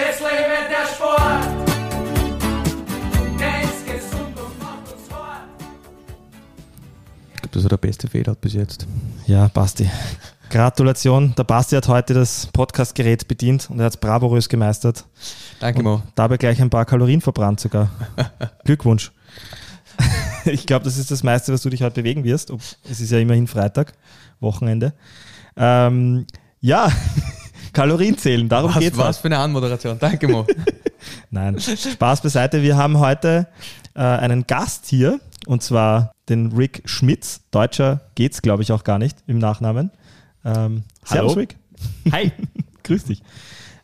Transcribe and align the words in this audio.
Es 0.00 0.20
lebe 0.20 0.68
der 0.70 0.86
Sport. 0.94 1.44
Der 3.36 3.62
ist 3.64 3.84
gesund 3.84 4.38
und 4.38 4.62
macht 4.62 4.92
uns 4.92 5.08
fort. 5.08 5.42
Ich 7.34 7.40
glaube, 7.40 7.48
das 7.50 7.64
war 7.64 7.68
der 7.70 7.76
beste 7.78 8.06
Fade-Out 8.06 8.40
bis 8.40 8.52
jetzt. 8.52 8.86
Ja, 9.26 9.48
Basti. 9.48 9.90
Gratulation. 10.50 11.34
Der 11.36 11.42
Basti 11.42 11.74
hat 11.74 11.88
heute 11.88 12.14
das 12.14 12.46
Podcastgerät 12.46 13.26
bedient 13.26 13.68
und 13.70 13.80
er 13.80 13.86
hat 13.86 13.94
es 13.94 13.96
bravourös 13.96 14.48
gemeistert. 14.48 15.04
Danke, 15.58 15.82
Mo. 15.82 16.00
Dabei 16.14 16.36
gleich 16.36 16.62
ein 16.62 16.70
paar 16.70 16.84
Kalorien 16.84 17.20
verbrannt 17.20 17.58
sogar. 17.58 17.90
Glückwunsch. 18.64 19.10
ich 20.44 20.66
glaube, 20.66 20.84
das 20.84 20.96
ist 20.96 21.10
das 21.10 21.24
meiste, 21.24 21.52
was 21.52 21.62
du 21.62 21.70
dich 21.70 21.82
heute 21.82 22.02
bewegen 22.02 22.22
wirst. 22.22 22.52
Es 22.88 23.00
ist 23.00 23.10
ja 23.10 23.18
immerhin 23.18 23.48
Freitag, 23.48 23.94
Wochenende. 24.38 24.92
Ähm, 25.56 26.24
ja, 26.60 26.88
Kalorien 27.78 28.18
zählen, 28.18 28.48
darum 28.48 28.74
Was, 28.74 28.80
geht's. 28.80 28.98
was 28.98 29.18
für 29.18 29.26
eine 29.26 29.38
Anmoderation. 29.38 30.00
Danke, 30.00 30.26
Mo. 30.26 30.44
Nein, 31.30 31.60
Spaß 31.60 32.22
beiseite. 32.22 32.60
Wir 32.60 32.76
haben 32.76 32.98
heute 32.98 33.46
äh, 33.94 34.00
einen 34.00 34.48
Gast 34.48 34.86
hier 34.86 35.20
und 35.46 35.62
zwar 35.62 36.10
den 36.28 36.50
Rick 36.50 36.82
Schmitz. 36.86 37.42
Deutscher 37.52 38.00
geht's, 38.16 38.42
glaube 38.42 38.64
ich, 38.64 38.72
auch 38.72 38.82
gar 38.82 38.98
nicht 38.98 39.18
im 39.28 39.38
Nachnamen. 39.38 39.92
Ähm, 40.44 40.82
Hallo. 41.06 41.28
Servus, 41.28 41.36
Rick. 41.36 41.56
Hi. 42.10 42.32
Grüß 42.82 43.04
dich. 43.04 43.22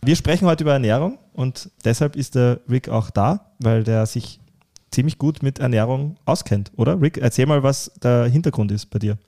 Wir 0.05 0.17
sprechen 0.17 0.49
heute 0.49 0.65
über 0.65 0.73
Ernährung 0.73 1.21
und 1.33 1.71
deshalb 1.85 2.17
ist 2.17 2.35
der 2.35 2.59
Rick 2.69 2.89
auch 2.89 3.11
da, 3.11 3.53
weil 3.61 3.85
der 3.85 4.07
sich 4.07 4.41
ziemlich 4.91 5.19
gut 5.19 5.41
mit 5.45 5.61
Ernährung 5.61 6.17
auskennt, 6.25 6.73
oder? 6.75 7.01
Rick, 7.01 7.19
erzähl 7.19 7.47
mal, 7.47 7.63
was 7.63 7.93
der 8.03 8.25
Hintergrund 8.25 8.73
ist 8.73 8.87
bei 8.87 8.99
dir. 8.99 9.19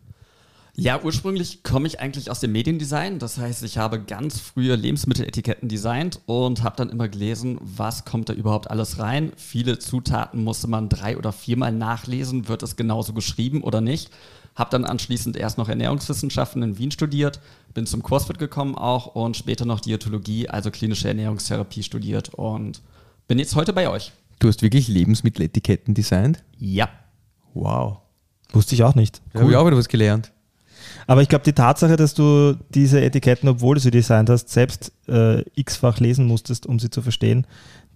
Ja, 0.78 1.02
ursprünglich 1.02 1.62
komme 1.62 1.86
ich 1.86 2.00
eigentlich 2.00 2.30
aus 2.30 2.40
dem 2.40 2.52
Mediendesign. 2.52 3.18
Das 3.18 3.38
heißt, 3.38 3.62
ich 3.62 3.78
habe 3.78 3.98
ganz 3.98 4.40
frühe 4.40 4.76
Lebensmitteletiketten 4.76 5.70
designt 5.70 6.20
und 6.26 6.62
habe 6.62 6.76
dann 6.76 6.90
immer 6.90 7.08
gelesen, 7.08 7.58
was 7.62 8.04
kommt 8.04 8.28
da 8.28 8.34
überhaupt 8.34 8.70
alles 8.70 8.98
rein. 8.98 9.32
Viele 9.36 9.78
Zutaten 9.78 10.44
musste 10.44 10.68
man 10.68 10.90
drei 10.90 11.16
oder 11.16 11.32
viermal 11.32 11.72
nachlesen, 11.72 12.48
wird 12.48 12.62
es 12.62 12.76
genauso 12.76 13.14
geschrieben 13.14 13.62
oder 13.62 13.80
nicht. 13.80 14.10
Habe 14.54 14.68
dann 14.70 14.84
anschließend 14.84 15.38
erst 15.38 15.56
noch 15.56 15.70
Ernährungswissenschaften 15.70 16.62
in 16.62 16.76
Wien 16.76 16.90
studiert, 16.90 17.40
bin 17.72 17.86
zum 17.86 18.02
CrossFit 18.02 18.38
gekommen 18.38 18.74
auch 18.74 19.06
und 19.06 19.34
später 19.34 19.64
noch 19.64 19.80
Diätologie, 19.80 20.50
also 20.50 20.70
klinische 20.70 21.08
Ernährungstherapie 21.08 21.84
studiert 21.84 22.34
und 22.34 22.82
bin 23.28 23.38
jetzt 23.38 23.56
heute 23.56 23.72
bei 23.72 23.88
euch. 23.88 24.12
Du 24.40 24.48
hast 24.48 24.60
wirklich 24.60 24.88
Lebensmitteletiketten 24.88 25.94
designt? 25.94 26.44
Ja. 26.58 26.90
Wow. 27.54 27.98
Wusste 28.52 28.74
ich 28.74 28.82
auch 28.82 28.94
nicht. 28.94 29.22
Habe 29.32 29.50
ich 29.50 29.56
auch 29.56 29.66
wieder 29.66 29.78
was 29.78 29.88
gelernt. 29.88 30.32
Aber 31.06 31.22
ich 31.22 31.28
glaube, 31.28 31.44
die 31.44 31.52
Tatsache, 31.52 31.96
dass 31.96 32.14
du 32.14 32.56
diese 32.70 33.00
Etiketten, 33.00 33.48
obwohl 33.48 33.76
du 33.76 33.80
sie 33.80 33.90
designt 33.90 34.28
hast, 34.28 34.48
selbst 34.48 34.92
äh, 35.08 35.42
x-fach 35.54 36.00
lesen 36.00 36.26
musstest, 36.26 36.66
um 36.66 36.78
sie 36.78 36.90
zu 36.90 37.02
verstehen, 37.02 37.46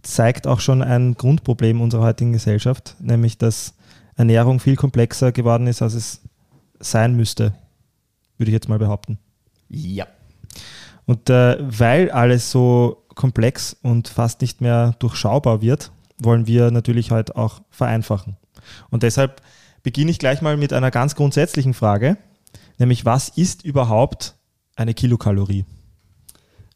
zeigt 0.03 0.47
auch 0.47 0.61
schon 0.61 0.83
ein 0.83 1.15
Grundproblem 1.15 1.81
unserer 1.81 2.05
heutigen 2.05 2.33
Gesellschaft, 2.33 2.97
nämlich 3.01 3.37
dass 3.37 3.75
Ernährung 4.17 4.61
viel 4.61 4.77
komplexer 4.77 5.33
geworden 5.33 5.67
ist, 5.67 5.83
als 5.83 5.95
es 5.95 6.21
sein 6.79 7.17
müsste, 7.17 7.53
würde 8.39 8.51
ich 8.51 8.55
jetzt 8.55 8.69
mal 8.69 8.79
behaupten. 8.79 9.19
Ja. 9.69 10.07
Und 11.07 11.29
äh, 11.31 11.57
weil 11.61 12.11
alles 12.11 12.51
so 12.51 13.05
komplex 13.15 13.77
und 13.83 14.09
fast 14.09 14.41
nicht 14.41 14.61
mehr 14.61 14.95
durchschaubar 14.99 15.61
wird, 15.63 15.91
wollen 16.19 16.47
wir 16.47 16.71
natürlich 16.71 17.11
heute 17.11 17.37
auch 17.37 17.61
vereinfachen. 17.71 18.37
Und 18.91 19.03
deshalb 19.03 19.43
beginne 19.83 20.11
ich 20.11 20.19
gleich 20.19 20.43
mal 20.43 20.57
mit 20.57 20.73
einer 20.73 20.91
ganz 20.91 21.15
grundsätzlichen 21.15 21.75
Frage, 21.75 22.17
nämlich 22.81 23.05
was 23.05 23.29
ist 23.29 23.65
überhaupt 23.65 24.35
eine 24.75 24.95
Kilokalorie? 24.95 25.65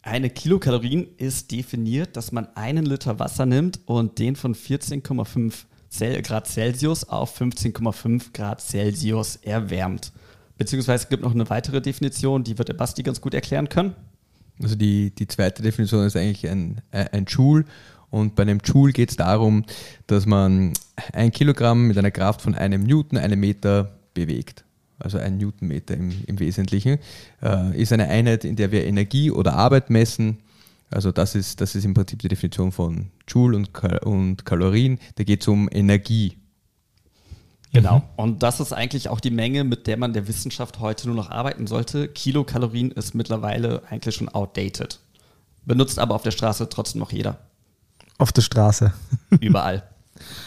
Eine 0.02 0.28
Kilokalorien 0.28 1.08
ist 1.16 1.50
definiert, 1.50 2.16
dass 2.16 2.30
man 2.30 2.46
einen 2.54 2.84
Liter 2.84 3.18
Wasser 3.18 3.46
nimmt 3.46 3.80
und 3.86 4.18
den 4.18 4.36
von 4.36 4.54
14,5 4.54 5.64
Cel- 5.90 6.22
Grad 6.22 6.46
Celsius 6.46 7.04
auf 7.04 7.40
15,5 7.40 8.32
Grad 8.34 8.60
Celsius 8.60 9.36
erwärmt. 9.36 10.12
Beziehungsweise 10.58 11.04
es 11.04 11.08
gibt 11.08 11.22
noch 11.22 11.34
eine 11.34 11.48
weitere 11.48 11.80
Definition, 11.80 12.44
die 12.44 12.58
wird 12.58 12.68
der 12.68 12.74
Basti 12.74 13.02
ganz 13.02 13.20
gut 13.20 13.32
erklären 13.32 13.68
können. 13.68 13.94
Also 14.62 14.76
die, 14.76 15.10
die 15.10 15.26
zweite 15.26 15.62
Definition 15.62 16.04
ist 16.06 16.16
eigentlich 16.16 16.48
ein, 16.48 16.82
äh, 16.90 17.06
ein 17.12 17.24
Joule. 17.24 17.64
Und 18.10 18.36
bei 18.36 18.42
einem 18.42 18.60
Joule 18.62 18.92
geht 18.92 19.10
es 19.10 19.16
darum, 19.16 19.64
dass 20.06 20.26
man 20.26 20.74
ein 21.12 21.32
Kilogramm 21.32 21.88
mit 21.88 21.98
einer 21.98 22.10
Kraft 22.12 22.42
von 22.42 22.54
einem 22.54 22.84
Newton, 22.84 23.18
einem 23.18 23.40
Meter 23.40 23.98
bewegt. 24.12 24.63
Also 24.98 25.18
ein 25.18 25.38
Newtonmeter 25.38 25.94
im, 25.94 26.12
im 26.26 26.38
Wesentlichen. 26.38 26.98
Äh, 27.42 27.80
ist 27.80 27.92
eine 27.92 28.08
Einheit, 28.08 28.44
in 28.44 28.56
der 28.56 28.70
wir 28.70 28.84
Energie 28.84 29.30
oder 29.30 29.54
Arbeit 29.54 29.90
messen. 29.90 30.38
Also 30.90 31.10
das 31.10 31.34
ist, 31.34 31.60
das 31.60 31.74
ist 31.74 31.84
im 31.84 31.94
Prinzip 31.94 32.20
die 32.20 32.28
Definition 32.28 32.70
von 32.70 33.10
Joule 33.26 33.56
und, 33.56 33.74
Kal 33.74 33.98
und 33.98 34.44
Kalorien. 34.44 34.98
Da 35.16 35.24
geht 35.24 35.42
es 35.42 35.48
um 35.48 35.68
Energie. 35.70 36.36
Genau. 37.72 38.02
Und 38.14 38.44
das 38.44 38.60
ist 38.60 38.72
eigentlich 38.72 39.08
auch 39.08 39.18
die 39.18 39.32
Menge, 39.32 39.64
mit 39.64 39.88
der 39.88 39.96
man 39.96 40.12
der 40.12 40.28
Wissenschaft 40.28 40.78
heute 40.78 41.08
nur 41.08 41.16
noch 41.16 41.30
arbeiten 41.30 41.66
sollte. 41.66 42.06
Kilokalorien 42.06 42.92
ist 42.92 43.14
mittlerweile 43.14 43.82
eigentlich 43.90 44.14
schon 44.14 44.28
outdated. 44.28 45.00
Benutzt 45.64 45.98
aber 45.98 46.14
auf 46.14 46.22
der 46.22 46.30
Straße 46.30 46.68
trotzdem 46.68 47.00
noch 47.00 47.10
jeder. 47.10 47.38
Auf 48.18 48.30
der 48.30 48.42
Straße. 48.42 48.92
Überall. 49.40 49.82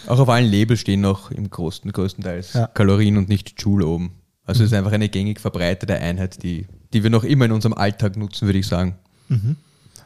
Auch 0.08 0.20
auf 0.20 0.30
allen 0.30 0.50
Labels 0.50 0.80
stehen 0.80 1.02
noch 1.02 1.32
im 1.32 1.50
größten, 1.50 1.92
größtenteils 1.92 2.54
Ja. 2.54 2.68
Kalorien 2.68 3.18
und 3.18 3.28
nicht 3.28 3.62
Joule 3.62 3.86
oben. 3.86 4.12
Also 4.48 4.64
es 4.64 4.72
ist 4.72 4.78
einfach 4.78 4.94
eine 4.94 5.10
gängig 5.10 5.40
verbreitete 5.40 5.96
Einheit, 5.96 6.42
die, 6.42 6.66
die 6.94 7.04
wir 7.04 7.10
noch 7.10 7.26
immer 7.26 7.46
in 7.46 7.52
unserem 7.52 7.74
Alltag 7.74 8.16
nutzen, 8.16 8.48
würde 8.48 8.60
ich 8.60 8.68
sagen. 8.68 8.96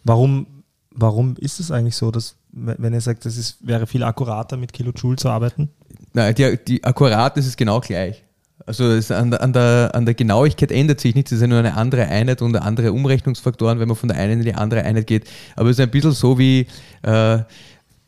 Warum, 0.03 0.47
warum 0.89 1.35
ist 1.37 1.59
es 1.59 1.71
eigentlich 1.71 1.95
so, 1.95 2.09
dass, 2.09 2.35
wenn 2.51 2.93
ihr 2.93 3.01
sagt, 3.01 3.25
es 3.25 3.57
wäre 3.61 3.85
viel 3.85 4.03
akkurater 4.03 4.57
mit 4.57 4.73
Kilojoule 4.73 5.17
zu 5.17 5.29
arbeiten? 5.29 5.69
Nein, 6.13 6.33
die, 6.35 6.57
die 6.67 6.83
akkurat 6.83 7.37
ist 7.37 7.45
es 7.45 7.55
genau 7.55 7.79
gleich. 7.79 8.23
Also 8.65 8.85
es 8.91 9.11
an, 9.11 9.31
der, 9.31 9.41
an, 9.41 9.53
der, 9.53 9.91
an 9.93 10.05
der 10.05 10.13
Genauigkeit 10.13 10.71
ändert 10.71 10.99
sich 10.99 11.15
nichts, 11.15 11.31
es 11.31 11.37
ist 11.37 11.41
ja 11.41 11.47
nur 11.47 11.59
eine 11.59 11.75
andere 11.75 12.05
Einheit 12.07 12.41
und 12.41 12.55
andere 12.55 12.93
Umrechnungsfaktoren, 12.93 13.79
wenn 13.79 13.87
man 13.87 13.97
von 13.97 14.09
der 14.09 14.17
einen 14.17 14.39
in 14.39 14.45
die 14.45 14.53
andere 14.53 14.83
Einheit 14.83 15.07
geht. 15.07 15.27
Aber 15.55 15.69
es 15.69 15.77
ist 15.77 15.83
ein 15.83 15.91
bisschen 15.91 16.11
so 16.11 16.37
wie 16.37 16.67
äh, 17.03 17.39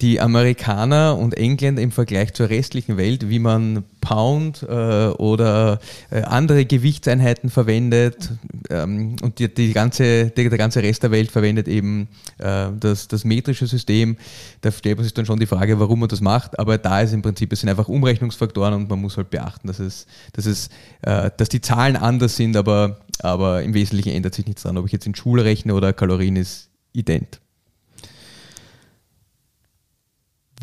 die 0.03 0.19
Amerikaner 0.19 1.17
und 1.17 1.33
Engländer 1.37 1.81
im 1.81 1.91
Vergleich 1.91 2.33
zur 2.33 2.49
restlichen 2.49 2.97
Welt, 2.97 3.29
wie 3.29 3.39
man 3.39 3.85
Pound 4.01 4.61
äh, 4.61 4.65
oder 4.65 5.79
äh, 6.11 6.23
andere 6.23 6.65
Gewichtseinheiten 6.65 7.49
verwendet 7.49 8.31
ähm, 8.69 9.15
und 9.21 9.39
die, 9.39 9.51
die 9.51 9.71
ganze, 9.71 10.29
der, 10.29 10.49
der 10.49 10.57
ganze 10.57 10.83
Rest 10.83 11.03
der 11.03 11.11
Welt 11.11 11.31
verwendet 11.31 11.69
eben 11.69 12.09
äh, 12.37 12.67
das, 12.77 13.07
das 13.07 13.23
metrische 13.23 13.65
System. 13.65 14.17
Da 14.59 14.73
stellt 14.73 14.97
man 14.97 15.05
sich 15.05 15.13
dann 15.13 15.25
schon 15.25 15.39
die 15.39 15.45
Frage, 15.45 15.79
warum 15.79 16.01
man 16.01 16.09
das 16.09 16.19
macht, 16.19 16.59
aber 16.59 16.77
da 16.77 16.99
ist 16.99 17.13
im 17.13 17.21
Prinzip, 17.21 17.53
es 17.53 17.61
sind 17.61 17.69
einfach 17.69 17.87
Umrechnungsfaktoren 17.87 18.73
und 18.73 18.89
man 18.89 18.99
muss 18.99 19.15
halt 19.15 19.29
beachten, 19.29 19.67
dass, 19.67 19.79
es, 19.79 20.05
dass, 20.33 20.45
es, 20.45 20.67
äh, 21.03 21.31
dass 21.37 21.47
die 21.47 21.61
Zahlen 21.61 21.95
anders 21.95 22.35
sind, 22.35 22.57
aber, 22.57 22.99
aber 23.19 23.63
im 23.63 23.73
Wesentlichen 23.73 24.11
ändert 24.11 24.35
sich 24.35 24.47
nichts 24.47 24.63
dran. 24.63 24.77
Ob 24.77 24.85
ich 24.85 24.91
jetzt 24.91 25.07
in 25.07 25.15
Schule 25.15 25.45
rechne 25.45 25.73
oder 25.73 25.93
Kalorien 25.93 26.35
ist 26.35 26.67
ident. 26.91 27.39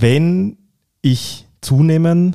Wenn 0.01 0.57
ich 1.03 1.47
zunehmen, 1.61 2.35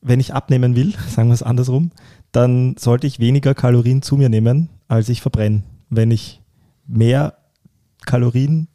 wenn 0.00 0.20
ich 0.20 0.32
abnehmen 0.32 0.76
will, 0.76 0.94
sagen 1.08 1.28
wir 1.28 1.34
es 1.34 1.42
andersrum, 1.42 1.90
dann 2.30 2.76
sollte 2.78 3.08
ich 3.08 3.18
weniger 3.18 3.52
Kalorien 3.54 4.00
zu 4.00 4.16
mir 4.16 4.28
nehmen, 4.28 4.68
als 4.86 5.08
ich 5.08 5.20
verbrenne. 5.20 5.64
Wenn 5.90 6.12
ich 6.12 6.40
mehr 6.86 7.34
Kalorien 8.06 8.68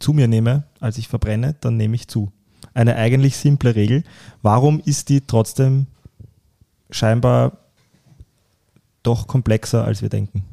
zu 0.00 0.12
mir 0.12 0.26
nehme, 0.26 0.64
als 0.80 0.98
ich 0.98 1.06
verbrenne, 1.06 1.54
dann 1.60 1.76
nehme 1.76 1.94
ich 1.94 2.08
zu. 2.08 2.32
Eine 2.74 2.96
eigentlich 2.96 3.36
simple 3.36 3.76
Regel. 3.76 4.02
Warum 4.42 4.80
ist 4.84 5.08
die 5.08 5.20
trotzdem 5.20 5.86
scheinbar 6.90 7.58
doch 9.04 9.28
komplexer, 9.28 9.84
als 9.84 10.02
wir 10.02 10.08
denken? 10.08 10.44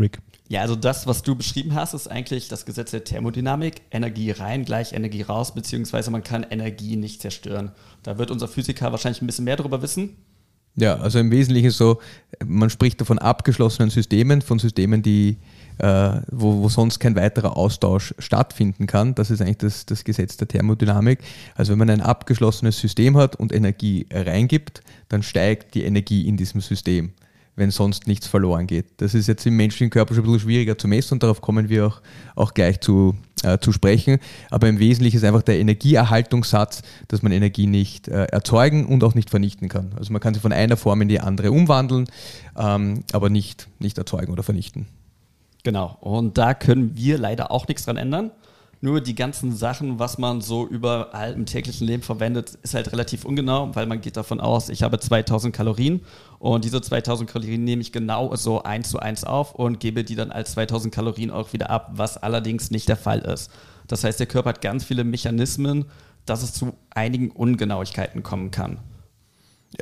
Rick. 0.00 0.20
Ja, 0.48 0.62
also 0.62 0.76
das, 0.76 1.06
was 1.06 1.22
du 1.22 1.34
beschrieben 1.34 1.74
hast, 1.74 1.92
ist 1.92 2.08
eigentlich 2.08 2.48
das 2.48 2.64
Gesetz 2.64 2.90
der 2.90 3.04
Thermodynamik. 3.04 3.82
Energie 3.90 4.30
rein 4.30 4.64
gleich 4.64 4.94
Energie 4.94 5.22
raus, 5.22 5.52
beziehungsweise 5.52 6.10
man 6.10 6.22
kann 6.22 6.46
Energie 6.48 6.96
nicht 6.96 7.20
zerstören. 7.20 7.72
Da 8.02 8.16
wird 8.16 8.30
unser 8.30 8.48
Physiker 8.48 8.90
wahrscheinlich 8.90 9.20
ein 9.20 9.26
bisschen 9.26 9.44
mehr 9.44 9.56
darüber 9.56 9.82
wissen. 9.82 10.16
Ja, 10.74 10.96
also 10.96 11.18
im 11.18 11.30
Wesentlichen 11.30 11.70
so, 11.70 12.00
man 12.46 12.70
spricht 12.70 13.04
von 13.04 13.18
abgeschlossenen 13.18 13.90
Systemen, 13.90 14.40
von 14.40 14.58
Systemen, 14.58 15.02
die, 15.02 15.36
äh, 15.78 16.20
wo, 16.30 16.62
wo 16.62 16.68
sonst 16.68 16.98
kein 17.00 17.16
weiterer 17.16 17.56
Austausch 17.56 18.14
stattfinden 18.18 18.86
kann. 18.86 19.14
Das 19.16 19.30
ist 19.30 19.42
eigentlich 19.42 19.58
das, 19.58 19.86
das 19.86 20.04
Gesetz 20.04 20.36
der 20.38 20.48
Thermodynamik. 20.48 21.18
Also 21.56 21.72
wenn 21.72 21.78
man 21.78 21.90
ein 21.90 22.00
abgeschlossenes 22.00 22.78
System 22.78 23.16
hat 23.16 23.36
und 23.36 23.52
Energie 23.52 24.06
reingibt, 24.10 24.82
dann 25.08 25.22
steigt 25.22 25.74
die 25.74 25.82
Energie 25.82 26.26
in 26.28 26.36
diesem 26.36 26.60
System, 26.60 27.12
wenn 27.58 27.70
sonst 27.70 28.06
nichts 28.06 28.26
verloren 28.26 28.66
geht. 28.66 28.86
Das 28.98 29.14
ist 29.14 29.26
jetzt 29.26 29.44
im 29.44 29.56
menschlichen 29.56 29.90
Körper 29.90 30.14
schon 30.14 30.24
ein 30.24 30.26
bisschen 30.26 30.40
schwieriger 30.40 30.78
zu 30.78 30.88
messen 30.88 31.14
und 31.14 31.22
darauf 31.22 31.40
kommen 31.40 31.68
wir 31.68 31.86
auch, 31.86 32.00
auch 32.36 32.54
gleich 32.54 32.80
zu, 32.80 33.16
äh, 33.42 33.58
zu 33.58 33.72
sprechen. 33.72 34.18
Aber 34.50 34.68
im 34.68 34.78
Wesentlichen 34.78 35.16
ist 35.16 35.24
einfach 35.24 35.42
der 35.42 35.58
Energieerhaltungssatz, 35.58 36.82
dass 37.08 37.22
man 37.22 37.32
Energie 37.32 37.66
nicht 37.66 38.08
äh, 38.08 38.24
erzeugen 38.26 38.86
und 38.86 39.02
auch 39.04 39.14
nicht 39.14 39.30
vernichten 39.30 39.68
kann. 39.68 39.92
Also 39.96 40.12
man 40.12 40.20
kann 40.20 40.34
sie 40.34 40.40
von 40.40 40.52
einer 40.52 40.76
Form 40.76 41.02
in 41.02 41.08
die 41.08 41.20
andere 41.20 41.50
umwandeln, 41.50 42.06
ähm, 42.56 43.02
aber 43.12 43.28
nicht, 43.28 43.68
nicht 43.78 43.98
erzeugen 43.98 44.32
oder 44.32 44.42
vernichten. 44.42 44.86
Genau. 45.64 45.96
Und 46.00 46.38
da 46.38 46.54
können 46.54 46.96
wir 46.96 47.18
leider 47.18 47.50
auch 47.50 47.66
nichts 47.66 47.84
dran 47.84 47.96
ändern. 47.96 48.30
Nur 48.80 49.00
die 49.00 49.16
ganzen 49.16 49.54
Sachen, 49.56 49.98
was 49.98 50.18
man 50.18 50.40
so 50.40 50.66
überall 50.66 51.32
im 51.32 51.46
täglichen 51.46 51.86
Leben 51.86 52.02
verwendet, 52.04 52.58
ist 52.62 52.74
halt 52.74 52.92
relativ 52.92 53.24
ungenau, 53.24 53.74
weil 53.74 53.86
man 53.86 54.00
geht 54.00 54.16
davon 54.16 54.40
aus, 54.40 54.68
ich 54.68 54.84
habe 54.84 55.00
2000 55.00 55.54
Kalorien 55.54 56.00
und 56.38 56.64
diese 56.64 56.80
2000 56.80 57.28
Kalorien 57.28 57.64
nehme 57.64 57.82
ich 57.82 57.90
genau 57.90 58.36
so 58.36 58.62
eins 58.62 58.90
zu 58.90 59.00
eins 59.00 59.24
auf 59.24 59.54
und 59.56 59.80
gebe 59.80 60.04
die 60.04 60.14
dann 60.14 60.30
als 60.30 60.52
2000 60.52 60.94
Kalorien 60.94 61.32
auch 61.32 61.52
wieder 61.52 61.70
ab, 61.70 61.90
was 61.94 62.18
allerdings 62.18 62.70
nicht 62.70 62.88
der 62.88 62.96
Fall 62.96 63.18
ist. 63.18 63.50
Das 63.88 64.04
heißt, 64.04 64.20
der 64.20 64.28
Körper 64.28 64.50
hat 64.50 64.60
ganz 64.60 64.84
viele 64.84 65.02
Mechanismen, 65.02 65.86
dass 66.24 66.44
es 66.44 66.52
zu 66.52 66.74
einigen 66.90 67.30
Ungenauigkeiten 67.30 68.22
kommen 68.22 68.52
kann. 68.52 68.78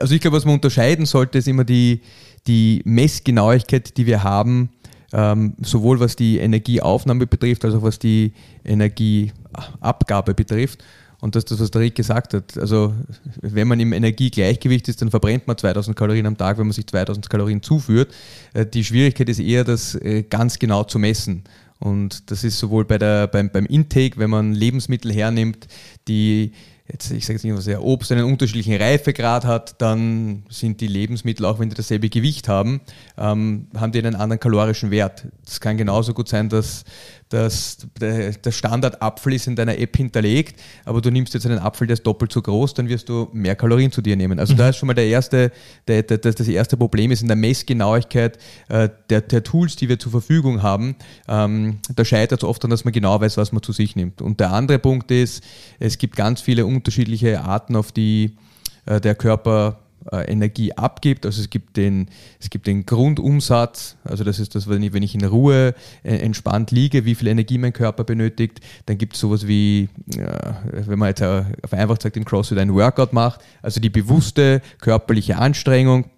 Also 0.00 0.14
ich 0.14 0.20
glaube, 0.20 0.36
was 0.36 0.44
man 0.44 0.54
unterscheiden 0.54 1.06
sollte, 1.06 1.38
ist 1.38 1.48
immer 1.48 1.64
die, 1.64 2.00
die 2.46 2.82
Messgenauigkeit, 2.84 3.96
die 3.96 4.06
wir 4.06 4.22
haben, 4.22 4.70
ähm, 5.12 5.54
sowohl 5.60 6.00
was 6.00 6.16
die 6.16 6.38
Energieaufnahme 6.38 7.26
betrifft, 7.26 7.64
als 7.64 7.74
auch 7.74 7.82
was 7.82 7.98
die 7.98 8.32
Energieabgabe 8.64 10.34
betrifft. 10.34 10.84
Und 11.20 11.34
das 11.34 11.44
ist 11.44 11.50
das, 11.50 11.60
was 11.60 11.70
der 11.70 11.80
Rick 11.80 11.94
gesagt 11.94 12.34
hat. 12.34 12.58
Also, 12.58 12.94
wenn 13.40 13.66
man 13.68 13.80
im 13.80 13.92
Energiegleichgewicht 13.92 14.88
ist, 14.88 15.00
dann 15.00 15.10
verbrennt 15.10 15.46
man 15.46 15.56
2000 15.56 15.96
Kalorien 15.96 16.26
am 16.26 16.36
Tag, 16.36 16.58
wenn 16.58 16.66
man 16.66 16.72
sich 16.72 16.86
2000 16.86 17.30
Kalorien 17.30 17.62
zuführt. 17.62 18.14
Äh, 18.52 18.66
die 18.66 18.84
Schwierigkeit 18.84 19.28
ist 19.28 19.40
eher, 19.40 19.64
das 19.64 19.94
äh, 19.94 20.22
ganz 20.22 20.58
genau 20.58 20.84
zu 20.84 20.98
messen. 20.98 21.44
Und 21.78 22.30
das 22.30 22.44
ist 22.44 22.58
sowohl 22.58 22.84
bei 22.84 22.98
der, 22.98 23.26
beim, 23.26 23.50
beim 23.50 23.66
Intake, 23.66 24.18
wenn 24.18 24.30
man 24.30 24.52
Lebensmittel 24.52 25.12
hernimmt, 25.12 25.66
die 26.08 26.52
jetzt, 26.90 27.10
ich 27.10 27.24
sage 27.24 27.34
jetzt 27.34 27.44
nicht 27.44 27.56
was, 27.56 27.66
ja, 27.66 27.80
Obst 27.80 28.12
einen 28.12 28.24
unterschiedlichen 28.24 28.76
Reifegrad 28.76 29.44
hat, 29.44 29.80
dann 29.80 30.44
sind 30.48 30.80
die 30.80 30.86
Lebensmittel, 30.86 31.44
auch 31.44 31.58
wenn 31.58 31.68
die 31.68 31.74
dasselbe 31.74 32.08
Gewicht 32.08 32.48
haben, 32.48 32.80
ähm, 33.18 33.68
haben 33.76 33.92
die 33.92 33.98
einen 33.98 34.14
anderen 34.14 34.40
kalorischen 34.40 34.90
Wert. 34.90 35.26
Das 35.44 35.60
kann 35.60 35.76
genauso 35.76 36.14
gut 36.14 36.28
sein, 36.28 36.48
dass, 36.48 36.84
dass 37.28 37.78
der, 38.00 38.32
Standardapfel 38.52 39.32
ist 39.32 39.46
in 39.48 39.56
deiner 39.56 39.78
App 39.78 39.96
hinterlegt, 39.96 40.60
aber 40.84 41.00
du 41.00 41.10
nimmst 41.10 41.34
jetzt 41.34 41.44
einen 41.44 41.58
Apfel, 41.58 41.86
der 41.86 41.94
ist 41.94 42.06
doppelt 42.06 42.32
so 42.32 42.40
groß, 42.40 42.74
dann 42.74 42.88
wirst 42.88 43.08
du 43.08 43.28
mehr 43.32 43.56
Kalorien 43.56 43.90
zu 43.90 44.00
dir 44.00 44.16
nehmen. 44.16 44.38
Also 44.38 44.54
mhm. 44.54 44.58
da 44.58 44.68
ist 44.68 44.76
schon 44.76 44.86
mal 44.86 44.94
der 44.94 45.06
erste, 45.06 45.50
der, 45.88 46.02
der, 46.04 46.18
das, 46.18 46.36
das 46.36 46.46
erste 46.46 46.76
Problem 46.76 47.10
ist 47.10 47.22
in 47.22 47.28
der 47.28 47.36
Messgenauigkeit 47.36 48.38
äh, 48.68 48.88
der, 49.10 49.22
der 49.22 49.42
Tools, 49.42 49.76
die 49.76 49.88
wir 49.88 49.98
zur 49.98 50.12
Verfügung 50.12 50.62
haben. 50.62 50.94
Ähm, 51.28 51.78
da 51.94 52.04
scheitert 52.04 52.42
es 52.42 52.48
oft 52.48 52.64
an, 52.64 52.70
dass 52.70 52.84
man 52.84 52.92
genau 52.92 53.20
weiß, 53.20 53.36
was 53.36 53.50
man 53.50 53.62
zu 53.62 53.72
sich 53.72 53.96
nimmt. 53.96 54.22
Und 54.22 54.38
der 54.38 54.52
andere 54.52 54.78
Punkt 54.78 55.10
ist, 55.10 55.42
es 55.80 55.98
gibt 55.98 56.14
ganz 56.16 56.40
viele 56.40 56.64
unterschiedliche 56.64 57.40
Arten, 57.40 57.74
auf 57.74 57.90
die 57.90 58.36
äh, 58.86 59.00
der 59.00 59.16
Körper 59.16 59.80
äh, 60.12 60.30
Energie 60.30 60.72
abgibt. 60.72 61.26
Also 61.26 61.40
es 61.40 61.50
gibt, 61.50 61.76
den, 61.76 62.08
es 62.40 62.50
gibt 62.50 62.66
den 62.66 62.86
Grundumsatz, 62.86 63.96
also 64.04 64.24
das 64.24 64.38
ist 64.38 64.54
das, 64.54 64.68
wenn 64.68 64.82
ich, 64.82 64.92
wenn 64.92 65.02
ich 65.02 65.14
in 65.14 65.24
Ruhe 65.24 65.74
äh, 66.02 66.16
entspannt 66.16 66.70
liege, 66.70 67.04
wie 67.04 67.14
viel 67.14 67.28
Energie 67.28 67.58
mein 67.58 67.72
Körper 67.72 68.04
benötigt. 68.04 68.60
Dann 68.86 68.98
gibt 68.98 69.14
es 69.14 69.20
sowas 69.20 69.46
wie, 69.46 69.88
wenn 70.06 70.98
man 70.98 71.08
jetzt 71.08 71.20
vereinfacht 71.20 72.02
sagt, 72.02 72.16
im 72.16 72.24
CrossFit 72.24 72.58
ein 72.58 72.74
Workout 72.74 73.12
macht, 73.12 73.40
also 73.62 73.80
die 73.80 73.90
bewusste 73.90 74.62
körperliche 74.80 75.38
Anstrengung. 75.38 76.10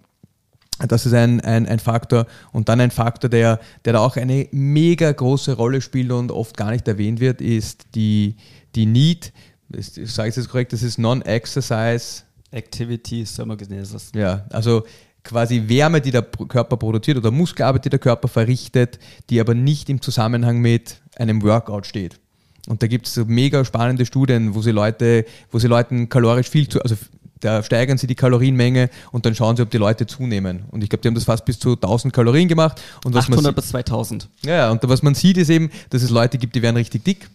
Das 0.87 1.05
ist 1.05 1.13
ein, 1.13 1.41
ein, 1.41 1.67
ein 1.67 1.79
Faktor. 1.79 2.25
Und 2.53 2.69
dann 2.69 2.79
ein 2.79 2.91
Faktor, 2.91 3.29
der, 3.29 3.59
der 3.83 3.93
da 3.93 3.99
auch 3.99 4.15
eine 4.15 4.47
mega 4.51 5.11
große 5.11 5.53
Rolle 5.53 5.81
spielt 5.81 6.11
und 6.11 6.31
oft 6.31 6.55
gar 6.55 6.71
nicht 6.71 6.87
erwähnt 6.87 7.19
wird, 7.19 7.41
ist 7.41 7.87
die, 7.95 8.35
die 8.75 8.85
Need, 8.85 9.33
ich 9.75 10.11
sage 10.11 10.29
es 10.29 10.37
jetzt 10.37 10.49
korrekt, 10.49 10.73
das 10.73 10.83
ist 10.83 10.97
Non-Exercise 10.97 12.23
Activity 12.51 13.23
Thermogenesis. 13.23 14.11
Ja, 14.15 14.45
also 14.49 14.83
quasi 15.23 15.63
Wärme, 15.67 16.01
die 16.01 16.11
der 16.11 16.23
Körper 16.23 16.77
produziert 16.77 17.17
oder 17.17 17.31
Muskelarbeit, 17.31 17.85
die 17.85 17.89
der 17.89 17.99
Körper 17.99 18.27
verrichtet, 18.27 18.99
die 19.29 19.39
aber 19.39 19.53
nicht 19.53 19.89
im 19.89 20.01
Zusammenhang 20.01 20.59
mit 20.59 20.97
einem 21.17 21.43
Workout 21.43 21.85
steht. 21.85 22.19
Und 22.67 22.83
da 22.83 22.87
gibt 22.87 23.07
es 23.07 23.13
so 23.15 23.25
mega 23.25 23.65
spannende 23.65 24.05
Studien, 24.05 24.55
wo 24.55 24.61
sie 24.61 24.71
Leute, 24.71 25.25
wo 25.51 25.59
sie 25.59 25.67
Leuten 25.67 26.09
kalorisch 26.09 26.49
viel 26.49 26.67
zu, 26.67 26.81
also 26.81 26.95
da 27.39 27.63
steigern 27.63 27.97
sie 27.97 28.07
die 28.07 28.15
Kalorienmenge 28.15 28.89
und 29.11 29.25
dann 29.25 29.33
schauen 29.33 29.55
sie, 29.55 29.63
ob 29.63 29.69
die 29.69 29.77
Leute 29.77 30.05
zunehmen. 30.05 30.63
Und 30.71 30.83
ich 30.83 30.89
glaube, 30.89 31.01
die 31.01 31.07
haben 31.07 31.15
das 31.15 31.23
fast 31.23 31.45
bis 31.45 31.57
zu 31.57 31.73
1000 31.73 32.13
Kalorien 32.13 32.47
gemacht. 32.47 32.81
Und 33.05 33.13
was 33.13 33.29
800 33.29 33.55
bis 33.55 33.69
2000. 33.69 34.27
Ja, 34.45 34.71
und 34.71 34.81
was 34.87 35.03
man 35.03 35.15
sieht, 35.15 35.37
ist 35.37 35.49
eben, 35.49 35.69
dass 35.89 36.03
es 36.03 36.09
Leute 36.09 36.37
gibt, 36.37 36.55
die 36.55 36.61
werden 36.61 36.75
richtig 36.75 37.05
dick 37.05 37.29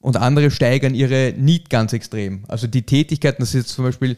und 0.00 0.16
andere 0.16 0.50
steigern 0.50 0.94
ihre 0.94 1.34
Need 1.36 1.68
ganz 1.70 1.92
extrem. 1.92 2.44
Also 2.48 2.66
die 2.66 2.82
Tätigkeiten, 2.82 3.42
das 3.42 3.50
ist 3.50 3.66
jetzt 3.66 3.74
zum 3.74 3.84
Beispiel 3.84 4.16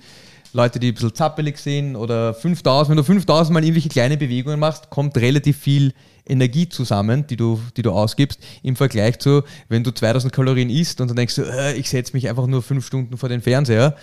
Leute, 0.55 0.79
die 0.79 0.89
ein 0.89 0.95
bisschen 0.95 1.15
zappelig 1.15 1.59
sind 1.59 1.97
oder 1.97 2.33
5000, 2.33 2.91
wenn 2.91 2.97
du 2.97 3.03
5000 3.03 3.53
mal 3.53 3.63
irgendwelche 3.63 3.89
kleine 3.89 4.17
Bewegungen 4.17 4.61
machst, 4.61 4.89
kommt 4.89 5.17
relativ 5.17 5.59
viel 5.59 5.93
Energie 6.27 6.69
zusammen, 6.69 7.27
die 7.27 7.37
du, 7.37 7.61
die 7.77 7.83
du 7.83 7.91
ausgibst, 7.91 8.39
im 8.63 8.77
Vergleich 8.77 9.19
zu, 9.19 9.43
wenn 9.69 9.83
du 9.83 9.93
2000 9.93 10.33
Kalorien 10.33 10.71
isst 10.71 11.01
und 11.01 11.09
dann 11.09 11.17
denkst 11.17 11.35
du, 11.35 11.43
äh, 11.43 11.75
ich 11.75 11.91
setze 11.91 12.13
mich 12.15 12.29
einfach 12.29 12.47
nur 12.47 12.63
fünf 12.63 12.87
Stunden 12.87 13.19
vor 13.19 13.29
den 13.29 13.43
Fernseher, 13.43 13.97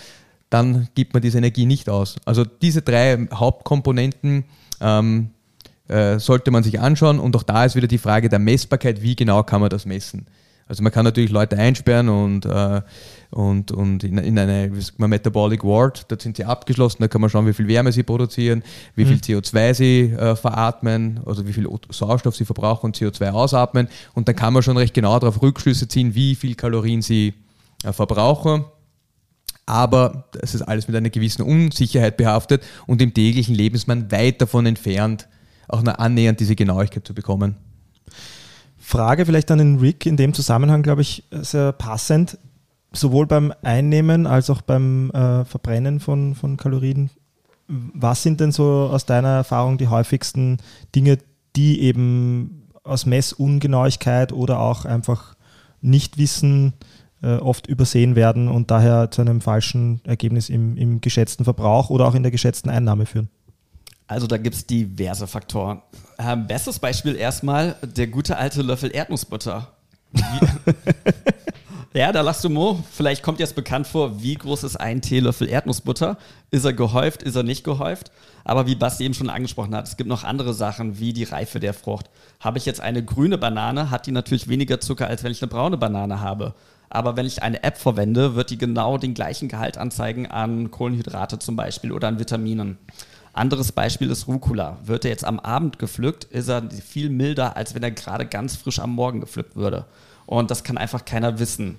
dann 0.50 0.90
gibt 0.94 1.14
man 1.14 1.22
diese 1.22 1.38
Energie 1.38 1.66
nicht 1.66 1.90
aus. 1.90 2.18
Also 2.26 2.44
diese 2.44 2.82
drei 2.82 3.28
Hauptkomponenten 3.34 4.44
ähm, 4.82 5.30
äh, 5.88 6.20
sollte 6.20 6.52
man 6.52 6.64
sich 6.64 6.82
anschauen 6.82 7.20
und 7.20 7.34
auch 7.38 7.44
da 7.44 7.64
ist 7.64 7.78
wieder 7.78 7.88
die 7.88 7.98
Frage 7.98 8.28
der 8.28 8.40
Messbarkeit, 8.40 9.02
wie 9.02 9.16
genau 9.16 9.44
kann 9.44 9.62
man 9.62 9.70
das 9.70 9.86
messen. 9.86 10.28
Also 10.68 10.84
man 10.84 10.92
kann 10.92 11.06
natürlich 11.06 11.32
Leute 11.32 11.58
einsperren 11.58 12.10
und, 12.10 12.46
äh, 12.46 12.82
und, 13.32 13.72
und 13.72 14.04
in, 14.04 14.18
in 14.18 14.38
eine 14.38 14.72
man, 14.98 15.10
Metabolic 15.10 15.64
Ward, 15.64 16.12
da 16.12 16.20
sind 16.20 16.36
sie 16.36 16.44
abgeschlossen, 16.44 16.98
da 17.00 17.08
kann 17.08 17.22
man 17.22 17.30
schauen, 17.30 17.48
wie 17.48 17.54
viel 17.54 17.68
Wärme 17.68 17.94
sie 17.94 18.04
produzieren, 18.04 18.62
wie 18.96 19.06
viel 19.06 19.16
mhm. 19.16 19.40
CO2 19.40 19.74
sie 19.74 20.02
äh, 20.12 20.36
veratmen, 20.36 21.22
also 21.26 21.48
wie 21.48 21.54
viel 21.54 21.68
Sauerstoff 21.90 22.36
sie 22.36 22.44
verbrauchen 22.44 22.88
und 22.88 22.98
CO2 22.98 23.30
ausatmen. 23.32 23.88
Und 24.14 24.28
dann 24.28 24.36
kann 24.36 24.54
man 24.54 24.64
schon 24.64 24.76
recht 24.76 24.94
genau 24.94 25.18
darauf 25.18 25.42
Rückschlüsse 25.42 25.88
ziehen, 25.88 26.14
wie 26.14 26.36
viel 26.36 26.56
Kalorien 26.56 27.02
sie 27.02 27.34
äh, 27.86 27.94
verbrauchen. 27.94 28.66
Aber 29.66 30.26
es 30.42 30.54
ist 30.54 30.64
alles 30.64 30.90
mit 30.90 30.98
einer 30.98 31.10
gewissen 31.10 31.44
Unsicherheit 31.44 32.18
behaftet 32.18 32.64
und 32.86 33.02
im 33.02 33.14
täglichen 33.14 33.56
Leben 33.56 33.76
ist 33.76 33.88
man 33.88 34.12
weit 34.12 34.42
davon 34.42 34.66
entfernt, 34.66 35.30
auch 35.70 35.82
nur 35.82 35.98
annähernd 36.02 36.42
diese 36.42 36.56
Genauigkeit 36.56 37.08
zu 37.08 37.14
bekommen. 37.14 37.56
Frage 38.78 39.26
vielleicht 39.26 39.50
an 39.52 39.60
den 39.60 39.80
Rick 39.80 40.06
in 40.06 40.18
dem 40.18 40.34
Zusammenhang, 40.34 40.84
glaube 40.84 41.02
ich, 41.02 41.24
sehr 41.32 41.72
passend. 41.72 42.38
Sowohl 42.94 43.26
beim 43.26 43.54
Einnehmen 43.62 44.28
als 44.28 44.50
auch 44.50 44.62
beim 44.62 45.12
äh, 45.12 45.46
Verbrennen 45.46 46.00
von, 46.00 46.36
von 46.36 46.58
Kalorien. 46.58 47.10
Was 47.68 48.22
sind 48.22 48.42
denn 48.42 48.52
so 48.52 48.90
aus 48.92 49.06
deiner 49.06 49.30
Erfahrung 49.30 49.78
die 49.78 49.88
häufigsten 49.88 50.58
Dinge, 50.94 51.18
die 51.56 51.82
eben 51.82 52.68
aus 52.84 53.06
Messungenauigkeit 53.06 54.34
oder 54.34 54.60
auch 54.60 54.86
einfach 54.86 55.36
Nichtwissen 55.82 56.74
äh, 57.22 57.36
oft 57.36 57.68
übersehen 57.68 58.16
werden 58.16 58.48
und 58.48 58.72
daher 58.72 59.12
zu 59.12 59.22
einem 59.22 59.42
falschen 59.42 60.02
Ergebnis 60.06 60.50
im, 60.50 60.76
im 60.76 61.02
geschätzten 61.02 61.46
Verbrauch 61.46 61.90
oder 61.90 62.08
auch 62.08 62.16
in 62.16 62.24
der 62.24 62.32
geschätzten 62.32 62.70
Einnahme 62.70 63.06
führen? 63.06 63.30
Also 64.08 64.28
da 64.28 64.38
gibt 64.38 64.56
es 64.56 64.66
diverse 64.66 65.28
Faktoren. 65.28 65.82
Ähm, 66.20 66.46
bestes 66.48 66.80
Beispiel 66.80 67.16
erstmal 67.16 67.76
der 67.82 68.08
gute 68.08 68.38
alte 68.38 68.62
Löffel 68.62 68.94
Erdnussbutter. 68.94 69.72
ja, 71.94 72.12
da 72.12 72.22
lachst 72.22 72.44
du 72.44 72.50
Mo. 72.50 72.82
Vielleicht 72.92 73.22
kommt 73.22 73.40
dir 73.40 73.44
das 73.44 73.54
bekannt 73.54 73.86
vor, 73.86 74.22
wie 74.22 74.36
groß 74.36 74.64
ist 74.64 74.78
ein 74.78 75.02
Teelöffel 75.02 75.50
Erdnussbutter? 75.50 76.18
Ist 76.50 76.64
er 76.64 76.74
gehäuft, 76.74 77.22
ist 77.22 77.36
er 77.36 77.44
nicht 77.44 77.64
gehäuft? 77.64 78.12
Aber 78.44 78.66
wie 78.66 78.76
Basti 78.76 79.04
eben 79.04 79.14
schon 79.14 79.30
angesprochen 79.30 79.76
hat, 79.76 79.88
es 79.88 79.98
gibt 79.98 80.10
noch 80.10 80.24
andere 80.24 80.54
Sachen, 80.54 81.00
wie 81.00 81.14
die 81.14 81.26
Reife 81.26 81.60
der 81.60 81.74
Frucht. 81.74 82.10
Habe 82.40 82.58
ich 82.58 82.66
jetzt 82.66 82.80
eine 82.80 83.04
grüne 83.04 83.38
Banane, 83.38 83.92
hat 83.92 84.08
die 84.08 84.12
natürlich 84.12 84.48
weniger 84.48 84.80
Zucker, 84.80 85.08
als 85.08 85.24
wenn 85.24 85.32
ich 85.32 85.42
eine 85.42 85.50
braune 85.50 85.78
Banane 85.78 86.22
habe. 86.22 86.54
Aber 86.90 87.16
wenn 87.18 87.26
ich 87.26 87.44
eine 87.44 87.64
App 87.64 87.78
verwende, 87.78 88.36
wird 88.36 88.50
die 88.50 88.58
genau 88.58 88.98
den 88.98 89.14
gleichen 89.14 89.48
Gehalt 89.48 89.78
anzeigen 89.78 90.28
an 90.28 90.72
Kohlenhydrate 90.72 91.40
zum 91.40 91.56
Beispiel 91.56 91.92
oder 91.92 92.08
an 92.08 92.20
Vitaminen. 92.20 92.78
Anderes 93.34 93.72
Beispiel 93.72 94.10
ist 94.12 94.28
Rucola. 94.28 94.78
Wird 94.84 95.06
er 95.06 95.12
jetzt 95.12 95.24
am 95.24 95.40
Abend 95.40 95.80
gepflückt, 95.80 96.26
ist 96.26 96.50
er 96.50 96.70
viel 96.70 97.10
milder, 97.10 97.56
als 97.56 97.76
wenn 97.76 97.84
er 97.84 97.92
gerade 97.92 98.26
ganz 98.26 98.58
frisch 98.58 98.80
am 98.80 98.92
Morgen 98.92 99.22
gepflückt 99.22 99.56
würde. 99.56 99.86
Und 100.32 100.50
das 100.50 100.64
kann 100.64 100.78
einfach 100.78 101.04
keiner 101.04 101.40
wissen. 101.40 101.78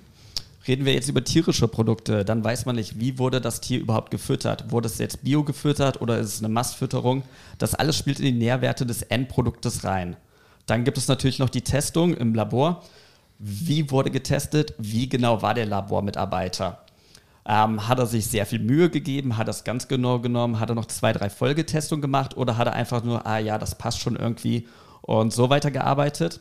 Reden 0.67 0.85
wir 0.85 0.93
jetzt 0.93 1.09
über 1.09 1.23
tierische 1.23 1.67
Produkte, 1.67 2.23
dann 2.23 2.43
weiß 2.43 2.67
man 2.67 2.75
nicht, 2.75 2.99
wie 2.99 3.17
wurde 3.17 3.41
das 3.41 3.61
Tier 3.61 3.79
überhaupt 3.79 4.11
gefüttert. 4.11 4.71
Wurde 4.71 4.85
es 4.85 4.99
jetzt 4.99 5.23
bio 5.23 5.43
gefüttert 5.43 6.01
oder 6.01 6.19
ist 6.19 6.35
es 6.35 6.39
eine 6.39 6.53
Mastfütterung? 6.53 7.23
Das 7.57 7.73
alles 7.73 7.97
spielt 7.97 8.19
in 8.19 8.25
die 8.25 8.45
Nährwerte 8.45 8.85
des 8.85 9.01
Endproduktes 9.01 9.85
rein. 9.85 10.17
Dann 10.67 10.83
gibt 10.83 10.99
es 10.99 11.07
natürlich 11.07 11.39
noch 11.39 11.49
die 11.49 11.63
Testung 11.63 12.13
im 12.13 12.35
Labor. 12.35 12.83
Wie 13.39 13.89
wurde 13.89 14.11
getestet? 14.11 14.75
Wie 14.77 15.09
genau 15.09 15.41
war 15.41 15.55
der 15.55 15.65
Labormitarbeiter? 15.65 16.85
Ähm, 17.47 17.87
hat 17.87 17.97
er 17.97 18.05
sich 18.05 18.27
sehr 18.27 18.45
viel 18.45 18.59
Mühe 18.59 18.91
gegeben? 18.91 19.35
Hat 19.35 19.47
er 19.47 19.51
es 19.51 19.63
ganz 19.63 19.87
genau 19.87 20.19
genommen? 20.19 20.59
Hat 20.59 20.69
er 20.69 20.75
noch 20.75 20.85
zwei, 20.85 21.11
drei 21.11 21.31
Folgetestungen 21.31 22.03
gemacht? 22.03 22.37
Oder 22.37 22.55
hat 22.55 22.67
er 22.67 22.73
einfach 22.73 23.03
nur, 23.03 23.25
ah 23.25 23.39
ja, 23.39 23.57
das 23.57 23.79
passt 23.79 23.99
schon 23.99 24.15
irgendwie 24.15 24.67
und 25.01 25.33
so 25.33 25.49
weiter 25.49 25.71
gearbeitet? 25.71 26.39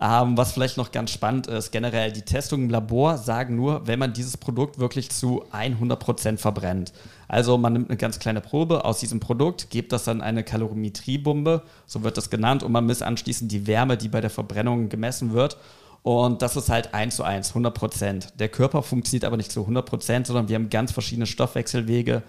Ähm, 0.00 0.36
was 0.36 0.52
vielleicht 0.52 0.76
noch 0.76 0.92
ganz 0.92 1.10
spannend 1.10 1.48
ist, 1.48 1.72
generell 1.72 2.12
die 2.12 2.22
Testungen 2.22 2.66
im 2.66 2.70
Labor 2.70 3.18
sagen 3.18 3.56
nur, 3.56 3.84
wenn 3.88 3.98
man 3.98 4.12
dieses 4.12 4.36
Produkt 4.36 4.78
wirklich 4.78 5.10
zu 5.10 5.44
100% 5.52 6.38
verbrennt. 6.38 6.92
Also 7.26 7.58
man 7.58 7.72
nimmt 7.72 7.90
eine 7.90 7.96
ganz 7.96 8.20
kleine 8.20 8.40
Probe 8.40 8.84
aus 8.84 9.00
diesem 9.00 9.18
Produkt, 9.18 9.70
gibt 9.70 9.92
das 9.92 10.04
dann 10.04 10.20
eine 10.20 10.44
Kalorimetriebombe, 10.44 11.62
so 11.86 12.04
wird 12.04 12.16
das 12.16 12.30
genannt, 12.30 12.62
und 12.62 12.70
man 12.70 12.86
misst 12.86 13.02
anschließend 13.02 13.50
die 13.50 13.66
Wärme, 13.66 13.96
die 13.96 14.08
bei 14.08 14.20
der 14.20 14.30
Verbrennung 14.30 14.88
gemessen 14.88 15.32
wird 15.32 15.56
Und 16.02 16.42
das 16.42 16.56
ist 16.56 16.70
halt 16.70 16.94
1 16.94 17.16
zu 17.16 17.24
1, 17.24 17.48
100 17.48 17.74
Prozent. 17.74 18.32
Der 18.38 18.48
Körper 18.48 18.82
funktioniert 18.84 19.24
aber 19.24 19.36
nicht 19.36 19.50
zu 19.50 19.62
100 19.62 19.84
Prozent, 19.84 20.26
sondern 20.28 20.48
wir 20.48 20.54
haben 20.54 20.70
ganz 20.70 20.92
verschiedene 20.92 21.26
Stoffwechselwege. 21.26 22.22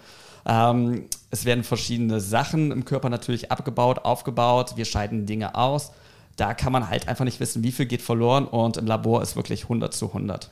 Ähm, 0.44 1.04
es 1.30 1.44
werden 1.44 1.62
verschiedene 1.62 2.20
Sachen 2.20 2.72
im 2.72 2.84
Körper 2.84 3.10
natürlich 3.10 3.52
abgebaut, 3.52 4.00
aufgebaut. 4.00 4.72
Wir 4.76 4.86
scheiden 4.86 5.26
Dinge 5.26 5.54
aus. 5.54 5.92
Da 6.36 6.54
kann 6.54 6.72
man 6.72 6.88
halt 6.88 7.08
einfach 7.08 7.24
nicht 7.24 7.40
wissen, 7.40 7.62
wie 7.62 7.72
viel 7.72 7.86
geht 7.86 8.02
verloren 8.02 8.46
und 8.46 8.76
im 8.76 8.86
Labor 8.86 9.22
ist 9.22 9.36
wirklich 9.36 9.64
100 9.64 9.92
zu 9.92 10.08
100. 10.08 10.50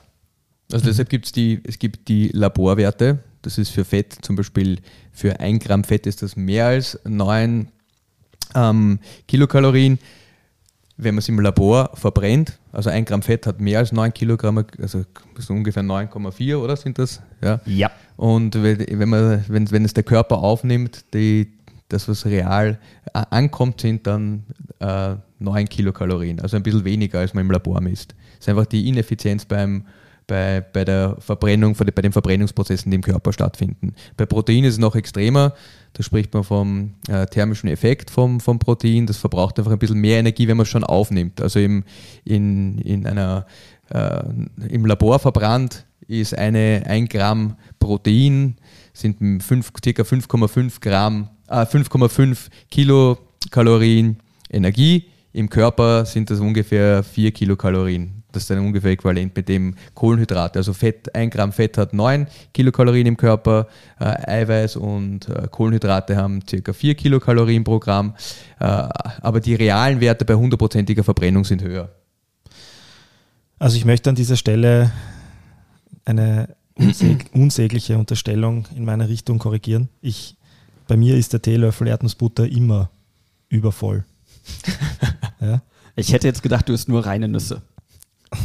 Also 0.71 0.85
deshalb 0.85 1.09
gibt 1.09 1.25
es 1.25 1.31
die, 1.31 1.61
es 1.63 1.79
gibt 1.79 2.07
die 2.07 2.29
Laborwerte. 2.29 3.19
Das 3.41 3.57
ist 3.57 3.69
für 3.69 3.85
Fett 3.85 4.17
zum 4.21 4.35
Beispiel, 4.35 4.79
für 5.11 5.39
ein 5.39 5.59
Gramm 5.59 5.83
Fett 5.83 6.05
ist 6.05 6.21
das 6.21 6.35
mehr 6.35 6.67
als 6.67 6.99
9 7.05 7.69
ähm, 8.55 8.99
Kilokalorien. 9.27 9.97
Wenn 10.97 11.15
man 11.15 11.19
es 11.19 11.29
im 11.29 11.39
Labor 11.39 11.91
verbrennt, 11.93 12.59
also 12.73 12.89
ein 12.89 13.05
Gramm 13.05 13.21
Fett 13.21 13.47
hat 13.47 13.61
mehr 13.61 13.79
als 13.79 13.93
9 13.93 14.13
Kilogramm, 14.13 14.65
also 14.79 15.05
so 15.37 15.53
ungefähr 15.53 15.81
9,4 15.81 16.57
oder 16.57 16.75
sind 16.75 16.99
das? 16.99 17.21
Ja. 17.41 17.61
Ja. 17.65 17.89
Und 18.17 18.61
wenn, 18.61 18.79
wenn, 18.99 19.09
man, 19.09 19.45
wenn, 19.47 19.71
wenn 19.71 19.85
es 19.85 19.93
der 19.93 20.03
Körper 20.03 20.39
aufnimmt, 20.39 21.05
die, 21.13 21.53
das, 21.87 22.09
was 22.09 22.25
real 22.25 22.77
äh, 23.13 23.23
ankommt, 23.29 23.79
sind 23.79 24.05
dann 24.05 24.43
äh, 24.79 25.15
9 25.39 25.67
Kilokalorien, 25.67 26.39
also 26.39 26.57
ein 26.57 26.63
bisschen 26.63 26.85
weniger, 26.85 27.19
als 27.19 27.33
man 27.33 27.45
im 27.45 27.51
Labor 27.51 27.81
misst. 27.81 28.11
Das 28.37 28.47
ist 28.47 28.49
einfach 28.49 28.65
die 28.65 28.87
Ineffizienz 28.87 29.45
beim, 29.45 29.85
bei, 30.27 30.61
bei 30.61 30.85
der 30.85 31.17
Verbrennung, 31.19 31.75
bei 31.75 32.01
den 32.01 32.11
Verbrennungsprozessen, 32.11 32.91
die 32.91 32.95
im 32.95 33.01
Körper 33.01 33.33
stattfinden. 33.33 33.93
Bei 34.15 34.25
Protein 34.25 34.63
ist 34.63 34.73
es 34.73 34.79
noch 34.79 34.95
extremer. 34.95 35.53
Da 35.93 36.03
spricht 36.03 36.33
man 36.33 36.43
vom 36.43 36.93
äh, 37.07 37.25
thermischen 37.25 37.67
Effekt 37.67 38.09
vom, 38.11 38.39
vom 38.39 38.59
Protein. 38.59 39.07
Das 39.07 39.17
verbraucht 39.17 39.57
einfach 39.57 39.71
ein 39.71 39.79
bisschen 39.79 39.99
mehr 39.99 40.19
Energie, 40.19 40.47
wenn 40.47 40.57
man 40.57 40.63
es 40.63 40.69
schon 40.69 40.83
aufnimmt. 40.83 41.41
Also 41.41 41.59
im, 41.59 41.83
in, 42.23 42.77
in 42.79 43.07
einer, 43.07 43.45
äh, 43.89 44.21
im 44.69 44.85
Labor 44.85 45.19
verbrannt 45.19 45.85
ist 46.07 46.37
eine 46.37 46.83
1 46.85 47.09
Gramm 47.09 47.55
Protein, 47.79 48.55
sind 48.93 49.43
5, 49.43 49.73
ca. 49.73 49.79
5,5 49.79 50.79
Gramm, 50.79 51.29
äh, 51.47 51.65
5,5 51.65 52.49
Kilokalorien 52.69 54.17
Energie. 54.49 55.05
Im 55.31 55.49
Körper 55.49 56.05
sind 56.05 56.29
das 56.29 56.39
ungefähr 56.39 57.03
4 57.03 57.31
Kilokalorien. 57.31 58.23
Das 58.31 58.43
ist 58.43 58.49
dann 58.49 58.59
ungefähr 58.59 58.91
äquivalent 58.91 59.35
mit 59.35 59.49
dem 59.49 59.75
Kohlenhydrate. 59.95 60.59
Also 60.59 60.73
Fett, 60.73 61.13
ein 61.15 61.29
Gramm 61.29 61.51
Fett 61.51 61.77
hat 61.77 61.93
9 61.93 62.27
Kilokalorien 62.53 63.07
im 63.07 63.17
Körper, 63.17 63.67
äh, 63.99 64.05
Eiweiß 64.05 64.75
und 64.75 65.29
äh, 65.29 65.47
Kohlenhydrate 65.49 66.15
haben 66.15 66.41
ca. 66.45 66.73
4 66.73 66.95
Kilokalorien 66.95 67.63
pro 67.63 67.79
Gramm, 67.79 68.15
äh, 68.59 68.65
aber 68.65 69.39
die 69.39 69.55
realen 69.55 69.99
Werte 69.99 70.25
bei 70.25 70.35
hundertprozentiger 70.35 71.03
Verbrennung 71.03 71.43
sind 71.43 71.63
höher. 71.63 71.89
Also 73.57 73.77
ich 73.77 73.85
möchte 73.85 74.09
an 74.09 74.15
dieser 74.15 74.37
Stelle 74.37 74.91
eine 76.05 76.55
unsäg 76.75 77.29
unsägliche 77.33 77.97
Unterstellung 77.97 78.67
in 78.75 78.85
meiner 78.85 79.09
Richtung 79.09 79.39
korrigieren. 79.39 79.89
Ich, 80.01 80.37
bei 80.87 80.97
mir 80.97 81.17
ist 81.17 81.33
der 81.33 81.41
Teelöffel 81.41 81.87
Erdnussbutter 81.87 82.47
immer 82.47 82.89
übervoll. 83.49 84.05
Ja, 85.41 85.61
Ich 85.95 86.13
hätte 86.13 86.27
jetzt 86.27 86.43
gedacht, 86.43 86.67
du 86.69 86.73
isst 86.73 86.89
nur 86.89 87.05
reine 87.05 87.27
Nüsse. 87.27 87.61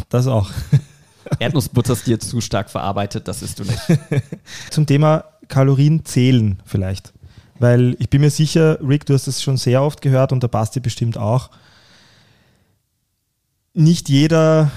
das 0.09 0.27
auch. 0.27 0.51
Erdnussbutter 1.39 1.95
ist 1.95 2.07
dir 2.07 2.21
zu 2.21 2.41
stark 2.41 2.71
verarbeitet, 2.71 3.29
das 3.29 3.43
isst 3.43 3.59
du 3.59 3.65
nicht. 3.65 3.81
Zum 4.71 4.87
Thema 4.87 5.25
Kalorien 5.49 6.05
zählen 6.05 6.63
vielleicht. 6.65 7.13
Weil 7.59 7.97
ich 7.99 8.11
bin 8.11 8.21
mir 8.21 8.31
sicher, 8.31 8.79
Rick, 8.87 9.07
du 9.07 9.15
hast 9.15 9.27
das 9.27 9.43
schon 9.43 9.57
sehr 9.57 9.83
oft 9.83 10.03
gehört 10.03 10.33
und 10.33 10.43
der 10.43 10.49
Basti 10.49 10.81
bestimmt 10.81 11.17
auch. 11.17 11.51
Nicht 13.73 14.09
jeder 14.09 14.71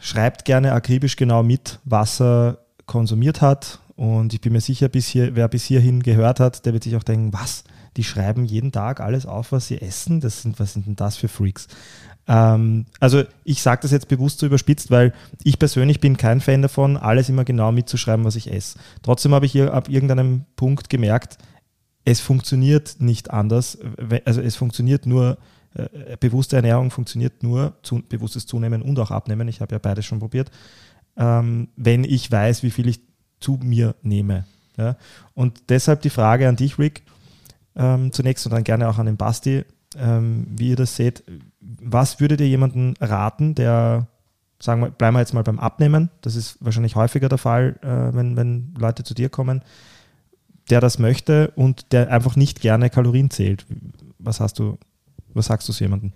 schreibt 0.00 0.44
gerne 0.44 0.72
akribisch 0.72 1.16
genau 1.16 1.42
mit, 1.42 1.78
was 1.84 2.20
er 2.20 2.58
konsumiert 2.86 3.40
hat. 3.40 3.78
Und 3.96 4.34
ich 4.34 4.40
bin 4.40 4.52
mir 4.52 4.60
sicher, 4.60 4.88
bis 4.88 5.06
hier, 5.08 5.36
wer 5.36 5.48
bis 5.48 5.64
hierhin 5.64 6.02
gehört 6.02 6.40
hat, 6.40 6.66
der 6.66 6.72
wird 6.72 6.84
sich 6.84 6.96
auch 6.96 7.02
denken, 7.02 7.32
was? 7.32 7.64
Die 7.96 8.04
schreiben 8.04 8.44
jeden 8.44 8.72
Tag 8.72 9.00
alles 9.00 9.26
auf, 9.26 9.52
was 9.52 9.68
sie 9.68 9.80
essen? 9.80 10.20
Das 10.20 10.42
sind, 10.42 10.58
was 10.58 10.72
sind 10.72 10.86
denn 10.86 10.96
das 10.96 11.16
für 11.16 11.28
Freaks? 11.28 11.68
Ähm, 12.26 12.86
also 13.00 13.22
ich 13.44 13.62
sage 13.62 13.82
das 13.82 13.90
jetzt 13.90 14.08
bewusst 14.08 14.38
so 14.38 14.46
überspitzt, 14.46 14.90
weil 14.90 15.12
ich 15.42 15.58
persönlich 15.58 16.00
bin 16.00 16.16
kein 16.16 16.40
Fan 16.40 16.62
davon, 16.62 16.96
alles 16.96 17.28
immer 17.28 17.44
genau 17.44 17.72
mitzuschreiben, 17.72 18.24
was 18.24 18.36
ich 18.36 18.50
esse. 18.52 18.78
Trotzdem 19.02 19.34
habe 19.34 19.46
ich 19.46 19.52
hier 19.52 19.74
ab 19.74 19.88
irgendeinem 19.88 20.44
Punkt 20.56 20.88
gemerkt, 20.88 21.38
es 22.04 22.20
funktioniert 22.20 22.96
nicht 22.98 23.30
anders. 23.30 23.78
Also 24.24 24.40
es 24.40 24.56
funktioniert 24.56 25.06
nur, 25.06 25.38
äh, 25.74 26.16
bewusste 26.18 26.56
Ernährung 26.56 26.90
funktioniert 26.90 27.42
nur, 27.42 27.74
zu, 27.82 28.02
bewusstes 28.06 28.46
Zunehmen 28.46 28.82
und 28.82 28.98
auch 28.98 29.10
Abnehmen. 29.10 29.48
Ich 29.48 29.60
habe 29.60 29.74
ja 29.74 29.78
beides 29.78 30.04
schon 30.04 30.18
probiert. 30.18 30.50
Ähm, 31.16 31.68
wenn 31.76 32.04
ich 32.04 32.30
weiß, 32.30 32.62
wie 32.62 32.70
viel 32.70 32.88
ich 32.88 33.00
zu 33.40 33.58
mir 33.62 33.94
nehme. 34.02 34.44
Ja? 34.76 34.96
Und 35.34 35.62
deshalb 35.68 36.02
die 36.02 36.10
Frage 36.10 36.48
an 36.48 36.56
dich, 36.56 36.78
Rick, 36.78 37.02
ähm, 37.76 38.12
zunächst 38.12 38.46
und 38.46 38.52
dann 38.52 38.64
gerne 38.64 38.88
auch 38.88 38.98
an 38.98 39.06
den 39.06 39.16
Basti, 39.16 39.64
ähm, 39.96 40.46
wie 40.48 40.70
ihr 40.70 40.76
das 40.76 40.96
seht. 40.96 41.24
Was 41.60 42.20
würdet 42.20 42.40
ihr 42.40 42.48
jemanden 42.48 42.94
raten, 43.00 43.54
der, 43.54 44.06
sagen 44.60 44.82
wir, 44.82 44.90
bleiben 44.90 45.16
wir 45.16 45.20
jetzt 45.20 45.34
mal 45.34 45.42
beim 45.42 45.58
Abnehmen, 45.58 46.10
das 46.20 46.36
ist 46.36 46.58
wahrscheinlich 46.60 46.96
häufiger 46.96 47.28
der 47.28 47.38
Fall, 47.38 47.76
äh, 47.82 48.14
wenn, 48.16 48.36
wenn 48.36 48.74
Leute 48.78 49.04
zu 49.04 49.14
dir 49.14 49.28
kommen, 49.28 49.62
der 50.70 50.80
das 50.80 50.98
möchte 50.98 51.52
und 51.56 51.92
der 51.92 52.10
einfach 52.10 52.36
nicht 52.36 52.60
gerne 52.60 52.90
Kalorien 52.90 53.30
zählt. 53.30 53.66
Was 54.18 54.40
hast 54.40 54.58
du, 54.58 54.78
was 55.34 55.46
sagst 55.46 55.68
du 55.68 55.72
zu 55.72 55.84
jemandem? 55.84 56.12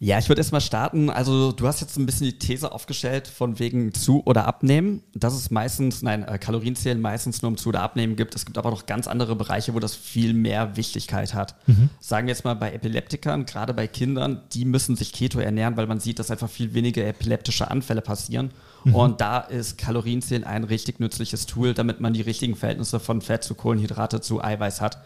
Ja, 0.00 0.16
ich 0.18 0.28
würde 0.28 0.40
erstmal 0.40 0.60
starten. 0.60 1.10
Also, 1.10 1.50
du 1.50 1.66
hast 1.66 1.80
jetzt 1.80 1.96
ein 1.96 2.06
bisschen 2.06 2.26
die 2.26 2.38
These 2.38 2.70
aufgestellt 2.70 3.26
von 3.26 3.58
wegen 3.58 3.92
zu 3.92 4.22
oder 4.24 4.46
abnehmen. 4.46 5.02
Dass 5.12 5.34
es 5.34 5.50
meistens, 5.50 6.02
nein, 6.02 6.22
äh, 6.22 6.38
Kalorienzählen 6.38 7.00
meistens 7.00 7.42
nur 7.42 7.50
um 7.50 7.56
zu 7.56 7.70
oder 7.70 7.82
abnehmen 7.82 8.14
gibt. 8.14 8.36
Es 8.36 8.46
gibt 8.46 8.58
aber 8.58 8.70
noch 8.70 8.86
ganz 8.86 9.08
andere 9.08 9.34
Bereiche, 9.34 9.74
wo 9.74 9.80
das 9.80 9.96
viel 9.96 10.34
mehr 10.34 10.76
Wichtigkeit 10.76 11.34
hat. 11.34 11.56
Sagen 11.98 12.28
wir 12.28 12.32
jetzt 12.32 12.44
mal 12.44 12.54
bei 12.54 12.72
Epileptikern, 12.72 13.44
gerade 13.44 13.74
bei 13.74 13.88
Kindern, 13.88 14.42
die 14.52 14.64
müssen 14.64 14.94
sich 14.94 15.12
Keto 15.12 15.40
ernähren, 15.40 15.76
weil 15.76 15.88
man 15.88 15.98
sieht, 15.98 16.20
dass 16.20 16.30
einfach 16.30 16.48
viel 16.48 16.74
weniger 16.74 17.04
epileptische 17.04 17.68
Anfälle 17.68 18.00
passieren. 18.00 18.52
Und 18.92 19.20
da 19.20 19.40
ist 19.40 19.76
Kalorienzählen 19.78 20.44
ein 20.44 20.62
richtig 20.62 21.00
nützliches 21.00 21.46
Tool, 21.46 21.74
damit 21.74 22.00
man 22.00 22.12
die 22.12 22.22
richtigen 22.22 22.54
Verhältnisse 22.54 23.00
von 23.00 23.20
Fett 23.20 23.42
zu 23.42 23.54
Kohlenhydrate 23.56 24.20
zu 24.20 24.42
Eiweiß 24.42 24.80
hat, 24.80 24.98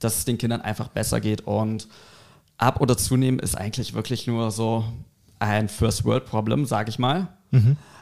dass 0.00 0.18
es 0.18 0.24
den 0.24 0.36
Kindern 0.36 0.60
einfach 0.60 0.88
besser 0.88 1.20
geht. 1.20 1.42
Und 1.42 1.86
ab 2.62 2.80
oder 2.80 2.96
zunehmen 2.96 3.40
ist 3.40 3.56
eigentlich 3.56 3.92
wirklich 3.92 4.26
nur 4.26 4.50
so 4.50 4.84
ein 5.38 5.68
First 5.68 6.04
World 6.04 6.26
Problem, 6.26 6.64
sage 6.64 6.90
ich 6.90 6.98
mal. 6.98 7.28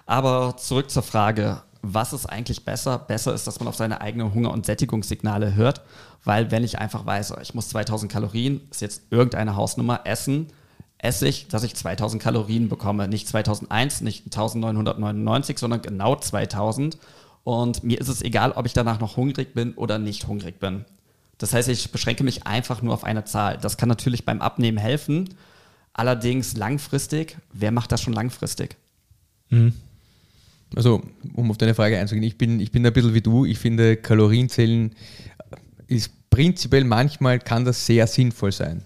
Aber 0.06 0.56
zurück 0.58 0.90
zur 0.90 1.02
Frage, 1.02 1.62
was 1.82 2.12
ist 2.12 2.26
eigentlich 2.26 2.64
besser? 2.64 2.98
Besser 2.98 3.32
ist, 3.32 3.46
dass 3.46 3.58
man 3.58 3.68
auf 3.68 3.76
seine 3.76 4.02
eigenen 4.02 4.34
Hunger- 4.34 4.52
und 4.52 4.66
Sättigungssignale 4.66 5.54
hört, 5.54 5.80
weil 6.24 6.50
wenn 6.50 6.62
ich 6.62 6.78
einfach 6.78 7.06
weiß, 7.06 7.34
ich 7.40 7.54
muss 7.54 7.70
2000 7.70 8.12
Kalorien, 8.12 8.60
ist 8.70 8.82
jetzt 8.82 9.04
irgendeine 9.10 9.56
Hausnummer, 9.56 10.00
essen, 10.04 10.48
esse 10.98 11.26
ich, 11.26 11.48
dass 11.48 11.62
ich 11.62 11.74
2000 11.74 12.22
Kalorien 12.22 12.68
bekomme. 12.68 13.08
Nicht 13.08 13.26
2001, 13.28 14.02
nicht 14.02 14.26
1999, 14.26 15.58
sondern 15.58 15.80
genau 15.80 16.16
2000. 16.16 16.98
Und 17.44 17.82
mir 17.82 17.98
ist 17.98 18.08
es 18.08 18.20
egal, 18.20 18.52
ob 18.52 18.66
ich 18.66 18.74
danach 18.74 19.00
noch 19.00 19.16
hungrig 19.16 19.54
bin 19.54 19.72
oder 19.72 19.98
nicht 19.98 20.28
hungrig 20.28 20.60
bin. 20.60 20.84
Das 21.40 21.54
heißt, 21.54 21.70
ich 21.70 21.90
beschränke 21.90 22.22
mich 22.22 22.46
einfach 22.46 22.82
nur 22.82 22.92
auf 22.92 23.02
eine 23.02 23.24
Zahl. 23.24 23.56
Das 23.56 23.78
kann 23.78 23.88
natürlich 23.88 24.26
beim 24.26 24.42
Abnehmen 24.42 24.76
helfen. 24.76 25.30
Allerdings 25.94 26.54
langfristig, 26.54 27.38
wer 27.54 27.72
macht 27.72 27.90
das 27.92 28.02
schon 28.02 28.12
langfristig? 28.12 28.76
Also, 30.76 31.02
um 31.34 31.50
auf 31.50 31.56
deine 31.56 31.74
Frage 31.74 31.98
einzugehen, 31.98 32.24
ich 32.24 32.36
bin, 32.36 32.60
ich 32.60 32.70
bin 32.70 32.86
ein 32.86 32.92
bisschen 32.92 33.14
wie 33.14 33.22
du. 33.22 33.46
Ich 33.46 33.58
finde, 33.58 33.96
Kalorienzählen 33.96 34.94
ist 35.86 36.12
prinzipiell 36.28 36.84
manchmal 36.84 37.38
kann 37.38 37.64
das 37.64 37.86
sehr 37.86 38.06
sinnvoll 38.06 38.52
sein. 38.52 38.84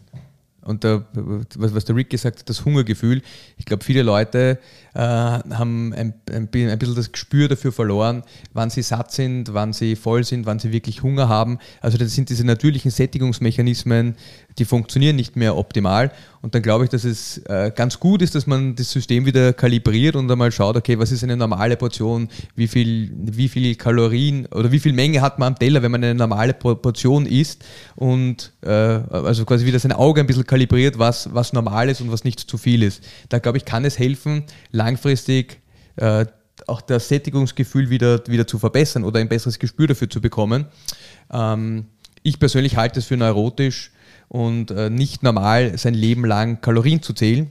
Und 0.65 0.83
da, 0.85 1.05
was, 1.13 1.75
was 1.75 1.85
der 1.85 1.95
Rick 1.95 2.11
gesagt 2.11 2.41
hat, 2.41 2.49
das 2.49 2.65
Hungergefühl. 2.65 3.23
Ich 3.59 3.67
glaube, 3.67 3.85
viele 3.85 4.03
Leute 4.03 4.59
äh, 4.95 4.99
haben 4.99 5.93
ein, 5.93 6.15
ein, 6.31 6.49
ein 6.55 6.79
bisschen 6.79 6.95
das 6.95 7.13
Gespür 7.13 7.49
dafür 7.49 7.73
verloren, 7.73 8.23
wann 8.53 8.71
sie 8.71 8.83
satt 8.83 9.13
sind, 9.13 9.53
wann 9.53 9.73
sie 9.73 9.95
voll 9.95 10.25
sind, 10.25 10.47
wann 10.47 10.59
sie 10.59 10.73
wirklich 10.73 11.03
Hunger 11.03 11.29
haben. 11.29 11.59
Also 11.81 11.99
das 11.99 12.15
sind 12.15 12.31
diese 12.31 12.47
natürlichen 12.47 12.91
Sättigungsmechanismen, 12.91 14.17
die 14.59 14.65
funktionieren 14.65 15.17
nicht 15.17 15.37
mehr 15.37 15.57
optimal. 15.57 16.13
Und 16.45 16.55
dann 16.55 16.61
glaube 16.61 16.85
ich, 16.85 16.91
dass 16.91 17.05
es 17.05 17.39
äh, 17.47 17.73
ganz 17.75 17.99
gut 17.99 18.21
ist, 18.21 18.35
dass 18.35 18.47
man 18.47 18.77
das 18.77 18.91
System 18.91 19.25
wieder 19.25 19.55
kalibriert 19.55 20.15
und 20.15 20.31
einmal 20.31 20.53
schaut, 20.53 20.77
okay, 20.77 20.99
was 20.99 21.11
ist 21.11 21.25
eine 21.25 21.39
normale 21.39 21.79
Portion, 21.79 22.29
wie 22.55 22.69
viel, 22.69 23.11
wie 23.17 23.49
viel 23.49 23.75
Kalorien 23.77 24.45
oder 24.49 24.71
wie 24.71 24.79
viel 24.79 24.93
Menge 24.93 25.23
hat 25.23 25.39
man 25.39 25.55
am 25.55 25.59
Teller, 25.59 25.81
wenn 25.81 25.91
man 25.91 26.05
eine 26.05 26.15
normale 26.15 26.53
Por- 26.53 26.83
Portion 26.83 27.25
isst 27.25 27.65
und 27.97 28.53
äh, 28.61 28.69
also 28.69 29.47
quasi 29.47 29.65
wieder 29.65 29.79
sein 29.79 29.93
Auge 29.93 30.21
ein 30.21 30.27
bisschen 30.27 30.47
kalibriert, 30.47 30.99
was, 30.99 31.33
was 31.33 31.55
normal 31.55 31.89
ist 31.89 32.03
und 32.03 32.13
was 32.13 32.25
nicht 32.25 32.41
zu 32.41 32.59
viel 32.59 32.83
ist. 32.83 33.03
Da 33.31 33.39
glaube 33.39 33.57
ich, 33.57 33.65
kann 33.65 33.87
es 33.87 33.99
helfen, 33.99 34.45
langfristig 34.71 35.63
äh, 35.97 36.27
auch 36.67 36.83
das 36.83 37.09
Sättigungsgefühl 37.09 37.89
wieder, 37.89 38.23
wieder 38.27 38.47
zu 38.47 38.59
verbessern 38.59 39.05
oder 39.05 39.19
ein 39.19 39.31
besseres 39.31 39.59
Gespür 39.59 39.87
dafür 39.87 40.11
zu 40.11 40.21
bekommen. 40.21 40.67
Ähm, 41.33 41.87
ich 42.23 42.39
persönlich 42.39 42.77
halte 42.77 42.99
es 42.99 43.07
für 43.07 43.17
neurotisch 43.17 43.93
und 44.29 44.71
äh, 44.71 44.91
nicht 44.91 45.23
normal, 45.23 45.77
sein 45.79 45.95
Leben 45.95 46.25
lang 46.25 46.61
Kalorien 46.61 47.03
zu 47.03 47.13
zählen. 47.13 47.51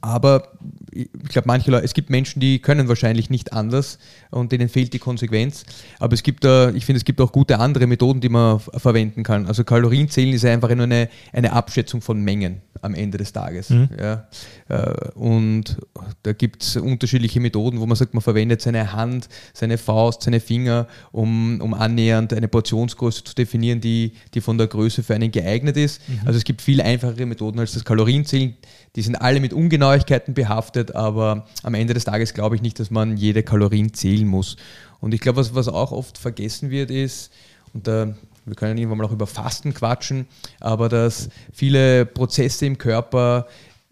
Aber 0.00 0.48
ich 0.90 1.08
glaube, 1.28 1.46
manche 1.46 1.70
Leute, 1.70 1.84
es 1.84 1.94
gibt 1.94 2.10
Menschen, 2.10 2.40
die 2.40 2.58
können 2.58 2.88
wahrscheinlich 2.88 3.30
nicht 3.30 3.52
anders 3.52 3.98
und 4.30 4.50
denen 4.50 4.68
fehlt 4.68 4.92
die 4.92 4.98
Konsequenz. 4.98 5.64
Aber 6.00 6.14
es 6.14 6.22
gibt 6.22 6.44
da, 6.44 6.70
ich 6.70 6.84
finde, 6.84 6.98
es 6.98 7.04
gibt 7.04 7.20
auch 7.20 7.30
gute 7.30 7.58
andere 7.60 7.86
Methoden, 7.86 8.20
die 8.20 8.28
man 8.28 8.58
verwenden 8.58 9.22
kann. 9.22 9.46
Also 9.46 9.62
Kalorienzählen 9.62 10.34
ist 10.34 10.44
einfach 10.44 10.74
nur 10.74 10.84
eine, 10.84 11.08
eine 11.32 11.52
Abschätzung 11.52 12.00
von 12.00 12.20
Mengen 12.22 12.60
am 12.82 12.94
Ende 12.94 13.18
des 13.18 13.32
Tages. 13.32 13.68
Ja. 13.98 14.26
Äh, 14.68 15.10
Und 15.14 15.78
da 16.24 16.32
gibt 16.32 16.64
es 16.64 16.76
unterschiedliche 16.76 17.38
Methoden, 17.38 17.78
wo 17.78 17.86
man 17.86 17.96
sagt, 17.96 18.12
man 18.14 18.22
verwendet 18.22 18.60
seine 18.60 18.92
Hand, 18.92 19.28
seine 19.54 19.78
Faust, 19.78 20.22
seine 20.22 20.40
Finger, 20.40 20.88
um, 21.12 21.60
um 21.60 21.72
annähernd 21.74 22.32
eine 22.32 22.48
Portionsgröße 22.48 23.22
zu 23.22 23.34
definieren, 23.36 23.80
die, 23.80 24.14
die 24.34 24.40
von 24.40 24.58
der 24.58 24.66
Größe 24.66 25.04
für 25.04 25.14
einen 25.14 25.30
geeignet 25.30 25.76
ist. 25.76 26.00
Also 26.24 26.36
es 26.38 26.44
gibt 26.44 26.60
viel 26.60 26.80
einfachere 26.82 27.26
Methoden 27.26 27.60
als 27.60 27.72
das 27.72 27.84
Kalorienzählen. 27.84 28.56
Die 28.94 29.02
sind 29.02 29.16
alle 29.16 29.40
mit 29.40 29.52
Ungenauigkeiten 29.54 30.34
behaftet, 30.34 30.94
aber 30.94 31.46
am 31.62 31.74
Ende 31.74 31.94
des 31.94 32.04
Tages 32.04 32.34
glaube 32.34 32.56
ich 32.56 32.62
nicht, 32.62 32.78
dass 32.78 32.90
man 32.90 33.16
jede 33.16 33.42
Kalorien 33.42 33.94
zählen 33.94 34.26
muss. 34.26 34.56
Und 35.00 35.14
ich 35.14 35.20
glaube, 35.20 35.38
was, 35.38 35.54
was 35.54 35.68
auch 35.68 35.92
oft 35.92 36.18
vergessen 36.18 36.70
wird, 36.70 36.90
ist, 36.90 37.32
und 37.72 37.86
da, 37.86 38.14
wir 38.44 38.54
können 38.54 38.76
irgendwann 38.76 38.98
mal 38.98 39.06
auch 39.06 39.12
über 39.12 39.26
Fasten 39.26 39.72
quatschen, 39.72 40.26
aber 40.60 40.88
dass 40.90 41.30
viele 41.52 42.04
Prozesse 42.04 42.66
im 42.66 42.76
Körper 42.76 43.46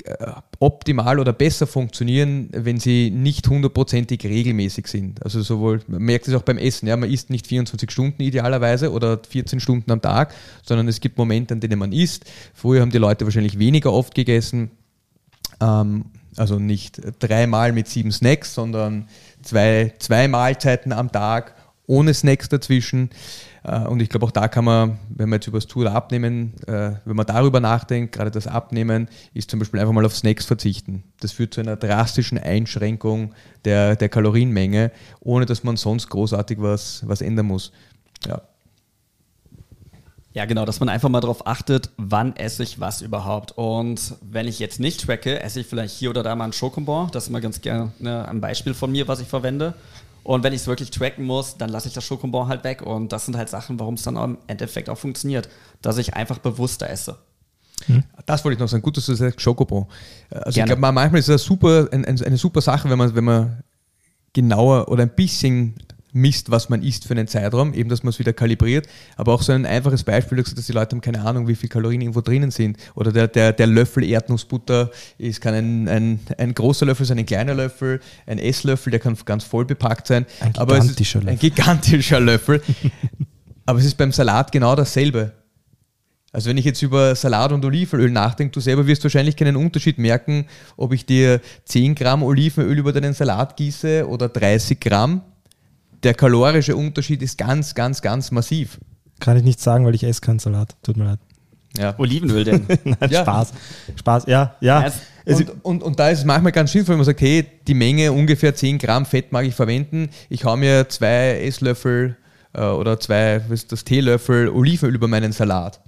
äh, 0.04 0.32
optimal 0.58 1.18
oder 1.18 1.32
besser 1.32 1.66
funktionieren, 1.66 2.50
wenn 2.52 2.78
sie 2.78 3.10
nicht 3.10 3.48
hundertprozentig 3.48 4.22
regelmäßig 4.24 4.86
sind. 4.86 5.22
Also 5.24 5.40
sowohl, 5.40 5.80
man 5.86 6.02
merkt 6.02 6.28
es 6.28 6.34
auch 6.34 6.42
beim 6.42 6.58
Essen, 6.58 6.86
ja, 6.86 6.96
man 6.98 7.10
isst 7.10 7.30
nicht 7.30 7.46
24 7.46 7.90
Stunden 7.90 8.22
idealerweise 8.22 8.92
oder 8.92 9.18
14 9.26 9.60
Stunden 9.60 9.90
am 9.90 10.02
Tag, 10.02 10.34
sondern 10.62 10.88
es 10.88 11.00
gibt 11.00 11.16
Momente, 11.16 11.54
an 11.54 11.60
denen 11.60 11.78
man 11.78 11.92
isst. 11.92 12.26
Früher 12.52 12.82
haben 12.82 12.90
die 12.90 12.98
Leute 12.98 13.24
wahrscheinlich 13.24 13.58
weniger 13.58 13.92
oft 13.92 14.14
gegessen, 14.14 14.70
ähm, 15.60 16.06
also 16.36 16.58
nicht 16.58 17.00
dreimal 17.18 17.72
mit 17.72 17.88
sieben 17.88 18.12
Snacks, 18.12 18.54
sondern 18.54 19.08
zwei, 19.42 19.92
zwei 19.98 20.28
Mahlzeiten 20.28 20.92
am 20.92 21.10
Tag 21.10 21.54
ohne 21.86 22.14
Snacks 22.14 22.48
dazwischen. 22.48 23.10
Äh, 23.64 23.80
Und 23.80 24.00
ich 24.00 24.08
glaube, 24.08 24.26
auch 24.26 24.30
da 24.30 24.46
kann 24.48 24.64
man, 24.64 24.98
wenn 25.08 25.28
man 25.28 25.38
jetzt 25.38 25.48
über 25.48 25.58
das 25.58 25.66
Tool 25.66 25.88
abnehmen, 25.88 26.54
äh, 26.66 26.92
wenn 27.04 27.16
man 27.16 27.26
darüber 27.26 27.58
nachdenkt, 27.60 28.12
gerade 28.14 28.30
das 28.30 28.46
Abnehmen, 28.46 29.08
ist 29.34 29.50
zum 29.50 29.58
Beispiel 29.58 29.80
einfach 29.80 29.92
mal 29.92 30.06
auf 30.06 30.16
Snacks 30.16 30.46
verzichten. 30.46 31.02
Das 31.18 31.32
führt 31.32 31.54
zu 31.54 31.60
einer 31.60 31.76
drastischen 31.76 32.38
Einschränkung 32.38 33.34
der, 33.64 33.96
der 33.96 34.08
Kalorienmenge, 34.08 34.92
ohne 35.20 35.46
dass 35.46 35.64
man 35.64 35.76
sonst 35.76 36.08
großartig 36.08 36.60
was, 36.60 37.02
was 37.06 37.20
ändern 37.22 37.46
muss. 37.46 37.72
Ja. 38.26 38.42
Ja, 40.32 40.44
genau, 40.44 40.64
dass 40.64 40.78
man 40.78 40.88
einfach 40.88 41.08
mal 41.08 41.20
darauf 41.20 41.46
achtet, 41.46 41.90
wann 41.96 42.36
esse 42.36 42.62
ich 42.62 42.78
was 42.78 43.02
überhaupt. 43.02 43.52
Und 43.58 44.14
wenn 44.20 44.46
ich 44.46 44.60
jetzt 44.60 44.78
nicht 44.78 45.04
tracke, 45.04 45.40
esse 45.40 45.60
ich 45.60 45.66
vielleicht 45.66 45.96
hier 45.96 46.10
oder 46.10 46.22
da 46.22 46.36
mal 46.36 46.44
einen 46.44 46.52
Schokobon. 46.52 47.10
Das 47.10 47.24
ist 47.24 47.30
immer 47.30 47.40
ganz 47.40 47.60
gerne 47.60 47.92
ein 48.28 48.40
Beispiel 48.40 48.74
von 48.74 48.92
mir, 48.92 49.08
was 49.08 49.20
ich 49.20 49.26
verwende. 49.26 49.74
Und 50.22 50.44
wenn 50.44 50.52
ich 50.52 50.60
es 50.60 50.66
wirklich 50.68 50.90
tracken 50.90 51.24
muss, 51.24 51.56
dann 51.56 51.70
lasse 51.70 51.88
ich 51.88 51.94
das 51.94 52.04
Schokobon 52.04 52.46
halt 52.46 52.62
weg. 52.62 52.82
Und 52.82 53.10
das 53.12 53.24
sind 53.24 53.36
halt 53.36 53.48
Sachen, 53.48 53.80
warum 53.80 53.94
es 53.94 54.02
dann 54.02 54.16
im 54.16 54.38
Endeffekt 54.46 54.88
auch 54.88 54.98
funktioniert, 54.98 55.48
dass 55.82 55.98
ich 55.98 56.14
einfach 56.14 56.38
bewusster 56.38 56.88
esse. 56.88 57.16
Das 58.26 58.44
wollte 58.44 58.54
ich 58.54 58.60
noch 58.60 58.68
sagen. 58.68 58.82
Gut, 58.82 58.96
dass 58.96 59.06
du 59.06 59.14
sagst, 59.14 59.40
Schokobon. 59.40 59.86
Also 60.30 60.50
ich 60.50 60.54
Gerne. 60.56 60.76
glaube, 60.76 60.92
manchmal 60.92 61.18
ist 61.18 61.28
das 61.28 61.42
super, 61.42 61.88
ein, 61.90 62.04
ein, 62.04 62.22
eine 62.22 62.36
super 62.36 62.60
Sache, 62.60 62.88
wenn 62.88 62.98
man, 62.98 63.14
wenn 63.14 63.24
man 63.24 63.62
genauer 64.32 64.88
oder 64.88 65.02
ein 65.02 65.10
bisschen 65.10 65.74
misst, 66.12 66.50
was 66.50 66.68
man 66.68 66.82
isst 66.82 67.06
für 67.06 67.14
einen 67.14 67.28
Zeitraum, 67.28 67.74
eben, 67.74 67.88
dass 67.88 68.02
man 68.02 68.10
es 68.10 68.18
wieder 68.18 68.32
kalibriert. 68.32 68.86
Aber 69.16 69.34
auch 69.34 69.42
so 69.42 69.52
ein 69.52 69.66
einfaches 69.66 70.04
Beispiel, 70.04 70.42
dass 70.42 70.54
die 70.54 70.72
Leute 70.72 70.96
haben 70.96 71.00
keine 71.00 71.20
Ahnung, 71.22 71.48
wie 71.48 71.54
viel 71.54 71.68
Kalorien 71.68 72.00
irgendwo 72.00 72.20
drinnen 72.20 72.50
sind. 72.50 72.78
Oder 72.94 73.12
der, 73.12 73.28
der, 73.28 73.52
der 73.52 73.66
Löffel 73.66 74.04
Erdnussbutter 74.04 74.90
ist, 75.18 75.40
kann 75.40 75.54
ein, 75.54 75.88
ein, 75.88 76.20
ein 76.38 76.54
großer 76.54 76.86
Löffel 76.86 77.06
sein, 77.06 77.18
ein 77.18 77.26
kleiner 77.26 77.54
Löffel, 77.54 78.00
ein 78.26 78.38
Esslöffel, 78.38 78.90
der 78.90 79.00
kann 79.00 79.16
ganz 79.24 79.44
voll 79.44 79.64
bepackt 79.64 80.06
sein. 80.06 80.26
Ein 80.40 80.56
Aber 80.56 80.78
gigantischer 80.78 81.20
Ein 81.26 81.38
gigantischer 81.38 82.20
Löffel. 82.20 82.62
Aber 83.66 83.78
es 83.78 83.84
ist 83.84 83.96
beim 83.96 84.12
Salat 84.12 84.50
genau 84.50 84.74
dasselbe. 84.74 85.32
Also 86.32 86.48
wenn 86.48 86.58
ich 86.58 86.64
jetzt 86.64 86.82
über 86.82 87.14
Salat 87.16 87.50
und 87.52 87.64
Olivenöl 87.64 88.10
nachdenke, 88.10 88.52
du 88.52 88.60
selber 88.60 88.86
wirst 88.86 89.02
wahrscheinlich 89.02 89.36
keinen 89.36 89.56
Unterschied 89.56 89.98
merken, 89.98 90.46
ob 90.76 90.92
ich 90.92 91.04
dir 91.04 91.40
10 91.64 91.96
Gramm 91.96 92.22
Olivenöl 92.22 92.78
über 92.78 92.92
deinen 92.92 93.14
Salat 93.14 93.56
gieße 93.56 94.06
oder 94.08 94.28
30 94.28 94.78
Gramm. 94.78 95.22
Der 96.02 96.14
kalorische 96.14 96.76
Unterschied 96.76 97.22
ist 97.22 97.36
ganz, 97.38 97.74
ganz, 97.74 98.00
ganz 98.02 98.30
massiv. 98.30 98.78
Kann 99.20 99.36
ich 99.36 99.42
nicht 99.42 99.60
sagen, 99.60 99.84
weil 99.84 99.94
ich 99.94 100.04
esse 100.04 100.20
keinen 100.20 100.38
Salat. 100.38 100.76
Tut 100.82 100.96
mir 100.96 101.04
leid. 101.04 101.18
Ja. 101.78 101.94
Olivenöl 101.98 102.42
denn? 102.44 102.66
Nein, 102.84 102.96
Ja. 103.10 103.22
Spaß. 103.22 103.52
Spaß, 103.96 104.24
ja, 104.26 104.56
ja. 104.60 104.84
Es- 105.24 105.40
Und, 105.40 105.64
und, 105.64 105.82
und 105.82 106.00
da 106.00 106.08
ist 106.08 106.20
es 106.20 106.24
manchmal 106.24 106.50
ganz 106.52 106.72
sinnvoll, 106.72 106.94
wenn 106.94 106.98
man 107.00 107.04
sagt, 107.06 107.20
hey, 107.20 107.46
die 107.68 107.74
Menge 107.74 108.10
ungefähr 108.12 108.54
10 108.54 108.78
Gramm 108.78 109.04
Fett 109.06 109.30
mag 109.30 109.44
ich 109.44 109.54
verwenden. 109.54 110.08
Ich 110.30 110.44
hau 110.44 110.56
mir 110.56 110.88
zwei 110.88 111.38
Esslöffel 111.42 112.16
äh, 112.54 112.62
oder 112.64 112.98
zwei, 112.98 113.42
was 113.48 113.60
ist 113.60 113.72
das, 113.72 113.84
Teelöffel 113.84 114.48
Olivenöl 114.48 114.94
über 114.94 115.06
meinen 115.06 115.30
Salat. 115.32 115.80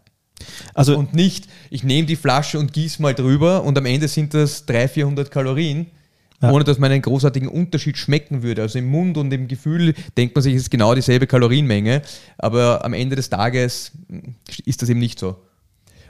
also 0.75 0.97
Und 0.99 1.15
nicht, 1.15 1.49
ich 1.71 1.83
nehme 1.83 2.07
die 2.07 2.15
Flasche 2.17 2.59
und 2.59 2.73
gieße 2.73 3.01
mal 3.03 3.15
drüber 3.15 3.65
und 3.65 3.77
am 3.79 3.87
Ende 3.87 4.07
sind 4.07 4.35
das 4.35 4.67
300, 4.67 4.91
400 4.93 5.31
Kalorien, 5.31 5.87
Ja. 6.43 6.51
ohne 6.51 6.65
dass 6.65 6.79
man 6.79 6.91
einen 6.91 7.03
großartigen 7.03 7.49
Unterschied 7.49 7.97
schmecken 7.97 8.43
würde. 8.43 8.63
Also 8.63 8.79
im 8.79 8.87
Mund 8.87 9.17
und 9.17 9.33
im 9.33 9.47
Gefühl 9.47 9.95
denkt 10.17 10.35
man 10.35 10.43
sich, 10.43 10.55
es 10.55 10.63
ist 10.63 10.71
genau 10.71 10.93
dieselbe 10.95 11.29
Kalorienmenge, 11.29 12.03
aber 12.37 12.85
am 12.85 12.95
Ende 12.95 13.15
des 13.15 13.31
Tages 13.31 13.93
ist 14.65 14.83
das 14.83 14.89
eben 14.89 14.99
nicht 14.99 15.21
so. 15.21 15.37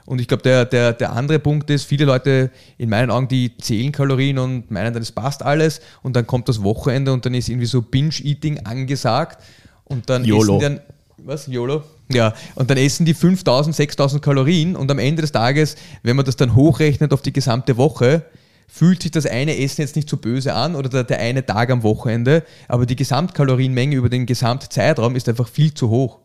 Und 0.05 0.19
ich 0.19 0.27
glaube, 0.27 0.43
der, 0.43 0.65
der, 0.65 0.93
der 0.93 1.13
andere 1.13 1.39
Punkt 1.39 1.69
ist, 1.69 1.85
viele 1.85 2.05
Leute 2.05 2.51
in 2.77 2.89
meinen 2.89 3.09
Augen, 3.09 3.27
die 3.27 3.55
zählen 3.57 3.91
Kalorien 3.91 4.37
und 4.37 4.69
meinen, 4.69 4.93
dann 4.93 5.01
es 5.01 5.11
passt 5.11 5.43
alles 5.43 5.81
und 6.01 6.15
dann 6.15 6.27
kommt 6.27 6.49
das 6.49 6.61
Wochenende 6.61 7.13
und 7.13 7.25
dann 7.25 7.33
ist 7.33 7.47
irgendwie 7.47 7.67
so 7.67 7.81
Binge-Eating 7.81 8.65
angesagt 8.65 9.41
und 9.85 10.09
dann 10.09 10.25
YOLO. 10.25 10.57
essen 10.57 10.59
die 10.59 10.63
dann, 10.65 10.81
was, 11.25 11.47
YOLO? 11.47 11.83
Ja, 12.11 12.33
und 12.55 12.69
dann 12.69 12.77
essen 12.77 13.05
die 13.05 13.13
5000, 13.13 13.75
6000 13.75 14.21
Kalorien 14.21 14.75
und 14.75 14.91
am 14.91 14.99
Ende 14.99 15.21
des 15.21 15.31
Tages, 15.31 15.75
wenn 16.01 16.15
man 16.17 16.25
das 16.25 16.35
dann 16.35 16.53
hochrechnet 16.53 17.13
auf 17.13 17.21
die 17.21 17.31
gesamte 17.31 17.77
Woche, 17.77 18.25
fühlt 18.73 19.03
sich 19.03 19.11
das 19.11 19.27
eine 19.27 19.55
Essen 19.59 19.81
jetzt 19.81 19.95
nicht 19.95 20.09
so 20.09 20.17
böse 20.17 20.55
an 20.55 20.75
oder 20.75 20.89
der, 20.89 21.03
der 21.03 21.19
eine 21.19 21.45
Tag 21.45 21.69
am 21.69 21.83
Wochenende, 21.83 22.43
aber 22.67 22.87
die 22.87 22.95
Gesamtkalorienmenge 22.95 23.95
über 23.95 24.09
den 24.09 24.25
Gesamtzeitraum 24.25 25.15
ist 25.15 25.29
einfach 25.29 25.47
viel 25.47 25.75
zu 25.75 25.91
hoch. 25.91 26.17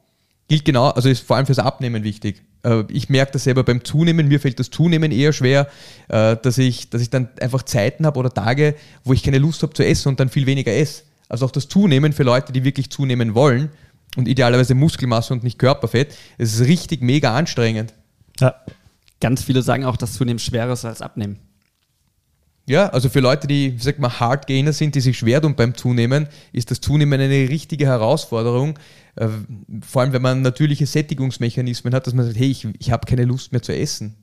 Gilt 0.49 0.65
genau, 0.65 0.89
also 0.89 1.11
ist 1.11 1.27
vor 1.27 1.37
allem 1.37 1.45
fürs 1.45 1.59
Abnehmen 1.59 2.05
wichtig. 2.05 2.43
Äh, 2.65 2.85
Ich 2.89 3.11
merke 3.11 3.33
das 3.33 3.45
selber 3.45 3.65
beim 3.65 3.85
Zunehmen, 3.85 4.29
mir 4.29 4.41
fällt 4.41 4.59
das 4.59 4.71
Zunehmen 4.71 5.13
eher 5.13 5.35
schwer, 5.35 5.69
äh, 6.09 6.39
dass 6.43 6.57
ich, 6.57 6.89
dass 6.89 7.03
ich 7.03 7.11
dann 7.11 7.29
einfach 7.39 7.65
Zeiten 7.65 8.07
habe 8.07 8.19
oder 8.19 8.33
Tage, 8.33 8.77
wo 9.05 9.13
ich 9.13 9.23
keine 9.23 9.37
Lust 9.37 9.63
habe 9.63 9.75
zu 9.75 9.85
essen 9.85 10.09
und 10.09 10.19
dann 10.19 10.31
viel 10.31 10.47
weniger 10.47 10.73
esse. 10.73 11.03
Also 11.29 11.45
auch 11.45 11.51
das 11.51 11.69
Zunehmen 11.69 12.15
für 12.15 12.23
Leute, 12.23 12.55
die 12.55 12.65
wirklich 12.65 12.89
zunehmen 12.89 13.35
wollen 13.35 13.69
und 14.17 14.27
idealerweise 14.27 14.75
Muskelmasse 14.75 15.35
und 15.35 15.45
nicht 15.45 15.59
Körperfett, 15.59 16.17
ist 16.39 16.61
richtig 16.61 17.03
mega 17.03 17.37
anstrengend. 17.37 17.93
ja, 18.41 18.55
Ganz 19.21 19.43
viele 19.43 19.61
sagen 19.61 19.85
auch, 19.85 19.99
dass 19.99 20.15
Zunehmen 20.15 20.39
schwerer 20.39 20.73
ist 20.73 20.87
als 20.87 21.03
Abnehmen. 21.03 21.41
Ja, 22.69 22.91
also 22.91 23.09
für 23.09 23.21
Leute, 23.21 23.47
die, 23.47 23.75
wie 23.79 23.83
sagt 23.83 23.99
Hard 23.99 24.47
Gainer 24.47 24.75
sind, 24.75 24.95
die 24.95 25.01
sich 25.01 25.17
schwer 25.17 25.41
tun 25.41 25.57
beim 25.57 25.75
Zunehmen, 25.75 26.29
ist 26.53 26.71
das 26.71 26.83
Zunehmen 26.83 27.19
eine 27.19 27.49
richtige 27.49 27.87
Herausforderung. 27.87 28.79
Äh, 29.17 29.29
Vor 29.81 30.03
allem, 30.03 30.13
wenn 30.13 30.21
man 30.21 30.43
natürliche 30.43 30.85
Sättigungsmechanismen 30.87 31.95
hat, 31.95 32.07
dass 32.07 32.13
man 32.13 32.27
sagt, 32.27 32.39
hey, 32.39 32.51
ich, 32.51 32.69
ich 32.79 32.91
habe 32.91 33.07
keine 33.07 33.25
Lust 33.25 33.53
mehr 33.53 33.63
zu 33.63 33.75
essen. 33.75 34.17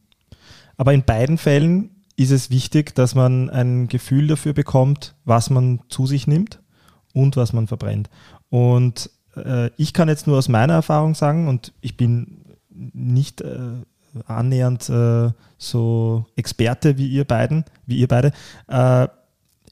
aber 0.78 0.94
in 0.94 1.04
beiden 1.04 1.40
Fällen 1.40 1.90
ist 2.18 2.32
es 2.32 2.52
wichtig, 2.52 2.94
dass 2.94 3.16
man 3.16 3.50
ein 3.50 3.88
Gefühl 3.88 4.28
dafür 4.28 4.54
bekommt, 4.54 5.16
was 5.26 5.50
man 5.50 5.82
zu 5.90 6.06
sich 6.06 6.28
nimmt 6.28 6.60
und 7.14 7.38
was 7.38 7.52
man 7.52 7.66
verbrennt. 7.66 8.10
Und 8.50 9.10
äh, 9.36 9.72
ich 9.76 9.92
kann 9.92 10.08
jetzt 10.08 10.28
nur 10.28 10.38
aus 10.38 10.50
meiner 10.50 10.74
Erfahrung 10.74 11.16
sagen, 11.16 11.48
und 11.48 11.74
ich 11.82 11.98
bin 11.98 12.46
nicht 12.70 13.42
äh, 13.42 13.82
annähernd 14.28 14.90
äh, 14.90 15.32
so 15.58 16.26
Experte 16.36 16.98
wie 16.98 17.08
ihr 17.08 17.26
beiden, 17.26 17.66
wie 17.86 17.98
ihr 17.98 18.08
beide. 18.08 18.32
Äh, 18.68 19.08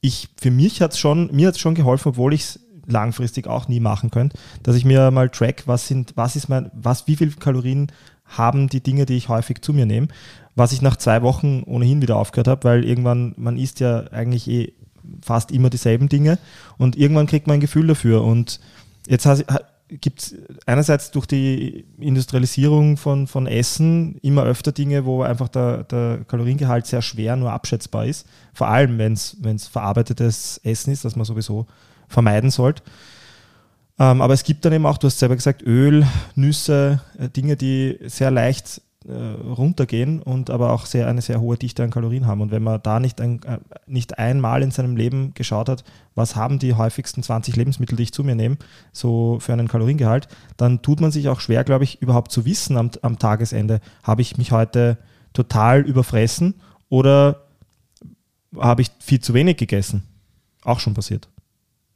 ich, 0.01 0.29
für 0.39 0.51
mich 0.51 0.81
hat 0.81 0.91
es 0.93 0.99
schon, 0.99 1.29
mir 1.33 1.47
hat 1.47 1.57
schon 1.57 1.75
geholfen, 1.75 2.09
obwohl 2.09 2.33
ich 2.33 2.41
es 2.41 2.59
langfristig 2.85 3.47
auch 3.47 3.67
nie 3.67 3.79
machen 3.79 4.11
könnte, 4.11 4.37
dass 4.61 4.75
ich 4.75 4.85
mir 4.85 5.11
mal 5.11 5.29
track, 5.29 5.63
was 5.65 5.87
sind, 5.87 6.13
was 6.15 6.35
ist 6.35 6.49
mein, 6.49 6.69
was, 6.73 7.07
wie 7.07 7.15
viel 7.15 7.31
Kalorien 7.31 7.91
haben 8.25 8.67
die 8.67 8.81
Dinge, 8.81 9.05
die 9.05 9.15
ich 9.15 9.29
häufig 9.29 9.61
zu 9.61 9.73
mir 9.73 9.85
nehme, 9.85 10.07
was 10.55 10.71
ich 10.71 10.81
nach 10.81 10.97
zwei 10.97 11.21
Wochen 11.21 11.63
ohnehin 11.65 12.01
wieder 12.01 12.17
aufgehört 12.17 12.47
habe, 12.47 12.63
weil 12.65 12.85
irgendwann, 12.85 13.33
man 13.37 13.57
isst 13.57 13.79
ja 13.79 14.05
eigentlich 14.11 14.49
eh 14.49 14.73
fast 15.21 15.51
immer 15.51 15.69
dieselben 15.69 16.09
Dinge 16.09 16.37
und 16.77 16.97
irgendwann 16.97 17.27
kriegt 17.27 17.47
man 17.47 17.55
ein 17.55 17.61
Gefühl 17.61 17.87
dafür 17.87 18.23
und 18.23 18.59
jetzt 19.07 19.25
gibt 20.01 20.21
es 20.21 20.35
einerseits 20.65 21.11
durch 21.11 21.25
die 21.25 21.85
Industrialisierung 21.99 22.97
von, 22.97 23.27
von 23.27 23.47
Essen 23.47 24.17
immer 24.21 24.43
öfter 24.43 24.71
Dinge, 24.71 25.05
wo 25.05 25.23
einfach 25.23 25.49
der, 25.49 25.83
der 25.83 26.25
Kaloriengehalt 26.27 26.85
sehr 26.85 27.01
schwer 27.01 27.35
nur 27.35 27.51
abschätzbar 27.51 28.05
ist. 28.05 28.27
Vor 28.53 28.67
allem, 28.67 28.97
wenn 28.97 29.13
es 29.13 29.67
verarbeitetes 29.67 30.59
Essen 30.63 30.91
ist, 30.91 31.05
das 31.05 31.15
man 31.15 31.25
sowieso 31.25 31.67
vermeiden 32.07 32.51
sollte. 32.51 32.83
Ähm, 33.99 34.21
aber 34.21 34.33
es 34.33 34.43
gibt 34.43 34.65
dann 34.65 34.73
eben 34.73 34.85
auch, 34.85 34.97
du 34.97 35.07
hast 35.07 35.19
selber 35.19 35.35
gesagt, 35.35 35.61
Öl, 35.63 36.05
Nüsse, 36.35 37.01
äh, 37.17 37.29
Dinge, 37.29 37.55
die 37.55 37.99
sehr 38.05 38.31
leicht 38.31 38.81
runtergehen 39.11 40.21
und 40.21 40.49
aber 40.49 40.71
auch 40.71 40.85
sehr, 40.85 41.07
eine 41.07 41.21
sehr 41.21 41.41
hohe 41.41 41.57
Dichte 41.57 41.83
an 41.83 41.89
Kalorien 41.89 42.25
haben. 42.25 42.41
Und 42.41 42.51
wenn 42.51 42.63
man 42.63 42.81
da 42.81 42.99
nicht, 42.99 43.19
ein, 43.19 43.43
äh, 43.43 43.59
nicht 43.85 44.17
einmal 44.17 44.63
in 44.63 44.71
seinem 44.71 44.95
Leben 44.95 45.33
geschaut 45.33 45.67
hat, 45.67 45.83
was 46.15 46.35
haben 46.35 46.59
die 46.59 46.73
häufigsten 46.73 47.21
20 47.21 47.55
Lebensmittel, 47.55 47.97
die 47.97 48.03
ich 48.03 48.13
zu 48.13 48.23
mir 48.23 48.35
nehme, 48.35 48.57
so 48.93 49.39
für 49.39 49.53
einen 49.53 49.67
Kaloriengehalt, 49.67 50.27
dann 50.55 50.81
tut 50.81 51.01
man 51.01 51.11
sich 51.11 51.27
auch 51.27 51.41
schwer, 51.41 51.63
glaube 51.63 51.83
ich, 51.83 52.01
überhaupt 52.01 52.31
zu 52.31 52.45
wissen 52.45 52.77
am, 52.77 52.91
am 53.01 53.19
Tagesende, 53.19 53.81
habe 54.03 54.21
ich 54.21 54.37
mich 54.37 54.51
heute 54.51 54.97
total 55.33 55.81
überfressen 55.81 56.55
oder 56.89 57.41
habe 58.57 58.83
ich 58.83 58.91
viel 58.99 59.19
zu 59.19 59.33
wenig 59.33 59.57
gegessen? 59.57 60.03
Auch 60.63 60.79
schon 60.79 60.93
passiert. 60.93 61.27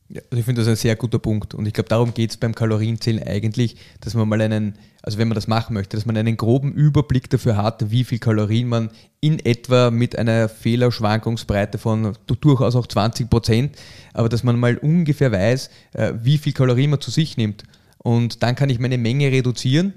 Ja, 0.09 0.21
also 0.29 0.39
ich 0.39 0.45
finde 0.45 0.61
das 0.61 0.69
ein 0.69 0.75
sehr 0.77 0.95
guter 0.95 1.19
Punkt. 1.19 1.53
Und 1.53 1.67
ich 1.67 1.73
glaube, 1.73 1.89
darum 1.89 2.13
geht 2.13 2.29
es 2.31 2.37
beim 2.37 2.55
Kalorienzählen 2.55 3.21
eigentlich, 3.23 3.75
dass 3.99 4.13
man 4.13 4.29
mal 4.29 4.39
einen, 4.41 4.75
also 5.03 5.17
wenn 5.17 5.27
man 5.27 5.35
das 5.35 5.47
machen 5.47 5.73
möchte, 5.73 5.97
dass 5.97 6.05
man 6.05 6.15
einen 6.15 6.37
groben 6.37 6.71
Überblick 6.71 7.29
dafür 7.29 7.57
hat, 7.57 7.91
wie 7.91 8.05
viel 8.05 8.19
Kalorien 8.19 8.69
man 8.69 8.89
in 9.19 9.39
etwa 9.45 9.91
mit 9.91 10.17
einer 10.17 10.47
Fehlerschwankungsbreite 11.01 11.77
von 11.77 12.13
durchaus 12.25 12.75
auch 12.75 12.87
20 12.87 13.29
Prozent, 13.29 13.75
aber 14.13 14.29
dass 14.29 14.43
man 14.43 14.59
mal 14.59 14.77
ungefähr 14.77 15.31
weiß, 15.31 15.69
äh, 15.93 16.13
wie 16.21 16.37
viel 16.37 16.53
Kalorien 16.53 16.89
man 16.91 17.01
zu 17.01 17.11
sich 17.11 17.37
nimmt. 17.37 17.63
Und 17.97 18.43
dann 18.43 18.55
kann 18.55 18.69
ich 18.69 18.79
meine 18.79 18.97
Menge 18.97 19.31
reduzieren, 19.31 19.93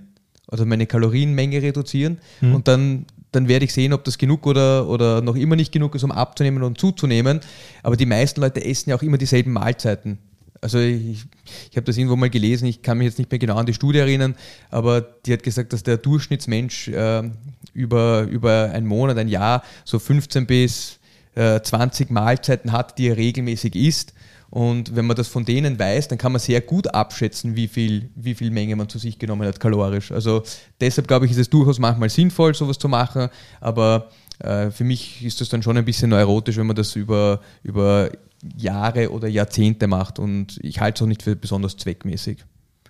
also 0.49 0.67
meine 0.67 0.87
Kalorienmenge 0.87 1.63
reduzieren 1.63 2.19
Mhm. 2.41 2.55
und 2.55 2.69
dann 2.69 3.07
dann 3.33 3.49
werde 3.49 3.65
ich 3.65 3.73
sehen, 3.73 3.93
ob 3.93 4.05
das 4.05 4.19
genug 4.19 4.47
oder, 4.47 4.89
oder 4.89 5.21
noch 5.23 5.37
immer 5.37 5.57
nicht 5.57 5.73
genug 5.73 5.95
ist, 5.95 6.05
um 6.05 6.11
abzunehmen 6.11 6.63
und 6.63 6.79
zuzunehmen. 6.79 7.41
Aber 7.83 7.97
die 7.97 8.07
meisten 8.07 8.41
Leute 8.41 8.65
essen 8.65 8.91
ja 8.91 8.97
auch 8.97 9.03
immer 9.03 9.19
dieselben 9.19 9.53
Mahlzeiten. 9.53 10.19
Also 10.61 10.79
ich, 10.79 11.25
ich 11.71 11.77
habe 11.77 11.87
das 11.87 11.97
irgendwo 11.97 12.17
mal 12.17 12.29
gelesen, 12.29 12.67
ich 12.67 12.83
kann 12.83 12.99
mich 12.99 13.07
jetzt 13.07 13.19
nicht 13.19 13.31
mehr 13.31 13.39
genau 13.39 13.57
an 13.57 13.67
die 13.67 13.73
Studie 13.73 13.99
erinnern, 13.99 14.35
aber 14.71 15.01
die 15.01 15.33
hat 15.33 15.43
gesagt, 15.43 15.73
dass 15.73 15.83
der 15.83 15.97
Durchschnittsmensch 15.97 16.89
äh, 16.89 17.31
über, 17.73 18.23
über 18.25 18.71
ein 18.73 18.87
Monat, 18.87 19.17
ein 19.17 19.29
Jahr 19.29 19.63
so 19.85 19.99
15 19.99 20.47
bis 20.47 20.99
äh, 21.35 21.61
20 21.61 22.11
Mahlzeiten 22.11 22.73
hat, 22.73 22.99
die 22.99 23.09
er 23.09 23.17
regelmäßig 23.17 23.75
isst. 23.75 24.13
Und 24.51 24.97
wenn 24.97 25.07
man 25.07 25.17
das 25.17 25.29
von 25.29 25.45
denen 25.45 25.79
weiß, 25.79 26.09
dann 26.09 26.19
kann 26.19 26.33
man 26.33 26.41
sehr 26.41 26.61
gut 26.61 26.93
abschätzen, 26.93 27.55
wie 27.55 27.69
viel, 27.69 28.11
wie 28.17 28.35
viel 28.35 28.51
Menge 28.51 28.75
man 28.75 28.89
zu 28.89 28.99
sich 28.99 29.19
genommen 29.19 29.47
hat, 29.47 29.61
kalorisch. 29.61 30.11
Also 30.11 30.43
deshalb 30.81 31.07
glaube 31.07 31.27
ich, 31.27 31.33
ist 31.33 31.39
es 31.39 31.51
durchaus 31.51 31.79
manchmal 31.79 32.11
sinnvoll, 32.11 32.55
sowas 32.55 32.79
zu 32.79 32.89
machen, 32.89 33.29
aber 33.61 34.11
äh, 34.41 34.71
für 34.71 34.85
mich 34.85 35.25
ist 35.25 35.41
das 35.41 35.49
dann 35.51 35.63
schon 35.63 35.77
ein 35.77 35.85
bisschen 35.85 36.11
neurotisch, 36.11 36.57
wenn 36.57 36.67
man 36.67 36.77
das 36.77 36.97
über, 36.97 37.41
über 37.63 38.11
Jahre 38.57 39.13
oder 39.13 39.29
Jahrzehnte 39.29 39.87
macht 39.87 40.19
und 40.19 40.59
ich 40.63 40.81
halte 40.81 40.99
es 40.99 41.03
auch 41.03 41.09
nicht 41.09 41.23
für 41.23 41.37
besonders 41.37 41.77
zweckmäßig. 41.77 42.45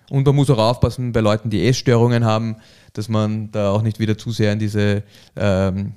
Und 0.09 0.25
man 0.25 0.35
muss 0.35 0.49
auch 0.49 0.57
aufpassen 0.57 1.11
bei 1.11 1.21
Leuten, 1.21 1.49
die 1.49 1.65
Essstörungen 1.65 2.25
haben, 2.25 2.57
dass 2.93 3.07
man 3.07 3.51
da 3.51 3.71
auch 3.71 3.81
nicht 3.81 3.99
wieder 3.99 4.17
zu 4.17 4.31
sehr 4.31 4.51
in 4.51 4.59
diese, 4.59 5.03
ähm, 5.35 5.93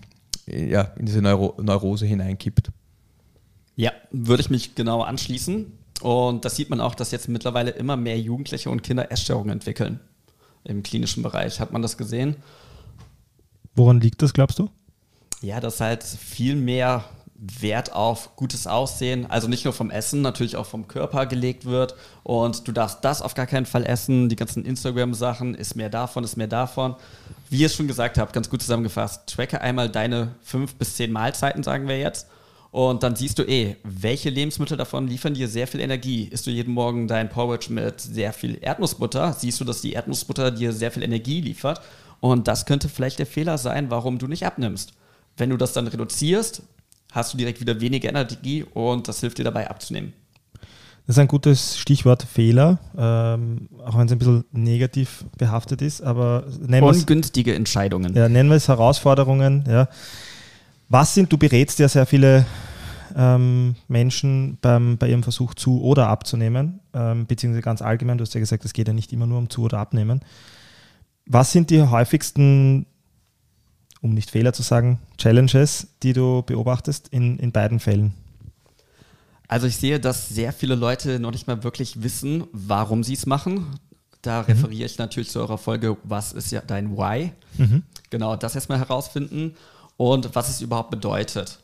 ja, 0.46 0.82
in 0.98 1.06
diese 1.06 1.20
Neuro 1.22 1.60
Neurose 1.60 2.06
hineinkippt. 2.06 2.70
Ja, 3.76 3.92
würde 4.10 4.42
ich 4.42 4.50
mich 4.50 4.74
genau 4.74 5.02
anschließen. 5.02 5.72
Und 6.00 6.44
das 6.44 6.56
sieht 6.56 6.70
man 6.70 6.80
auch, 6.80 6.94
dass 6.94 7.10
jetzt 7.10 7.28
mittlerweile 7.28 7.70
immer 7.70 7.96
mehr 7.96 8.18
Jugendliche 8.18 8.70
und 8.70 8.82
Kinder 8.82 9.10
Essstörungen 9.10 9.50
entwickeln. 9.50 10.00
Im 10.64 10.82
klinischen 10.82 11.22
Bereich 11.22 11.60
hat 11.60 11.72
man 11.72 11.82
das 11.82 11.96
gesehen. 11.96 12.36
Woran 13.74 14.00
liegt 14.00 14.22
das, 14.22 14.32
glaubst 14.32 14.58
du? 14.58 14.70
Ja, 15.40 15.60
dass 15.60 15.80
halt 15.80 16.02
viel 16.02 16.56
mehr 16.56 17.04
Wert 17.36 17.92
auf 17.92 18.36
gutes 18.36 18.66
Aussehen, 18.66 19.30
also 19.30 19.48
nicht 19.48 19.64
nur 19.64 19.74
vom 19.74 19.90
Essen, 19.90 20.22
natürlich 20.22 20.56
auch 20.56 20.66
vom 20.66 20.88
Körper 20.88 21.26
gelegt 21.26 21.64
wird. 21.64 21.94
Und 22.22 22.66
du 22.66 22.72
darfst 22.72 23.04
das 23.04 23.20
auf 23.20 23.34
gar 23.34 23.46
keinen 23.46 23.66
Fall 23.66 23.84
essen. 23.84 24.28
Die 24.28 24.36
ganzen 24.36 24.64
Instagram-Sachen, 24.64 25.54
ist 25.54 25.74
mehr 25.74 25.90
davon, 25.90 26.24
ist 26.24 26.36
mehr 26.36 26.46
davon. 26.46 26.94
Wie 27.50 27.58
ihr 27.58 27.66
es 27.66 27.74
schon 27.74 27.88
gesagt 27.88 28.18
habt, 28.18 28.32
ganz 28.32 28.48
gut 28.48 28.62
zusammengefasst, 28.62 29.26
tracke 29.26 29.60
einmal 29.60 29.88
deine 29.90 30.34
fünf 30.42 30.74
bis 30.76 30.96
zehn 30.96 31.12
Mahlzeiten, 31.12 31.62
sagen 31.62 31.88
wir 31.88 31.98
jetzt. 31.98 32.28
Und 32.74 33.04
dann 33.04 33.14
siehst 33.14 33.38
du 33.38 33.44
eh, 33.44 33.76
welche 33.84 34.30
Lebensmittel 34.30 34.76
davon 34.76 35.06
liefern 35.06 35.34
dir 35.34 35.46
sehr 35.46 35.68
viel 35.68 35.78
Energie. 35.78 36.24
Isst 36.24 36.44
du 36.44 36.50
jeden 36.50 36.74
Morgen 36.74 37.06
dein 37.06 37.28
Porridge 37.28 37.72
mit 37.72 38.00
sehr 38.00 38.32
viel 38.32 38.58
Erdnussbutter, 38.60 39.32
siehst 39.32 39.60
du, 39.60 39.64
dass 39.64 39.80
die 39.80 39.92
Erdnussbutter 39.92 40.50
dir 40.50 40.72
sehr 40.72 40.90
viel 40.90 41.04
Energie 41.04 41.40
liefert. 41.40 41.80
Und 42.18 42.48
das 42.48 42.66
könnte 42.66 42.88
vielleicht 42.88 43.20
der 43.20 43.26
Fehler 43.26 43.58
sein, 43.58 43.90
warum 43.90 44.18
du 44.18 44.26
nicht 44.26 44.44
abnimmst. 44.44 44.92
Wenn 45.36 45.50
du 45.50 45.56
das 45.56 45.72
dann 45.72 45.86
reduzierst, 45.86 46.62
hast 47.12 47.32
du 47.32 47.38
direkt 47.38 47.60
wieder 47.60 47.80
weniger 47.80 48.08
Energie 48.08 48.64
und 48.74 49.06
das 49.06 49.20
hilft 49.20 49.38
dir 49.38 49.44
dabei 49.44 49.70
abzunehmen. 49.70 50.12
Das 51.06 51.14
ist 51.14 51.20
ein 51.20 51.28
gutes 51.28 51.78
Stichwort 51.78 52.24
Fehler, 52.24 52.80
ähm, 52.98 53.68
auch 53.84 53.96
wenn 53.96 54.06
es 54.06 54.12
ein 54.12 54.18
bisschen 54.18 54.44
negativ 54.50 55.24
behaftet 55.38 55.80
ist, 55.80 56.00
aber 56.02 56.44
nennen 56.58 56.84
wir 56.84 56.90
es 56.90 57.02
Ungünstige 57.02 57.54
Entscheidungen. 57.54 58.16
ja, 58.16 58.28
nennen 58.28 58.48
wir 58.48 58.56
es 58.56 58.66
Herausforderungen. 58.66 59.64
Ja. 59.68 59.88
Was 60.88 61.14
sind, 61.14 61.32
du 61.32 61.38
berätst 61.38 61.78
ja 61.78 61.88
sehr 61.88 62.06
viele 62.06 62.44
ähm, 63.16 63.76
Menschen 63.88 64.58
beim, 64.60 64.98
bei 64.98 65.08
ihrem 65.08 65.22
Versuch 65.22 65.54
zu 65.54 65.82
oder 65.82 66.08
abzunehmen, 66.08 66.80
ähm, 66.92 67.26
beziehungsweise 67.26 67.62
ganz 67.62 67.82
allgemein, 67.82 68.18
du 68.18 68.22
hast 68.22 68.34
ja 68.34 68.40
gesagt, 68.40 68.64
es 68.64 68.72
geht 68.72 68.88
ja 68.88 68.94
nicht 68.94 69.12
immer 69.12 69.26
nur 69.26 69.38
um 69.38 69.48
zu 69.48 69.62
oder 69.62 69.78
abnehmen. 69.78 70.20
Was 71.26 71.52
sind 71.52 71.70
die 71.70 71.82
häufigsten, 71.82 72.86
um 74.02 74.12
nicht 74.12 74.30
Fehler 74.30 74.52
zu 74.52 74.62
sagen, 74.62 74.98
Challenges, 75.16 75.88
die 76.02 76.12
du 76.12 76.42
beobachtest 76.42 77.08
in, 77.08 77.38
in 77.38 77.52
beiden 77.52 77.80
Fällen? 77.80 78.14
Also 79.48 79.66
ich 79.66 79.76
sehe, 79.76 80.00
dass 80.00 80.28
sehr 80.28 80.52
viele 80.52 80.74
Leute 80.74 81.18
noch 81.18 81.30
nicht 81.30 81.46
mal 81.46 81.64
wirklich 81.64 82.02
wissen, 82.02 82.44
warum 82.52 83.04
sie 83.04 83.14
es 83.14 83.26
machen. 83.26 83.78
Da 84.22 84.40
referiere 84.40 84.86
ich 84.86 84.98
natürlich 84.98 85.30
zu 85.30 85.38
eurer 85.38 85.58
Folge, 85.58 85.96
was 86.02 86.32
ist 86.32 86.50
ja 86.50 86.62
dein 86.66 86.96
Why? 86.96 87.32
Genau, 88.10 88.36
das 88.36 88.54
erstmal 88.54 88.78
herausfinden 88.78 89.54
und 89.96 90.34
was 90.34 90.48
es 90.48 90.60
überhaupt 90.60 90.90
bedeutet. 90.90 91.58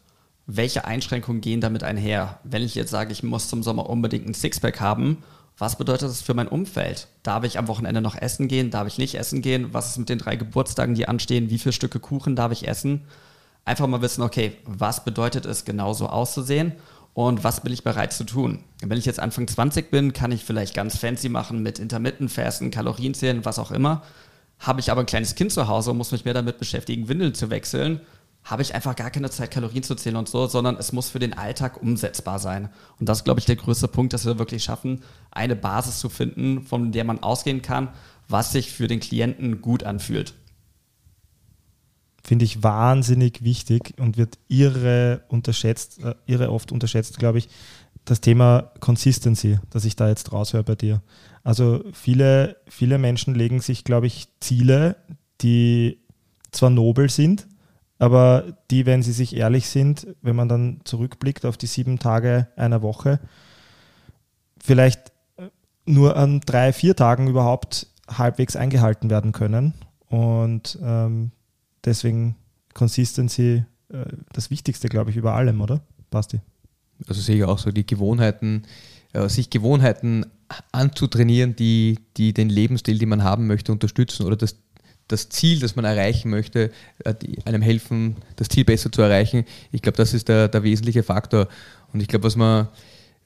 Welche 0.47 0.85
Einschränkungen 0.85 1.41
gehen 1.41 1.61
damit 1.61 1.85
einher? 1.85 2.41
Wenn 2.45 2.63
ich 2.63 2.75
jetzt 2.75 2.91
sage, 2.91 3.13
ich 3.13 3.23
muss 3.23 3.49
zum 3.49 3.63
Sommer 3.63 3.89
unbedingt 3.89 4.27
ein 4.27 4.35
Sixpack 4.35 4.81
haben, 4.81 5.19
was 5.59 5.77
bedeutet 5.77 6.09
das 6.09 6.23
für 6.23 6.35
mein 6.35 6.49
Umfeld? 6.49 7.07
Darf 7.23 7.45
ich 7.45 7.59
am 7.59 7.69
Wochenende 7.69 8.01
noch 8.01 8.17
essen 8.17 8.49
gehen? 8.49 8.71
Darf 8.71 8.87
ich 8.89 8.99
nicht 8.99 9.15
essen 9.15 9.43
gehen? 9.43 9.75
Was 9.75 9.91
ist 9.91 9.99
mit 9.99 10.09
den 10.09 10.19
drei 10.19 10.37
Geburtstagen, 10.37 10.95
die 10.95 11.07
anstehen? 11.07 11.51
Wie 11.51 11.59
viele 11.59 11.75
Stücke 11.75 12.01
Kuchen 12.01 12.35
darf 12.35 12.51
ich 12.51 12.67
essen? 12.67 13.03
Einfach 13.67 13.87
mal 13.87 14.01
wissen, 14.01 14.23
okay, 14.23 14.57
was 14.65 15.05
bedeutet 15.05 15.45
es, 15.45 15.67
genauso 15.67 16.09
auszusehen 16.09 16.73
und 17.13 17.45
was 17.45 17.61
bin 17.61 17.73
ich 17.73 17.85
bereit 17.85 18.13
zu 18.13 18.25
tun? 18.25 18.65
Wenn 18.81 18.99
ich 18.99 19.05
jetzt 19.05 19.21
Anfang 19.21 19.47
20 19.47 19.91
bin, 19.91 20.13
kann 20.15 20.33
ich 20.33 20.45
vielleicht 20.45 20.75
ganz 20.75 20.97
fancy 20.97 21.29
machen 21.29 21.63
mit 21.63 21.79
Intermittent 21.79 22.31
Fasten, 22.31 22.71
Kalorienzählen, 22.71 23.45
was 23.45 23.59
auch 23.59 23.71
immer. 23.71 24.03
Habe 24.59 24.81
ich 24.81 24.91
aber 24.91 25.01
ein 25.01 25.07
kleines 25.07 25.35
Kind 25.35 25.53
zu 25.53 25.69
Hause 25.69 25.91
und 25.91 25.99
muss 25.99 26.13
mich 26.13 26.25
mehr 26.25 26.35
damit 26.35 26.59
beschäftigen, 26.59 27.09
Windeln 27.09 27.35
zu 27.35 27.51
wechseln, 27.51 28.01
habe 28.45 28.63
ich 28.63 28.75
einfach 28.75 28.97
gar 28.97 29.11
keine 29.11 29.31
Zeit, 29.31 29.51
Kalorien 29.51 29.83
zu 29.83 29.95
zählen 29.95 30.17
und 30.17 30.29
so, 30.29 30.47
sondern 30.47 30.77
es 30.77 30.93
muss 30.93 31.11
für 31.11 31.19
den 31.19 31.35
Alltag 31.35 31.83
umsetzbar 31.83 32.39
sein. 32.39 32.71
Und 32.99 33.09
das 33.09 33.19
ist, 33.19 33.25
glaube 33.25 33.41
ich, 33.41 33.47
der 33.47 33.57
größte 33.57 33.89
Punkt, 33.89 34.13
dass 34.13 34.25
wir 34.25 34.39
wirklich 34.39 34.65
schaffen, 34.65 35.03
eine 35.31 35.57
Basis 35.57 36.01
zu 36.01 36.09
finden, 36.09 36.63
von 36.63 36.91
der 36.93 37.05
man 37.05 37.23
ausgehen 37.23 37.63
kann, 37.63 37.89
was 38.29 38.53
sich 38.53 38.71
für 38.71 38.89
den 38.89 39.01
Klienten 39.01 39.61
gut 39.61 39.85
anfühlt. 39.85 40.35
finde 42.23 42.45
ich 42.45 42.63
wahnsinnig 42.63 43.43
wichtig 43.43 43.95
und 43.99 44.17
wird 44.17 44.39
irre 44.47 45.25
unterschätzt, 45.29 46.05
äh, 46.05 46.15
irre 46.27 46.53
oft 46.53 46.71
unterschätzt, 46.71 47.19
glaube 47.19 47.39
ich, 47.39 47.49
das 48.05 48.21
Thema 48.21 48.73
Consistency, 48.81 49.59
das 49.71 49.85
ich 49.85 49.97
da 49.97 50.09
jetzt 50.09 50.33
raushöre 50.33 50.65
bei 50.65 50.75
dir. 50.75 51.03
Also 51.43 51.83
viele, 51.93 52.57
viele 52.69 52.99
Menschen 52.99 53.35
legen 53.35 53.61
sich, 53.61 53.85
glaube 53.85 54.07
ich, 54.07 54.29
Ziele, 54.41 54.97
die 55.41 55.99
zwar 56.51 56.71
nobel 56.71 57.09
sind, 57.09 57.47
aber 58.01 58.57
die, 58.71 58.87
wenn 58.87 59.03
sie 59.03 59.13
sich 59.13 59.37
ehrlich 59.37 59.69
sind, 59.69 60.09
wenn 60.23 60.35
man 60.35 60.49
dann 60.49 60.81
zurückblickt 60.85 61.45
auf 61.45 61.57
die 61.57 61.67
sieben 61.67 61.99
Tage 61.99 62.49
einer 62.57 62.83
Woche, 62.83 63.21
vielleicht 64.59 65.13
äh, 65.37 65.49
nur 65.85 66.17
an 66.17 66.41
drei, 66.41 66.73
vier 66.73 66.97
Tagen 66.97 67.29
überhaupt 67.29 67.87
halbwegs 68.09 68.57
eingehalten 68.57 69.11
werden 69.11 69.33
können. 69.33 69.75
Und 70.09 70.79
ähm, 70.83 71.31
deswegen 71.85 72.37
Consistency 72.73 73.65
äh, 73.91 74.05
das 74.33 74.51
Wichtigste, 74.51 74.89
glaube 74.89 75.11
ich, 75.11 75.17
über 75.17 75.35
allem, 75.35 75.61
oder? 75.61 75.83
Basti. 76.11 76.41
Also 77.07 77.21
sehe 77.21 77.37
ich 77.37 77.45
auch 77.45 77.59
so 77.59 77.71
die 77.71 77.87
Gewohnheiten, 77.87 78.63
äh, 79.13 79.29
sich 79.29 79.51
Gewohnheiten 79.51 80.25
anzutrainieren, 80.73 81.55
die, 81.55 81.99
die 82.17 82.33
den 82.33 82.49
Lebensstil, 82.49 82.99
den 82.99 83.11
man 83.11 83.23
haben 83.23 83.47
möchte, 83.47 83.73
unterstützen 83.73 84.25
oder 84.25 84.37
das, 84.37 84.57
das 85.13 85.29
Ziel, 85.29 85.61
das 85.61 85.77
man 85.77 85.85
erreichen 85.85 86.31
möchte, 86.31 86.71
äh, 87.05 87.15
einem 87.45 87.63
helfen, 87.63 88.17
das 88.37 88.49
Ziel 88.49 88.65
besser 88.65 88.91
zu 88.91 89.03
erreichen. 89.03 89.45
Ich 89.73 89.83
glaube, 89.83 89.97
das 89.97 90.15
ist 90.15 90.29
der, 90.29 90.49
der 90.49 90.63
wesentliche 90.63 91.03
Faktor. 91.03 91.49
Und 91.93 92.01
ich 92.01 92.09
glaube, 92.09 92.25
was 92.25 92.37
man 92.37 92.69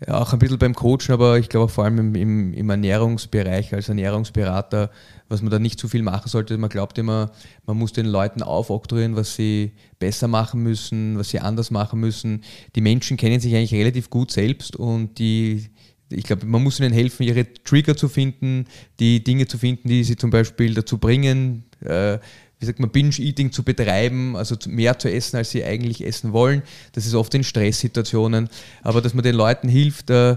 ja, 0.06 0.18
auch 0.20 0.32
ein 0.32 0.38
bisschen 0.38 0.58
beim 0.58 0.74
Coachen, 0.74 1.12
aber 1.12 1.38
ich 1.38 1.48
glaube 1.48 1.66
auch 1.66 1.70
vor 1.70 1.84
allem 1.84 1.98
im, 1.98 2.14
im, 2.14 2.52
im 2.52 2.70
Ernährungsbereich 2.70 3.72
als 3.74 3.88
Ernährungsberater, 3.88 4.90
was 5.28 5.40
man 5.40 5.50
da 5.50 5.58
nicht 5.58 5.78
zu 5.78 5.88
viel 5.88 6.02
machen 6.02 6.28
sollte. 6.28 6.58
Man 6.58 6.70
glaubt 6.70 6.98
immer, 6.98 7.30
man 7.66 7.76
muss 7.76 7.92
den 7.92 8.06
Leuten 8.06 8.42
aufoktroyieren, 8.42 9.16
was 9.16 9.36
sie 9.36 9.72
besser 9.98 10.26
machen 10.26 10.62
müssen, 10.62 11.16
was 11.16 11.30
sie 11.30 11.40
anders 11.40 11.70
machen 11.70 12.00
müssen. 12.00 12.42
Die 12.74 12.80
Menschen 12.80 13.16
kennen 13.16 13.40
sich 13.40 13.54
eigentlich 13.54 13.74
relativ 13.74 14.10
gut 14.10 14.32
selbst 14.32 14.74
und 14.76 15.18
die, 15.18 15.70
ich 16.10 16.24
glaube, 16.24 16.44
man 16.46 16.62
muss 16.62 16.80
ihnen 16.80 16.92
helfen, 16.92 17.22
ihre 17.22 17.46
Trigger 17.64 17.96
zu 17.96 18.08
finden, 18.08 18.66
die 18.98 19.22
Dinge 19.22 19.46
zu 19.46 19.58
finden, 19.58 19.88
die 19.88 20.02
sie 20.02 20.16
zum 20.16 20.30
Beispiel 20.30 20.74
dazu 20.74 20.98
bringen, 20.98 21.64
äh, 21.84 22.18
wie 22.58 22.66
sagt 22.66 22.80
man, 22.80 22.90
Binge-Eating 22.90 23.52
zu 23.52 23.62
betreiben, 23.62 24.36
also 24.36 24.56
mehr 24.66 24.98
zu 24.98 25.10
essen, 25.10 25.36
als 25.36 25.50
sie 25.50 25.64
eigentlich 25.64 26.04
essen 26.04 26.32
wollen. 26.32 26.62
Das 26.92 27.04
ist 27.06 27.14
oft 27.14 27.34
in 27.34 27.44
Stresssituationen. 27.44 28.48
Aber 28.82 29.02
dass 29.02 29.14
man 29.14 29.22
den 29.22 29.34
Leuten 29.34 29.68
hilft, 29.68 30.10
äh, 30.10 30.36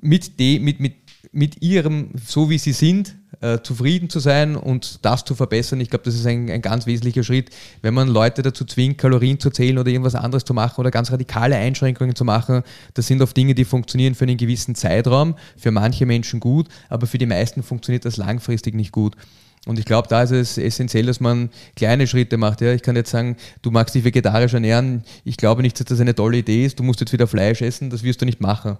mit, 0.00 0.40
de, 0.40 0.58
mit, 0.58 0.80
mit, 0.80 0.94
mit 1.32 1.62
ihrem, 1.62 2.10
so 2.26 2.50
wie 2.50 2.58
sie 2.58 2.72
sind, 2.72 3.14
äh, 3.40 3.60
zufrieden 3.62 4.10
zu 4.10 4.18
sein 4.18 4.56
und 4.56 5.04
das 5.04 5.24
zu 5.24 5.34
verbessern. 5.34 5.80
Ich 5.80 5.90
glaube, 5.90 6.04
das 6.04 6.14
ist 6.14 6.26
ein, 6.26 6.50
ein 6.50 6.62
ganz 6.62 6.86
wesentlicher 6.86 7.22
Schritt, 7.22 7.50
wenn 7.82 7.94
man 7.94 8.08
Leute 8.08 8.42
dazu 8.42 8.64
zwingt, 8.64 8.98
Kalorien 8.98 9.38
zu 9.38 9.50
zählen 9.50 9.78
oder 9.78 9.90
irgendwas 9.90 10.14
anderes 10.14 10.44
zu 10.44 10.52
machen 10.52 10.80
oder 10.80 10.90
ganz 10.90 11.12
radikale 11.12 11.56
Einschränkungen 11.56 12.16
zu 12.16 12.24
machen. 12.24 12.62
Das 12.94 13.06
sind 13.06 13.22
oft 13.22 13.36
Dinge, 13.36 13.54
die 13.54 13.64
funktionieren 13.64 14.14
für 14.14 14.24
einen 14.24 14.36
gewissen 14.36 14.74
Zeitraum, 14.74 15.36
für 15.56 15.70
manche 15.70 16.06
Menschen 16.06 16.40
gut, 16.40 16.68
aber 16.88 17.06
für 17.06 17.18
die 17.18 17.26
meisten 17.26 17.62
funktioniert 17.62 18.04
das 18.04 18.16
langfristig 18.16 18.74
nicht 18.74 18.92
gut. 18.92 19.16
Und 19.66 19.78
ich 19.78 19.84
glaube, 19.84 20.08
da 20.08 20.22
ist 20.22 20.30
es 20.30 20.56
essentiell, 20.56 21.06
dass 21.06 21.20
man 21.20 21.50
kleine 21.76 22.06
Schritte 22.06 22.38
macht. 22.38 22.60
Ja, 22.62 22.72
ich 22.72 22.82
kann 22.82 22.96
jetzt 22.96 23.10
sagen, 23.10 23.36
du 23.62 23.70
magst 23.70 23.94
dich 23.94 24.04
vegetarisch 24.04 24.54
ernähren. 24.54 25.04
Ich 25.24 25.36
glaube 25.36 25.62
nicht, 25.62 25.78
dass 25.78 25.86
das 25.86 26.00
eine 26.00 26.14
tolle 26.14 26.38
Idee 26.38 26.64
ist. 26.64 26.78
Du 26.78 26.82
musst 26.82 27.00
jetzt 27.00 27.12
wieder 27.12 27.26
Fleisch 27.26 27.60
essen. 27.60 27.90
Das 27.90 28.02
wirst 28.02 28.22
du 28.22 28.24
nicht 28.24 28.40
machen. 28.40 28.78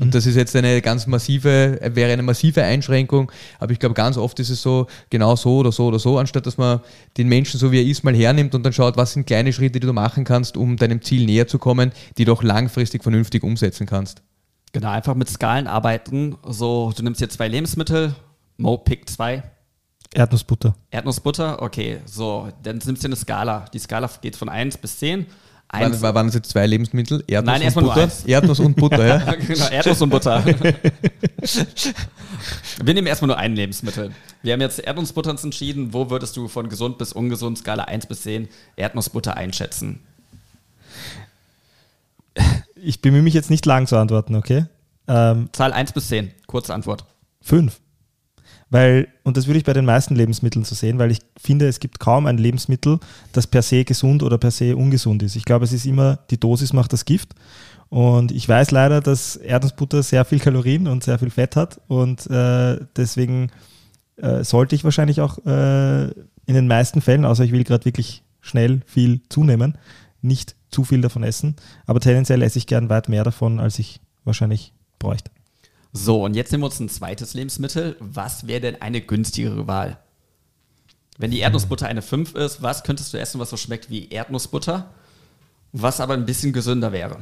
Und 0.00 0.14
das 0.14 0.26
ist 0.26 0.34
jetzt 0.34 0.56
eine 0.56 0.82
ganz 0.82 1.06
massive, 1.06 1.78
wäre 1.80 2.12
eine 2.12 2.22
massive 2.22 2.64
Einschränkung. 2.64 3.30
Aber 3.60 3.72
ich 3.72 3.78
glaube, 3.78 3.94
ganz 3.94 4.16
oft 4.16 4.38
ist 4.40 4.50
es 4.50 4.60
so, 4.60 4.88
genau 5.08 5.36
so 5.36 5.58
oder 5.58 5.70
so 5.70 5.86
oder 5.86 6.00
so, 6.00 6.18
anstatt 6.18 6.46
dass 6.46 6.58
man 6.58 6.80
den 7.16 7.28
Menschen 7.28 7.60
so 7.60 7.70
wie 7.70 7.78
er 7.78 7.86
ist 7.86 8.02
mal 8.02 8.14
hernimmt 8.14 8.56
und 8.56 8.64
dann 8.64 8.72
schaut, 8.72 8.96
was 8.96 9.12
sind 9.12 9.26
kleine 9.26 9.52
Schritte, 9.52 9.78
die 9.78 9.86
du 9.86 9.92
machen 9.92 10.24
kannst, 10.24 10.56
um 10.56 10.76
deinem 10.76 11.00
Ziel 11.00 11.26
näher 11.26 11.46
zu 11.46 11.58
kommen, 11.58 11.92
die 12.18 12.24
du 12.24 12.32
auch 12.32 12.42
langfristig 12.42 13.04
vernünftig 13.04 13.44
umsetzen 13.44 13.86
kannst. 13.86 14.22
Genau, 14.72 14.90
einfach 14.90 15.14
mit 15.14 15.28
Skalen 15.28 15.68
arbeiten. 15.68 16.34
So, 16.44 16.92
du 16.96 17.04
nimmst 17.04 17.20
jetzt 17.20 17.34
zwei 17.34 17.46
Lebensmittel, 17.46 18.16
Mo 18.56 18.78
pickt 18.78 19.10
zwei, 19.10 19.44
Erdnussbutter. 20.14 20.74
Erdnussbutter, 20.90 21.60
okay, 21.62 22.00
so, 22.06 22.48
dann 22.62 22.78
nimmst 22.84 23.02
du 23.02 23.08
eine 23.08 23.16
Skala. 23.16 23.66
Die 23.72 23.78
Skala 23.78 24.08
geht 24.20 24.36
von 24.36 24.48
1 24.48 24.78
bis 24.78 24.98
10. 24.98 25.26
Waren, 25.70 25.92
Eins, 25.92 26.02
waren 26.02 26.26
das 26.26 26.34
jetzt 26.36 26.50
zwei 26.50 26.66
Lebensmittel? 26.68 27.24
Erdnuss 27.26 27.58
Nein, 27.58 27.66
und 27.66 27.74
Butter? 27.74 28.02
eins. 28.02 28.24
Erdnuss 28.24 28.60
und 28.60 28.76
Butter, 28.76 29.06
ja. 29.06 29.34
genau, 29.34 29.66
Erdnuss 29.66 30.00
und 30.02 30.10
Butter. 30.10 30.44
Wir 32.84 32.94
nehmen 32.94 33.06
erstmal 33.08 33.26
nur 33.28 33.38
ein 33.38 33.56
Lebensmittel. 33.56 34.12
Wir 34.42 34.52
haben 34.52 34.60
jetzt 34.60 34.78
Erdnussbutter 34.78 35.30
uns 35.30 35.42
entschieden. 35.42 35.92
Wo 35.92 36.10
würdest 36.10 36.36
du 36.36 36.46
von 36.46 36.68
gesund 36.68 36.98
bis 36.98 37.12
ungesund, 37.12 37.58
Skala 37.58 37.84
1 37.84 38.06
bis 38.06 38.22
10, 38.22 38.48
Erdnussbutter 38.76 39.36
einschätzen? 39.36 39.98
Ich 42.76 43.00
bemühe 43.00 43.22
mich 43.22 43.34
jetzt 43.34 43.50
nicht 43.50 43.66
lang 43.66 43.88
zu 43.88 43.96
antworten, 43.96 44.36
okay? 44.36 44.66
Ähm, 45.08 45.48
Zahl 45.52 45.72
1 45.72 45.92
bis 45.92 46.06
10, 46.08 46.30
kurze 46.46 46.72
Antwort. 46.74 47.04
fünf. 47.40 47.80
Weil, 48.70 49.08
und 49.22 49.36
das 49.36 49.46
würde 49.46 49.58
ich 49.58 49.64
bei 49.64 49.72
den 49.72 49.84
meisten 49.84 50.16
Lebensmitteln 50.16 50.64
so 50.64 50.74
sehen, 50.74 50.98
weil 50.98 51.10
ich 51.10 51.20
finde, 51.36 51.68
es 51.68 51.80
gibt 51.80 52.00
kaum 52.00 52.26
ein 52.26 52.38
Lebensmittel, 52.38 52.98
das 53.32 53.46
per 53.46 53.62
se 53.62 53.84
gesund 53.84 54.22
oder 54.22 54.38
per 54.38 54.50
se 54.50 54.76
ungesund 54.76 55.22
ist. 55.22 55.36
Ich 55.36 55.44
glaube, 55.44 55.64
es 55.64 55.72
ist 55.72 55.86
immer, 55.86 56.18
die 56.30 56.40
Dosis 56.40 56.72
macht 56.72 56.92
das 56.92 57.04
Gift. 57.04 57.34
Und 57.90 58.32
ich 58.32 58.48
weiß 58.48 58.70
leider, 58.70 59.00
dass 59.00 59.36
Erdnussbutter 59.36 60.02
sehr 60.02 60.24
viel 60.24 60.40
Kalorien 60.40 60.88
und 60.88 61.04
sehr 61.04 61.18
viel 61.18 61.30
Fett 61.30 61.54
hat. 61.54 61.80
Und 61.86 62.28
äh, 62.28 62.78
deswegen 62.96 63.50
äh, 64.16 64.42
sollte 64.42 64.74
ich 64.74 64.84
wahrscheinlich 64.84 65.20
auch 65.20 65.38
äh, 65.46 66.04
in 66.46 66.54
den 66.54 66.66
meisten 66.66 67.00
Fällen, 67.00 67.24
außer 67.24 67.44
ich 67.44 67.52
will 67.52 67.64
gerade 67.64 67.84
wirklich 67.84 68.24
schnell 68.40 68.80
viel 68.86 69.20
zunehmen, 69.28 69.78
nicht 70.22 70.56
zu 70.70 70.84
viel 70.84 71.00
davon 71.00 71.22
essen. 71.22 71.56
Aber 71.86 72.00
tendenziell 72.00 72.42
esse 72.42 72.58
ich 72.58 72.66
gern 72.66 72.88
weit 72.88 73.08
mehr 73.08 73.24
davon, 73.24 73.60
als 73.60 73.78
ich 73.78 74.00
wahrscheinlich 74.24 74.72
bräuchte. 74.98 75.30
So, 75.96 76.24
und 76.24 76.34
jetzt 76.34 76.50
nehmen 76.50 76.62
wir 76.62 76.66
uns 76.66 76.80
ein 76.80 76.88
zweites 76.88 77.34
Lebensmittel. 77.34 77.96
Was 78.00 78.48
wäre 78.48 78.60
denn 78.60 78.82
eine 78.82 79.00
günstigere 79.00 79.68
Wahl? 79.68 79.96
Wenn 81.18 81.30
die 81.30 81.38
Erdnussbutter 81.38 81.86
eine 81.86 82.02
5 82.02 82.34
ist, 82.34 82.62
was 82.62 82.82
könntest 82.82 83.14
du 83.14 83.18
essen, 83.18 83.38
was 83.38 83.50
so 83.50 83.56
schmeckt 83.56 83.88
wie 83.90 84.08
Erdnussbutter, 84.08 84.90
was 85.72 86.00
aber 86.00 86.14
ein 86.14 86.26
bisschen 86.26 86.52
gesünder 86.52 86.90
wäre? 86.90 87.18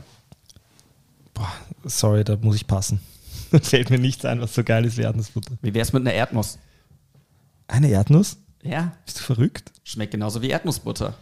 Sorry, 1.84 2.24
da 2.24 2.36
muss 2.36 2.56
ich 2.56 2.66
passen. 2.66 3.00
Da 3.50 3.58
fällt 3.58 3.90
mir 3.90 3.98
nichts 3.98 4.24
ein, 4.24 4.40
was 4.40 4.54
so 4.54 4.64
geil 4.64 4.86
ist 4.86 4.96
wie 4.96 5.02
Erdnussbutter. 5.02 5.52
Wie 5.60 5.74
wäre 5.74 5.82
es 5.82 5.92
mit 5.92 6.00
einer 6.00 6.14
Erdnuss? 6.14 6.58
Eine 7.68 7.90
Erdnuss? 7.90 8.38
Ja, 8.62 8.92
Bist 9.04 9.18
du 9.20 9.24
verrückt? 9.24 9.70
schmeckt 9.84 10.12
genauso 10.12 10.40
wie 10.40 10.48
Erdnussbutter. 10.48 11.14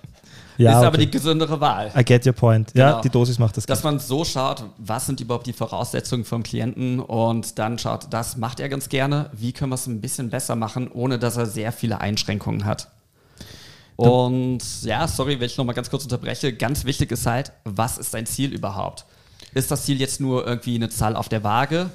Ja, 0.62 0.72
ist 0.72 0.76
aber 0.78 0.88
okay. 0.88 1.06
die 1.06 1.10
gesündere 1.10 1.60
Wahl. 1.60 1.90
I 1.96 2.04
get 2.04 2.26
your 2.26 2.32
point. 2.32 2.72
Ja, 2.74 2.90
Genau. 2.90 3.02
die 3.02 3.10
Dosis 3.10 3.38
macht 3.38 3.56
das. 3.56 3.66
Dass 3.66 3.78
Gift. 3.78 3.84
man 3.84 3.98
so 3.98 4.24
schaut, 4.24 4.64
was 4.78 5.06
sind 5.06 5.20
überhaupt 5.20 5.46
die 5.46 5.52
Voraussetzungen 5.52 6.24
vom 6.24 6.42
Klienten 6.42 7.00
und 7.00 7.58
dann 7.58 7.78
schaut, 7.78 8.06
das 8.10 8.36
macht 8.36 8.60
er 8.60 8.68
ganz 8.68 8.88
gerne, 8.88 9.30
wie 9.32 9.52
können 9.52 9.70
wir 9.70 9.76
es 9.76 9.86
ein 9.86 10.00
bisschen 10.00 10.30
besser 10.30 10.56
machen, 10.56 10.90
ohne 10.92 11.18
dass 11.18 11.36
er 11.36 11.46
sehr 11.46 11.72
viele 11.72 12.00
Einschränkungen 12.00 12.64
hat. 12.64 12.88
Und 13.96 14.60
ja, 14.82 15.06
sorry, 15.06 15.38
wenn 15.40 15.46
ich 15.46 15.58
nochmal 15.58 15.74
ganz 15.74 15.90
kurz 15.90 16.04
unterbreche, 16.04 16.54
ganz 16.54 16.84
wichtig 16.86 17.12
ist 17.12 17.26
halt, 17.26 17.52
was 17.64 17.98
ist 17.98 18.14
dein 18.14 18.24
Ziel 18.24 18.52
überhaupt? 18.52 19.04
Ist 19.52 19.70
das 19.70 19.84
Ziel 19.84 20.00
jetzt 20.00 20.20
nur 20.20 20.46
irgendwie 20.46 20.76
eine 20.76 20.88
Zahl 20.88 21.16
auf 21.16 21.28
der 21.28 21.44
Waage? 21.44 21.90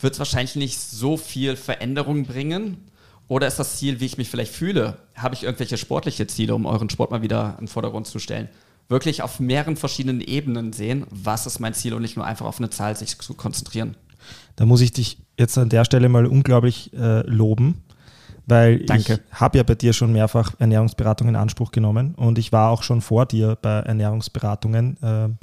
Wird 0.00 0.14
es 0.14 0.18
wahrscheinlich 0.18 0.56
nicht 0.56 0.78
so 0.78 1.16
viel 1.16 1.56
Veränderung 1.56 2.24
bringen? 2.24 2.89
Oder 3.30 3.46
ist 3.46 3.60
das 3.60 3.76
Ziel, 3.76 4.00
wie 4.00 4.06
ich 4.06 4.18
mich 4.18 4.28
vielleicht 4.28 4.52
fühle? 4.52 4.96
Habe 5.14 5.36
ich 5.36 5.44
irgendwelche 5.44 5.78
sportliche 5.78 6.26
Ziele, 6.26 6.52
um 6.52 6.66
euren 6.66 6.90
Sport 6.90 7.12
mal 7.12 7.22
wieder 7.22 7.54
in 7.60 7.66
den 7.66 7.68
Vordergrund 7.68 8.08
zu 8.08 8.18
stellen? 8.18 8.48
Wirklich 8.88 9.22
auf 9.22 9.38
mehreren 9.38 9.76
verschiedenen 9.76 10.20
Ebenen 10.20 10.72
sehen, 10.72 11.06
was 11.10 11.46
ist 11.46 11.60
mein 11.60 11.72
Ziel 11.72 11.94
und 11.94 12.02
nicht 12.02 12.16
nur 12.16 12.26
einfach 12.26 12.44
auf 12.44 12.58
eine 12.58 12.70
Zahl 12.70 12.96
sich 12.96 13.16
zu 13.16 13.34
konzentrieren. 13.34 13.94
Da 14.56 14.66
muss 14.66 14.80
ich 14.80 14.90
dich 14.90 15.18
jetzt 15.38 15.56
an 15.58 15.68
der 15.68 15.84
Stelle 15.84 16.08
mal 16.08 16.26
unglaublich 16.26 16.92
äh, 16.92 17.20
loben, 17.20 17.84
weil 18.46 18.80
Danke. 18.80 19.20
ich 19.30 19.40
habe 19.40 19.58
ja 19.58 19.62
bei 19.62 19.76
dir 19.76 19.92
schon 19.92 20.10
mehrfach 20.10 20.54
Ernährungsberatung 20.58 21.28
in 21.28 21.36
Anspruch 21.36 21.70
genommen 21.70 22.16
und 22.16 22.36
ich 22.36 22.50
war 22.50 22.70
auch 22.70 22.82
schon 22.82 23.00
vor 23.00 23.26
dir 23.26 23.56
bei 23.62 23.78
Ernährungsberatungen. 23.78 24.96
ähm, 25.04 25.38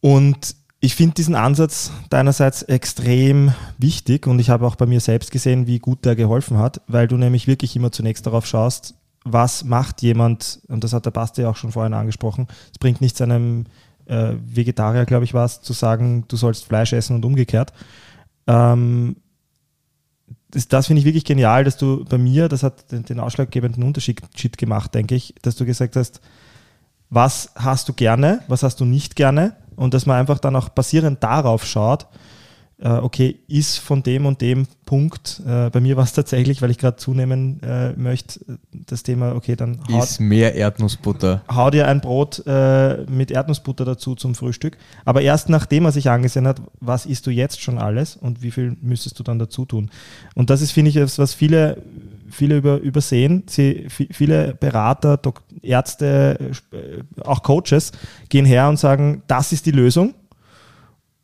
und 0.00 0.56
ich 0.84 0.96
finde 0.96 1.14
diesen 1.14 1.36
Ansatz 1.36 1.92
deinerseits 2.10 2.64
extrem 2.64 3.54
wichtig 3.78 4.26
und 4.26 4.40
ich 4.40 4.50
habe 4.50 4.66
auch 4.66 4.74
bei 4.74 4.84
mir 4.84 4.98
selbst 4.98 5.30
gesehen, 5.30 5.68
wie 5.68 5.78
gut 5.78 6.04
der 6.04 6.16
geholfen 6.16 6.58
hat, 6.58 6.80
weil 6.88 7.06
du 7.06 7.16
nämlich 7.16 7.46
wirklich 7.46 7.76
immer 7.76 7.92
zunächst 7.92 8.26
darauf 8.26 8.46
schaust, 8.46 8.96
was 9.24 9.62
macht 9.62 10.02
jemand, 10.02 10.60
und 10.66 10.82
das 10.82 10.92
hat 10.92 11.06
der 11.06 11.12
Basti 11.12 11.44
auch 11.44 11.54
schon 11.54 11.70
vorhin 11.70 11.94
angesprochen, 11.94 12.48
es 12.72 12.80
bringt 12.80 13.00
nichts 13.00 13.22
einem 13.22 13.66
äh, 14.06 14.32
Vegetarier, 14.44 15.04
glaube 15.04 15.24
ich, 15.24 15.34
was, 15.34 15.62
zu 15.62 15.72
sagen, 15.72 16.24
du 16.26 16.34
sollst 16.36 16.64
Fleisch 16.64 16.92
essen 16.92 17.14
und 17.14 17.24
umgekehrt. 17.24 17.72
Ähm, 18.48 19.14
das, 20.50 20.66
das 20.66 20.88
finde 20.88 20.98
ich 20.98 21.06
wirklich 21.06 21.24
genial, 21.24 21.62
dass 21.62 21.76
du 21.76 22.04
bei 22.04 22.18
mir, 22.18 22.48
das 22.48 22.64
hat 22.64 22.90
den, 22.90 23.04
den 23.04 23.20
ausschlaggebenden 23.20 23.84
Unterschied 23.84 24.58
gemacht, 24.58 24.96
denke 24.96 25.14
ich, 25.14 25.32
dass 25.42 25.54
du 25.54 25.64
gesagt 25.64 25.94
hast, 25.94 26.20
was 27.08 27.52
hast 27.54 27.88
du 27.88 27.92
gerne, 27.92 28.40
was 28.48 28.64
hast 28.64 28.80
du 28.80 28.84
nicht 28.84 29.14
gerne 29.14 29.54
und 29.76 29.94
dass 29.94 30.06
man 30.06 30.16
einfach 30.18 30.38
dann 30.38 30.56
auch 30.56 30.68
basierend 30.68 31.22
darauf 31.22 31.64
schaut, 31.64 32.06
äh, 32.82 32.88
okay, 32.88 33.38
ist 33.46 33.78
von 33.78 34.02
dem 34.02 34.26
und 34.26 34.40
dem 34.40 34.66
Punkt, 34.84 35.40
äh, 35.46 35.70
bei 35.70 35.80
mir 35.80 35.96
war 35.96 36.04
es 36.04 36.12
tatsächlich, 36.12 36.62
weil 36.62 36.70
ich 36.70 36.78
gerade 36.78 36.96
zunehmen 36.96 37.62
äh, 37.62 37.92
möchte, 37.92 38.40
das 38.72 39.04
Thema, 39.04 39.34
okay, 39.36 39.54
dann 39.54 39.78
haut, 39.90 40.02
Ist 40.04 40.20
mehr 40.20 40.54
Erdnussbutter. 40.54 41.42
hau 41.48 41.70
dir 41.70 41.86
ein 41.86 42.00
Brot 42.00 42.42
äh, 42.46 43.04
mit 43.04 43.30
Erdnussbutter 43.30 43.84
dazu 43.84 44.16
zum 44.16 44.34
Frühstück. 44.34 44.76
Aber 45.04 45.22
erst 45.22 45.48
nachdem 45.48 45.84
er 45.84 45.92
sich 45.92 46.10
angesehen 46.10 46.46
hat, 46.46 46.60
was 46.80 47.06
isst 47.06 47.26
du 47.26 47.30
jetzt 47.30 47.60
schon 47.60 47.78
alles 47.78 48.16
und 48.16 48.42
wie 48.42 48.50
viel 48.50 48.76
müsstest 48.80 49.18
du 49.18 49.22
dann 49.22 49.38
dazu 49.38 49.64
tun. 49.64 49.90
Und 50.34 50.50
das 50.50 50.60
ist, 50.60 50.72
finde 50.72 50.90
ich, 50.90 51.18
was 51.18 51.34
viele, 51.34 51.82
viele 52.32 52.56
über, 52.56 52.78
übersehen. 52.78 53.44
Sie, 53.48 53.86
vi- 53.88 54.12
viele 54.12 54.54
Berater, 54.54 55.16
Dok 55.16 55.42
Ärzte, 55.62 56.52
äh, 56.72 57.22
auch 57.22 57.42
Coaches 57.42 57.92
gehen 58.28 58.44
her 58.44 58.68
und 58.68 58.78
sagen, 58.78 59.22
das 59.26 59.52
ist 59.52 59.66
die 59.66 59.70
Lösung 59.70 60.14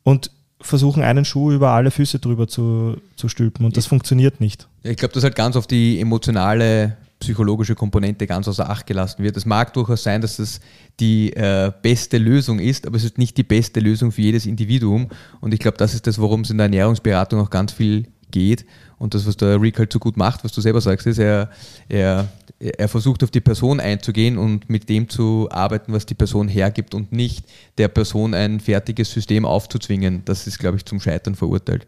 und 0.03 0.31
versuchen 0.61 1.03
einen 1.03 1.25
Schuh 1.25 1.51
über 1.51 1.71
alle 1.71 1.89
Füße 1.91 2.19
drüber 2.19 2.47
zu, 2.47 2.97
zu 3.15 3.29
stülpen. 3.29 3.65
Und 3.65 3.77
das 3.77 3.85
funktioniert 3.85 4.41
nicht. 4.41 4.67
Ich 4.83 4.97
glaube, 4.97 5.13
dass 5.13 5.23
halt 5.23 5.35
ganz 5.35 5.55
auf 5.55 5.67
die 5.67 5.99
emotionale, 6.01 6.97
psychologische 7.19 7.75
Komponente 7.75 8.27
ganz 8.27 8.47
außer 8.47 8.69
Acht 8.69 8.85
gelassen 8.85 9.23
wird. 9.23 9.35
Es 9.35 9.45
mag 9.45 9.73
durchaus 9.73 10.03
sein, 10.03 10.21
dass 10.21 10.37
das 10.37 10.61
die 11.01 11.33
äh, 11.33 11.71
beste 11.81 12.17
Lösung 12.17 12.59
ist, 12.59 12.87
aber 12.87 12.95
es 12.97 13.03
ist 13.03 13.17
nicht 13.17 13.35
die 13.37 13.43
beste 13.43 13.79
Lösung 13.81 14.11
für 14.11 14.21
jedes 14.21 14.45
Individuum. 14.45 15.09
Und 15.41 15.53
ich 15.53 15.59
glaube, 15.59 15.77
das 15.77 15.93
ist 15.93 16.07
das, 16.07 16.19
worum 16.19 16.41
es 16.41 16.49
in 16.49 16.57
der 16.57 16.65
Ernährungsberatung 16.65 17.41
auch 17.41 17.49
ganz 17.49 17.73
viel 17.73 18.07
geht. 18.31 18.65
Und 18.97 19.13
das, 19.13 19.25
was 19.25 19.37
der 19.37 19.61
Rick 19.61 19.79
halt 19.79 19.93
so 19.93 19.99
gut 19.99 20.17
macht, 20.17 20.43
was 20.43 20.51
du 20.51 20.59
selber 20.59 20.81
sagst, 20.81 21.07
ist, 21.07 21.19
er, 21.19 21.49
er, 21.87 22.27
er 22.59 22.87
versucht 22.89 23.23
auf 23.23 23.31
die 23.31 23.39
Person 23.39 23.79
einzugehen 23.79 24.37
und 24.37 24.69
mit 24.69 24.89
dem 24.89 25.07
zu 25.07 25.47
arbeiten, 25.51 25.93
was 25.93 26.05
die 26.05 26.15
Person 26.15 26.49
hergibt 26.49 26.93
und 26.93 27.13
nicht 27.13 27.45
der 27.77 27.87
Person 27.87 28.33
ein 28.33 28.59
fertiges 28.59 29.11
System 29.11 29.45
aufzuzwingen. 29.45 30.23
Das 30.25 30.47
ist, 30.47 30.59
glaube 30.59 30.77
ich, 30.77 30.85
zum 30.85 30.99
Scheitern 30.99 31.35
verurteilt. 31.35 31.87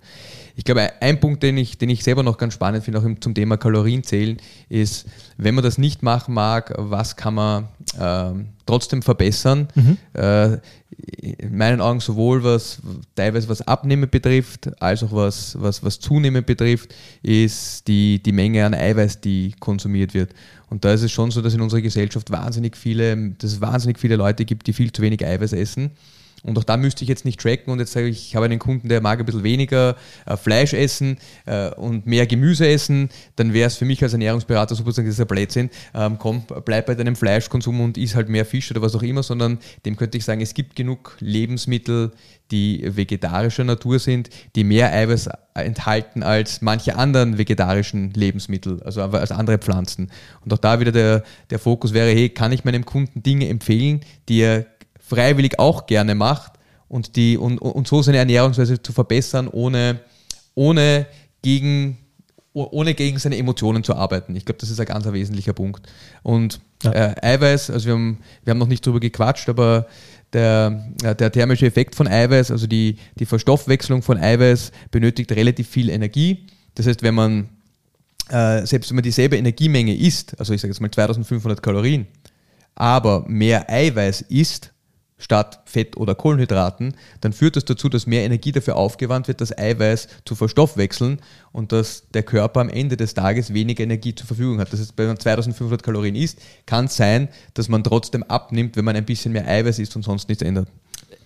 Ich 0.56 0.64
glaube, 0.64 0.90
ein 1.02 1.20
Punkt, 1.20 1.44
den 1.44 1.58
ich, 1.58 1.78
den 1.78 1.90
ich 1.90 2.04
selber 2.04 2.24
noch 2.24 2.38
ganz 2.38 2.54
spannend 2.54 2.84
finde, 2.84 3.00
auch 3.00 3.20
zum 3.20 3.34
Thema 3.34 3.58
Kalorienzählen, 3.58 4.38
ist, 4.70 5.08
wenn 5.38 5.56
man 5.56 5.64
das 5.64 5.78
nicht 5.78 6.04
machen 6.04 6.34
mag, 6.34 6.74
was 6.78 7.16
kann 7.16 7.34
man 7.34 7.68
ähm, 8.00 8.50
trotzdem 8.66 9.02
verbessern? 9.02 9.68
Äh, 10.14 10.58
in 11.02 11.58
meinen 11.58 11.82
Augen 11.82 12.00
sowohl 12.00 12.44
was 12.44 12.80
teilweise 13.16 13.50
was 13.50 13.62
Abnehmen 13.62 14.10
betrifft, 14.10 14.70
als 14.82 15.04
auch 15.04 15.12
was, 15.12 15.60
was, 15.60 15.84
was 15.84 16.00
Zunehmen 16.00 16.44
betrifft, 16.46 16.94
ist 17.22 17.88
die, 17.88 18.22
die 18.22 18.32
Menge 18.32 18.66
an 18.66 18.74
Eiweiß, 18.74 19.22
die 19.22 19.54
konsumiert 19.60 20.14
wird. 20.14 20.34
Und 20.70 20.86
da 20.86 20.94
ist 20.94 21.04
es 21.04 21.12
schon 21.12 21.32
so, 21.32 21.42
dass 21.42 21.54
in 21.54 21.62
unserer 21.62 21.82
Gesellschaft 21.82 22.32
wahnsinnig 22.32 22.78
viele, 22.78 23.32
dass 23.38 23.54
es 23.54 23.62
wahnsinnig 23.62 24.00
viele 24.00 24.16
Leute 24.16 24.46
gibt, 24.46 24.68
die 24.68 24.74
viel 24.74 24.92
zu 24.92 25.02
wenig 25.02 25.26
Eiweiß 25.26 25.54
essen. 25.54 25.92
Und 26.44 26.58
auch 26.58 26.64
da 26.64 26.76
müsste 26.78 27.04
ich 27.04 27.10
jetzt 27.10 27.24
nicht 27.24 27.40
tracken 27.40 27.72
und 27.72 27.80
jetzt 27.80 27.92
sage 27.92 28.08
ich, 28.08 28.30
ich 28.30 28.36
habe 28.36 28.46
einen 28.46 28.60
Kunden, 28.60 28.90
der 28.90 29.02
mag 29.02 29.20
ein 29.20 29.26
bisschen 29.26 29.44
weniger 29.44 29.96
äh, 30.26 30.36
Fleisch 30.38 30.74
essen 30.74 31.18
äh, 31.46 31.70
und 31.72 32.08
mehr 32.08 32.26
Gemüse 32.26 32.68
essen, 32.68 33.10
dann 33.36 33.54
wäre 33.54 33.68
es 33.68 33.76
für 33.76 33.86
mich 33.86 34.02
als 34.02 34.14
Ernährungsberater 34.14 34.74
sozusagen, 34.74 35.12
ein 35.12 35.28
Blödsinn, 35.28 35.70
ähm, 35.94 36.18
komm, 36.18 36.44
bleib 36.66 36.88
bei 36.88 36.96
deinem 36.96 37.16
Fleischkonsum 37.16 37.80
und 37.82 37.98
iss 37.98 38.16
halt 38.16 38.30
mehr 38.30 38.46
Fisch 38.46 38.72
oder 38.72 38.82
was 38.82 38.96
auch 38.96 39.04
immer, 39.04 39.22
sondern 39.22 39.60
dem 39.86 39.96
könnte 39.96 40.18
ich 40.18 40.26
sagen, 40.26 40.42
es 40.42 40.54
gibt 40.54 40.76
genug 40.76 41.16
Lebensmittel, 41.20 42.12
die 42.50 42.84
vegetarischer 42.84 43.64
Natur 43.64 44.00
sind, 44.00 44.30
die 44.56 44.64
mehr 44.64 44.92
Eiweiß 44.92 45.30
enthalten 45.54 46.24
als 46.24 46.62
manche 46.62 46.96
anderen 46.96 47.38
vegetarischen 47.38 48.12
Lebensmittel, 48.12 48.82
also 48.84 49.02
als 49.02 49.32
andere 49.32 49.58
Pflanzen. 49.58 50.12
Und 50.44 50.54
auch 50.54 50.58
da 50.58 50.80
wieder 50.80 50.92
der, 50.92 51.24
der 51.50 51.60
Fokus 51.60 51.94
wäre, 51.94 52.10
hey, 52.10 52.30
kann 52.30 52.52
ich 52.52 52.66
meinem 52.66 52.86
Kunden 52.86 53.24
Dinge 53.24 53.48
empfehlen, 53.48 54.02
die 54.28 54.40
er 54.40 54.66
freiwillig 55.12 55.60
auch 55.60 55.88
gerne 55.88 56.16
macht 56.16 56.54
und, 56.88 57.18
die, 57.18 57.38
und, 57.38 57.58
und 57.58 57.88
so 57.88 58.02
seine 58.02 58.18
Ernährungsweise 58.18 58.82
zu 58.82 58.94
verbessern, 58.94 59.50
ohne, 59.50 60.00
ohne, 60.56 61.06
gegen, 61.42 61.98
ohne 62.54 62.94
gegen 62.94 63.20
seine 63.20 63.38
Emotionen 63.38 63.84
zu 63.84 63.94
arbeiten. 63.94 64.36
Ich 64.38 64.46
glaube, 64.46 64.60
das 64.60 64.70
ist 64.70 64.80
ein 64.80 64.86
ganz 64.86 65.06
wesentlicher 65.06 65.54
Punkt. 65.54 65.86
Und 66.24 66.62
ja. 66.84 66.92
äh, 66.92 67.16
Eiweiß, 67.22 67.72
also 67.72 67.88
wir 67.88 67.94
haben, 67.94 68.20
wir 68.44 68.52
haben 68.52 68.58
noch 68.58 68.68
nicht 68.68 68.86
drüber 68.86 69.02
gequatscht, 69.02 69.50
aber 69.50 69.88
der, 70.32 70.72
der 71.02 71.30
thermische 71.30 71.66
Effekt 71.66 71.94
von 71.94 72.08
Eiweiß, 72.08 72.52
also 72.52 72.68
die, 72.68 72.96
die 73.20 73.26
Verstoffwechslung 73.26 74.02
von 74.02 74.18
Eiweiß, 74.18 74.72
benötigt 74.92 75.34
relativ 75.34 75.68
viel 75.68 75.90
Energie. 75.90 76.46
Das 76.76 76.88
heißt, 76.88 77.04
wenn 77.04 77.16
man, 77.16 77.50
äh, 78.30 78.66
selbst 78.66 78.90
wenn 78.90 78.96
man 78.96 79.04
dieselbe 79.04 79.36
Energiemenge 79.36 79.94
isst, 79.94 80.40
also 80.40 80.54
ich 80.54 80.62
sage 80.62 80.72
jetzt 80.72 80.80
mal 80.80 80.90
2500 80.90 81.62
Kalorien, 81.62 82.08
aber 82.76 83.26
mehr 83.28 83.70
Eiweiß 83.70 84.22
isst, 84.22 84.72
statt 85.22 85.62
Fett 85.66 85.96
oder 85.96 86.16
Kohlenhydraten, 86.16 86.96
dann 87.22 87.32
führt 87.32 87.56
das 87.56 87.64
dazu, 87.64 87.88
dass 87.90 88.08
mehr 88.08 88.24
Energie 88.24 88.52
dafür 88.52 88.76
aufgewandt 88.76 89.28
wird, 89.28 89.40
das 89.40 89.56
Eiweiß 89.58 90.08
zu 90.26 90.36
verstoffwechseln 90.36 91.20
und 91.52 91.72
dass 91.72 92.10
der 92.10 92.24
Körper 92.24 92.60
am 92.60 92.70
Ende 92.70 92.98
des 92.98 93.14
Tages 93.14 93.54
weniger 93.54 93.84
Energie 93.84 94.16
zur 94.16 94.28
Verfügung 94.28 94.60
hat. 94.60 94.74
Das 94.74 94.80
heißt, 94.80 94.94
wenn 94.98 95.08
man 95.08 95.20
2500 95.20 95.84
Kalorien 95.84 96.16
isst, 96.16 96.40
kann 96.66 96.86
es 96.86 96.98
sein, 96.98 97.30
dass 97.54 97.70
man 97.70 97.84
trotzdem 97.84 98.24
abnimmt, 98.24 98.76
wenn 98.76 98.86
man 98.86 98.96
ein 98.96 99.06
bisschen 99.06 99.32
mehr 99.32 99.48
Eiweiß 99.48 99.80
isst 99.80 99.96
und 99.96 100.04
sonst 100.04 100.28
nichts 100.28 100.44
ändert. 100.44 100.68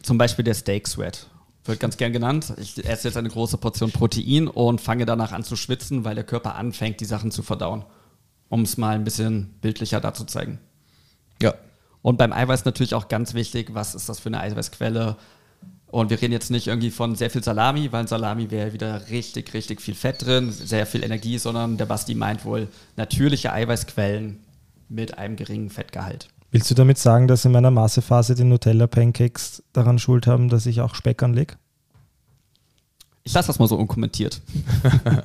Zum 0.03 0.17
Beispiel 0.17 0.43
der 0.43 0.53
Steak 0.53 0.87
Sweat. 0.87 1.27
Wird 1.63 1.79
ganz 1.79 1.97
gern 1.97 2.13
genannt. 2.13 2.53
Ich 2.61 2.85
esse 2.85 3.07
jetzt 3.07 3.17
eine 3.17 3.29
große 3.29 3.57
Portion 3.57 3.91
Protein 3.91 4.47
und 4.47 4.81
fange 4.81 5.05
danach 5.05 5.31
an 5.31 5.43
zu 5.43 5.55
schwitzen, 5.55 6.05
weil 6.05 6.13
der 6.13 6.23
Körper 6.23 6.55
anfängt, 6.55 6.99
die 6.99 7.05
Sachen 7.05 7.31
zu 7.31 7.41
verdauen. 7.41 7.85
Um 8.49 8.61
es 8.61 8.77
mal 8.77 8.93
ein 8.93 9.03
bisschen 9.03 9.55
bildlicher 9.61 9.99
dazu 9.99 10.25
zeigen. 10.25 10.59
Ja, 11.41 11.55
und 12.05 12.17
beim 12.17 12.33
Eiweiß 12.33 12.65
natürlich 12.65 12.93
auch 12.93 13.07
ganz 13.07 13.33
wichtig, 13.33 13.73
was 13.73 13.95
ist 13.95 14.09
das 14.09 14.19
für 14.19 14.29
eine 14.29 14.39
Eiweißquelle? 14.39 15.15
Und 15.87 16.11
wir 16.11 16.21
reden 16.21 16.33
jetzt 16.33 16.51
nicht 16.51 16.67
irgendwie 16.67 16.91
von 16.91 17.15
sehr 17.15 17.31
viel 17.31 17.43
Salami, 17.43 17.91
weil 17.91 18.01
in 18.01 18.07
Salami 18.07 18.51
wäre 18.51 18.73
wieder 18.73 19.09
richtig, 19.09 19.55
richtig 19.55 19.81
viel 19.81 19.95
Fett 19.95 20.23
drin, 20.23 20.51
sehr 20.51 20.85
viel 20.85 21.03
Energie, 21.03 21.39
sondern 21.39 21.77
der 21.77 21.87
Basti 21.87 22.13
meint 22.13 22.45
wohl 22.45 22.67
natürliche 22.95 23.51
Eiweißquellen 23.51 24.37
mit 24.87 25.17
einem 25.17 25.35
geringen 25.35 25.71
Fettgehalt. 25.71 26.27
Willst 26.51 26.69
du 26.69 26.75
damit 26.75 26.99
sagen, 26.99 27.27
dass 27.27 27.43
in 27.43 27.51
meiner 27.51 27.71
Massephase 27.71 28.35
die 28.35 28.43
Nutella-Pancakes 28.43 29.63
daran 29.73 29.97
schuld 29.97 30.27
haben, 30.27 30.49
dass 30.49 30.67
ich 30.67 30.81
auch 30.81 30.93
Speck 30.93 31.23
anlege? 31.23 31.55
Ich 33.23 33.33
lasse 33.33 33.47
das 33.47 33.57
mal 33.57 33.67
so 33.67 33.77
unkommentiert. 33.77 34.41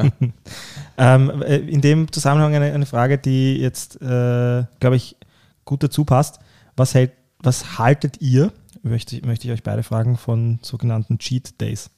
ähm, 0.96 1.42
äh, 1.42 1.56
in 1.56 1.82
dem 1.82 2.10
Zusammenhang 2.10 2.54
eine, 2.54 2.72
eine 2.72 2.86
Frage, 2.86 3.18
die 3.18 3.58
jetzt, 3.58 4.00
äh, 4.00 4.64
glaube 4.80 4.96
ich, 4.96 5.18
gut 5.66 5.82
dazu 5.82 6.06
passt. 6.06 6.40
Was, 6.80 6.94
hält, 6.94 7.12
was 7.40 7.78
haltet 7.78 8.22
ihr, 8.22 8.54
möchte, 8.82 9.20
möchte 9.26 9.46
ich 9.46 9.52
euch 9.52 9.62
beide 9.62 9.82
fragen, 9.82 10.16
von 10.16 10.60
sogenannten 10.62 11.18
Cheat 11.18 11.60
Days? 11.60 11.90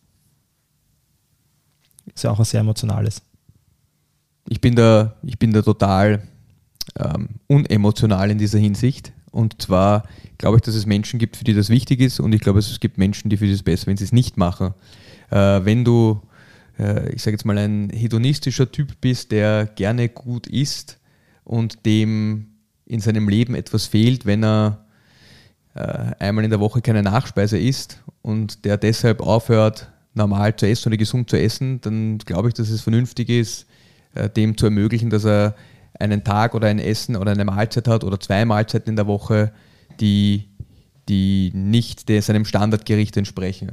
Ist 2.12 2.24
ja 2.24 2.32
auch 2.32 2.40
was 2.40 2.50
sehr 2.50 2.62
Emotionales. 2.62 3.22
Ich 4.48 4.60
bin 4.60 4.74
da, 4.74 5.14
ich 5.22 5.38
bin 5.38 5.52
da 5.52 5.62
total 5.62 6.26
ähm, 6.98 7.28
unemotional 7.46 8.32
in 8.32 8.38
dieser 8.38 8.58
Hinsicht. 8.58 9.12
Und 9.30 9.62
zwar 9.62 10.02
glaube 10.36 10.56
ich, 10.56 10.62
dass 10.62 10.74
es 10.74 10.84
Menschen 10.84 11.20
gibt, 11.20 11.36
für 11.36 11.44
die 11.44 11.54
das 11.54 11.68
wichtig 11.68 12.00
ist. 12.00 12.18
Und 12.18 12.32
ich 12.32 12.40
glaube, 12.40 12.58
es 12.58 12.80
gibt 12.80 12.98
Menschen, 12.98 13.30
die 13.30 13.36
für 13.36 13.48
das 13.48 13.62
besser, 13.62 13.86
wenn 13.86 13.96
sie 13.96 14.04
es 14.04 14.10
nicht 14.10 14.36
machen. 14.36 14.74
Äh, 15.30 15.64
wenn 15.64 15.84
du, 15.84 16.22
äh, 16.76 17.08
ich 17.12 17.22
sage 17.22 17.36
jetzt 17.36 17.44
mal, 17.44 17.56
ein 17.56 17.88
hedonistischer 17.90 18.72
Typ 18.72 19.00
bist, 19.00 19.30
der 19.30 19.66
gerne 19.66 20.08
gut 20.08 20.48
isst 20.48 20.98
und 21.44 21.86
dem 21.86 22.51
in 22.92 23.00
seinem 23.00 23.28
Leben 23.28 23.54
etwas 23.54 23.86
fehlt, 23.86 24.26
wenn 24.26 24.44
er 24.44 24.84
äh, 25.74 26.12
einmal 26.18 26.44
in 26.44 26.50
der 26.50 26.60
Woche 26.60 26.82
keine 26.82 27.02
Nachspeise 27.02 27.58
isst 27.58 28.02
und 28.20 28.66
der 28.66 28.76
deshalb 28.76 29.20
aufhört, 29.20 29.88
normal 30.14 30.54
zu 30.54 30.66
essen 30.66 30.90
oder 30.90 30.98
gesund 30.98 31.30
zu 31.30 31.38
essen, 31.38 31.80
dann 31.80 32.18
glaube 32.18 32.48
ich, 32.48 32.54
dass 32.54 32.68
es 32.68 32.82
vernünftig 32.82 33.30
ist, 33.30 33.66
äh, 34.14 34.28
dem 34.28 34.58
zu 34.58 34.66
ermöglichen, 34.66 35.08
dass 35.08 35.24
er 35.24 35.54
einen 35.98 36.22
Tag 36.22 36.54
oder 36.54 36.68
ein 36.68 36.78
Essen 36.78 37.16
oder 37.16 37.30
eine 37.30 37.46
Mahlzeit 37.46 37.88
hat 37.88 38.04
oder 38.04 38.20
zwei 38.20 38.44
Mahlzeiten 38.44 38.90
in 38.90 38.96
der 38.96 39.06
Woche, 39.06 39.52
die, 39.98 40.50
die 41.08 41.50
nicht 41.54 42.10
seinem 42.10 42.44
Standardgericht 42.44 43.16
entsprechen. 43.16 43.72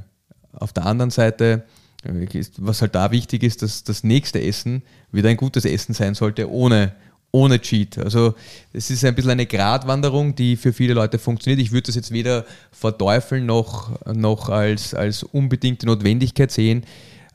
Auf 0.53 0.71
der 0.71 0.85
anderen 0.85 1.11
Seite, 1.11 1.65
äh, 2.03 2.41
was 2.57 2.81
halt 2.81 2.95
da 2.95 3.11
wichtig 3.11 3.43
ist, 3.43 3.63
dass 3.63 3.83
das 3.83 4.05
nächste 4.05 4.41
Essen 4.41 4.83
wieder 5.11 5.27
ein 5.27 5.35
gutes 5.35 5.65
Essen 5.65 5.93
sein 5.93 6.15
sollte, 6.15 6.49
ohne 6.49 6.93
ohne 7.31 7.59
Cheat. 7.59 7.97
Also 7.97 8.33
es 8.73 8.89
ist 8.89 9.05
ein 9.05 9.15
bisschen 9.15 9.31
eine 9.31 9.45
Gratwanderung, 9.45 10.35
die 10.35 10.55
für 10.55 10.73
viele 10.73 10.93
Leute 10.93 11.19
funktioniert. 11.19 11.61
Ich 11.61 11.71
würde 11.71 11.87
das 11.87 11.95
jetzt 11.95 12.11
weder 12.11 12.45
verteufeln 12.71 13.45
noch, 13.45 13.91
noch 14.05 14.49
als, 14.49 14.93
als 14.93 15.23
unbedingte 15.23 15.85
Notwendigkeit 15.85 16.51
sehen. 16.51 16.83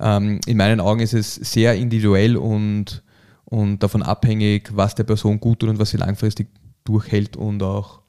Ähm, 0.01 0.41
in 0.47 0.57
meinen 0.57 0.81
Augen 0.81 1.01
ist 1.01 1.15
es 1.15 1.35
sehr 1.37 1.75
individuell 1.75 2.37
und, 2.37 3.03
und 3.45 3.83
davon 3.83 4.03
abhängig, 4.03 4.71
was 4.75 4.95
der 4.95 5.05
Person 5.05 5.39
gut 5.39 5.61
tut 5.61 5.71
und 5.71 5.79
was 5.79 5.91
sie 5.91 5.99
langfristig 5.99 6.49
durchhält 6.85 7.37
und 7.37 7.63
auch 7.63 8.01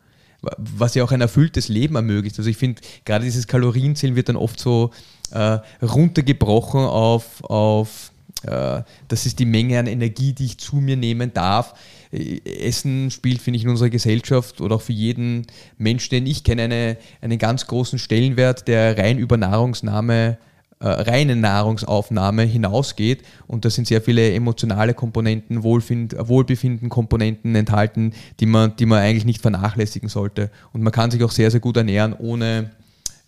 was 0.58 0.94
ja 0.94 1.04
auch 1.04 1.12
ein 1.12 1.22
erfülltes 1.22 1.70
Leben 1.70 1.96
ermöglicht. 1.96 2.38
Also 2.38 2.50
ich 2.50 2.58
finde, 2.58 2.82
gerade 3.04 3.26
dieses 3.26 3.48
Kalorienzählen 3.48 4.16
wird 4.16 4.30
dann 4.30 4.36
oft 4.36 4.60
so 4.60 4.92
äh, 5.32 5.60
runtergebrochen 5.82 6.82
auf, 6.82 7.44
auf 7.44 8.12
das 8.44 9.26
ist 9.26 9.40
die 9.40 9.46
Menge 9.46 9.80
an 9.80 9.88
Energie, 9.88 10.34
die 10.34 10.46
ich 10.46 10.58
zu 10.58 10.76
mir 10.76 10.98
nehmen 10.98 11.34
darf. 11.34 11.74
Äh, 12.12 12.42
Essen 12.68 13.12
spielt, 13.12 13.42
finde 13.42 13.58
ich, 13.58 13.64
in 13.64 13.70
unserer 13.70 13.90
Gesellschaft 13.90 14.62
oder 14.62 14.76
auch 14.76 14.82
für 14.82 14.94
jeden 14.94 15.48
Menschen, 15.78 16.12
den 16.12 16.28
ich 16.28 16.44
kenne, 16.44 16.64
eine, 16.64 16.98
einen 17.22 17.38
ganz 17.38 17.68
großen 17.68 18.00
Stellenwert, 18.00 18.68
der 18.68 18.98
rein 18.98 19.18
über 19.18 19.38
Nahrungsnahme 19.38 20.38
äh, 20.80 20.88
reine 20.88 21.38
Nahrungsaufnahme 21.38 22.44
hinausgeht 22.44 23.24
und 23.48 23.64
da 23.64 23.70
sind 23.70 23.88
sehr 23.88 24.02
viele 24.02 24.34
emotionale 24.34 24.94
Komponenten, 24.94 25.64
Wohlfind, 25.64 26.16
Wohlbefinden-Komponenten 26.18 27.56
enthalten, 27.56 28.14
die 28.42 28.46
man, 28.46 28.76
die 28.76 28.86
man 28.86 29.00
eigentlich 29.00 29.24
nicht 29.24 29.42
vernachlässigen 29.42 30.10
sollte. 30.10 30.52
Und 30.74 30.84
man 30.84 30.92
kann 30.92 31.12
sich 31.12 31.24
auch 31.24 31.32
sehr, 31.32 31.50
sehr 31.50 31.62
gut 31.62 31.78
ernähren, 31.78 32.14
ohne, 32.14 32.72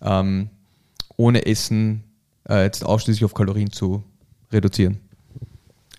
ähm, 0.02 0.50
ohne 1.16 1.46
Essen 1.46 2.04
äh, 2.48 2.64
jetzt 2.64 2.84
ausschließlich 2.84 3.24
auf 3.24 3.32
Kalorien 3.32 3.72
zu 3.72 4.04
reduzieren. 4.52 5.00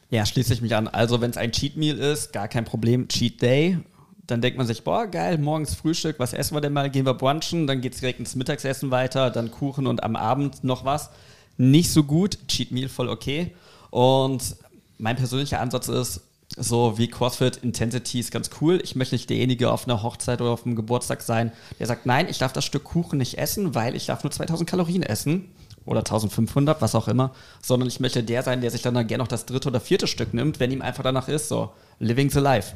Ja, 0.10 0.26
schließe 0.26 0.54
ich 0.54 0.62
mich 0.62 0.76
an. 0.76 0.88
Also, 0.88 1.22
wenn 1.22 1.30
es 1.30 1.38
ein 1.38 1.52
Cheat 1.52 1.78
Meal 1.78 1.98
ist, 1.98 2.34
gar 2.34 2.48
kein 2.48 2.66
Problem. 2.66 3.08
Cheat 3.08 3.42
Day, 3.42 3.78
dann 4.26 4.42
denkt 4.42 4.58
man 4.58 4.66
sich, 4.66 4.84
boah, 4.84 5.08
geil, 5.08 5.38
morgens 5.38 5.76
Frühstück, 5.76 6.20
was 6.20 6.34
essen 6.34 6.56
wir 6.56 6.62
denn 6.62 6.74
mal? 6.74 6.90
Gehen 6.90 7.06
wir 7.06 7.14
brunchen, 7.14 7.68
dann 7.68 7.82
geht 7.82 7.94
es 7.94 8.00
direkt 8.00 8.20
ins 8.20 8.36
Mittagessen 8.36 8.92
weiter, 8.92 9.30
dann 9.30 9.52
Kuchen 9.52 9.88
und 9.88 10.04
am 10.04 10.16
Abend 10.16 10.64
noch 10.64 10.86
was. 10.86 11.10
Nicht 11.58 11.92
so 11.92 12.04
gut, 12.04 12.40
Cheat 12.48 12.72
Meal 12.72 12.90
voll 12.90 13.10
okay. 13.10 13.56
Und 13.92 14.56
mein 14.98 15.16
persönlicher 15.16 15.60
Ansatz 15.60 15.88
ist, 15.88 16.22
so 16.58 16.98
wie 16.98 17.08
CrossFit 17.08 17.58
Intensity 17.58 18.20
ist 18.20 18.32
ganz 18.32 18.50
cool. 18.60 18.82
Ich 18.84 18.96
möchte 18.96 19.14
nicht 19.16 19.30
derjenige 19.30 19.72
auf 19.72 19.88
einer 19.88 20.02
Hochzeit 20.02 20.42
oder 20.42 20.50
auf 20.52 20.66
einem 20.66 20.76
Geburtstag 20.76 21.22
sein, 21.22 21.52
der 21.78 21.86
sagt, 21.86 22.08
nein, 22.08 22.28
ich 22.30 22.40
darf 22.40 22.54
das 22.54 22.66
Stück 22.66 22.84
Kuchen 22.84 23.20
nicht 23.20 23.38
essen, 23.38 23.76
weil 23.76 23.96
ich 23.96 24.08
darf 24.08 24.24
nur 24.24 24.32
2000 24.32 24.68
Kalorien 24.68 25.04
essen 25.04 25.52
oder 25.86 26.00
1500, 26.00 26.82
was 26.82 26.96
auch 26.96 27.08
immer, 27.08 27.34
sondern 27.62 27.88
ich 27.88 28.00
möchte 28.00 28.24
der 28.24 28.44
sein, 28.44 28.62
der 28.62 28.72
sich 28.72 28.82
dann 28.82 28.94
gerne 29.08 29.24
noch 29.24 29.28
das 29.28 29.46
dritte 29.46 29.70
oder 29.70 29.80
vierte 29.80 30.08
Stück 30.08 30.34
nimmt, 30.34 30.60
wenn 30.60 30.72
ihm 30.72 30.82
einfach 30.82 31.04
danach 31.04 31.28
ist, 31.28 31.50
so 31.50 31.72
living 32.00 32.30
the 32.30 32.40
life. 32.40 32.76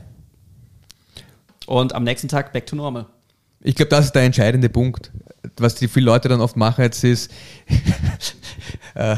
Und 1.66 1.94
am 1.94 2.04
nächsten 2.04 2.28
Tag 2.28 2.54
back 2.54 2.66
to 2.66 2.76
normal. 2.76 3.06
Ich 3.62 3.76
glaube, 3.76 3.90
das 3.90 4.06
ist 4.06 4.16
der 4.16 4.24
entscheidende 4.24 4.70
Punkt. 4.70 5.12
Was 5.58 5.76
die 5.76 5.88
viele 5.88 6.08
Leute 6.08 6.28
dann 6.28 6.42
oft 6.42 6.58
machen 6.58 6.82
jetzt 6.82 7.04
ist, 7.04 7.32
äh, 8.96 9.16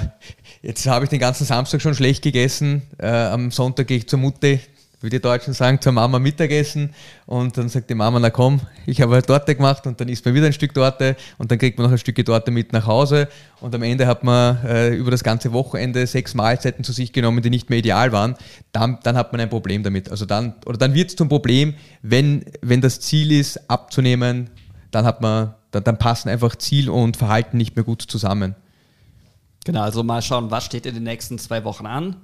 jetzt 0.62 0.86
habe 0.86 1.06
ich 1.06 1.10
den 1.10 1.20
ganzen 1.20 1.46
Samstag 1.46 1.82
schon 1.82 1.96
schlecht 1.96 2.24
gegessen, 2.24 2.84
äh, 3.00 3.08
am 3.08 3.50
Sonntag 3.52 3.88
gehe 3.88 3.98
ich 3.98 4.08
zur 4.08 4.20
Mutter, 4.20 4.58
wie 5.06 5.10
die 5.10 5.22
Deutschen 5.22 5.54
sagen, 5.54 5.80
zur 5.80 5.92
Mama 5.92 6.20
Mittagessen 6.20 6.94
und 7.26 7.58
dann 7.58 7.70
sagt 7.70 7.90
die 7.90 7.96
Mama, 7.96 8.20
na 8.20 8.30
komm, 8.30 8.60
ich 8.86 9.02
habe 9.02 9.14
eine 9.14 9.22
Torte 9.22 9.56
gemacht 9.56 9.86
und 9.88 10.02
dann 10.02 10.10
isst 10.10 10.26
man 10.26 10.34
wieder 10.34 10.48
ein 10.48 10.54
Stück 10.54 10.74
Torte 10.74 11.16
und 11.38 11.52
dann 11.52 11.60
kriegt 11.60 11.78
man 11.78 11.86
noch 11.86 11.92
ein 11.92 11.98
Stück 11.98 12.24
Torte 12.26 12.52
mit 12.52 12.74
nach 12.74 12.88
Hause 12.88 13.30
und 13.62 13.74
am 13.74 13.84
Ende 13.84 14.08
hat 14.08 14.24
man 14.24 14.58
äh, 14.66 14.90
über 14.90 15.12
das 15.12 15.24
ganze 15.24 15.54
Wochenende 15.54 16.06
sechs 16.08 16.34
Mahlzeiten 16.34 16.84
zu 16.84 16.92
sich 16.92 17.14
genommen, 17.14 17.42
die 17.42 17.50
nicht 17.50 17.70
mehr 17.70 17.80
ideal 17.80 18.12
waren, 18.12 18.36
dann, 18.72 19.00
dann 19.04 19.16
hat 19.16 19.32
man 19.32 19.40
ein 19.40 19.50
Problem 19.50 19.84
damit. 19.84 20.10
Also 20.10 20.26
dann, 20.26 20.56
oder 20.66 20.78
dann 20.78 20.94
wird 20.94 21.12
es 21.12 21.16
zum 21.16 21.30
Problem, 21.30 21.76
wenn, 22.02 22.44
wenn 22.62 22.82
das 22.82 23.00
Ziel 23.00 23.32
ist, 23.32 23.70
abzunehmen, 23.70 24.50
dann 24.92 25.06
hat 25.06 25.22
man, 25.22 25.54
dann, 25.72 25.84
dann 25.84 25.98
passen 25.98 26.30
einfach 26.30 26.56
Ziel 26.56 26.90
und 26.90 27.16
Verhalten 27.16 27.58
nicht 27.58 27.76
mehr 27.76 27.86
gut 27.86 28.02
zusammen. 28.02 28.56
Genau, 29.66 29.82
also 29.82 30.04
mal 30.04 30.22
schauen, 30.22 30.52
was 30.52 30.66
steht 30.66 30.86
in 30.86 30.94
den 30.94 31.04
nächsten 31.04 31.40
zwei 31.40 31.64
Wochen 31.64 31.86
an. 31.86 32.16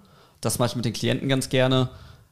Das 0.42 0.60
mache 0.60 0.70
ich 0.70 0.76
mit 0.76 0.86
den 0.86 0.94
Klienten 0.94 1.28
ganz 1.28 1.50
gerne. 1.50 1.90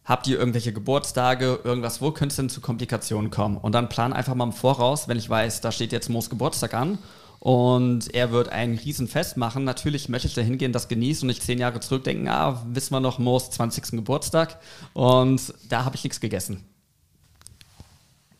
Habt 0.10 0.26
ihr 0.26 0.40
irgendwelche 0.40 0.74
Geburtstage, 0.74 1.60
irgendwas, 1.64 2.02
wo 2.02 2.10
könnte 2.10 2.34
es 2.34 2.38
denn 2.38 2.50
zu 2.50 2.62
Komplikationen 2.62 3.30
kommen? 3.30 3.58
Und 3.58 3.74
dann 3.76 3.90
plan 3.90 4.12
einfach 4.12 4.34
mal 4.34 4.46
im 4.46 4.54
Voraus, 4.54 5.08
wenn 5.08 5.20
ich 5.20 5.30
weiß, 5.30 5.62
da 5.62 5.72
steht 5.72 5.92
jetzt 5.92 6.10
Moos 6.10 6.32
Geburtstag 6.32 6.74
an 6.74 6.98
und 7.38 8.12
er 8.16 8.32
wird 8.32 8.50
ein 8.50 8.74
Riesenfest 8.74 9.38
machen. 9.38 9.66
Natürlich 9.66 10.10
möchte 10.10 10.28
ich 10.28 10.34
da 10.34 10.42
hingehen, 10.42 10.74
das 10.74 10.88
genießen 10.88 11.22
und 11.22 11.28
nicht 11.28 11.44
zehn 11.44 11.60
Jahre 11.60 11.80
zurückdenken, 11.80 12.28
ah, 12.28 12.66
wissen 12.74 12.92
wir 12.96 13.00
noch 13.02 13.20
Moos 13.20 13.52
20. 13.52 13.92
Geburtstag 13.92 14.58
und 14.94 15.54
da 15.70 15.86
habe 15.86 15.96
ich 15.96 16.04
nichts 16.04 16.20
gegessen. 16.20 16.64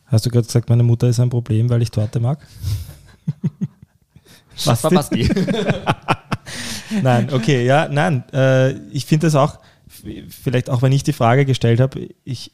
Hast 0.06 0.26
du 0.26 0.30
gerade 0.30 0.48
gesagt, 0.48 0.68
meine 0.68 0.82
Mutter 0.82 1.06
ist 1.06 1.20
ein 1.20 1.30
Problem, 1.30 1.70
weil 1.70 1.82
ich 1.82 1.92
Torte 1.92 2.18
mag? 2.18 2.44
Was 4.64 4.82
war 4.82 4.90
Basti? 4.90 5.30
nein, 7.02 7.32
okay, 7.32 7.64
ja, 7.64 7.86
nein. 7.88 8.24
Äh, 8.32 8.72
ich 8.88 9.06
finde 9.06 9.28
das 9.28 9.36
auch, 9.36 9.60
vielleicht 10.28 10.70
auch 10.70 10.82
wenn 10.82 10.92
ich 10.92 11.02
die 11.02 11.12
Frage 11.12 11.44
gestellt 11.44 11.80
habe, 11.80 12.08
ich, 12.24 12.52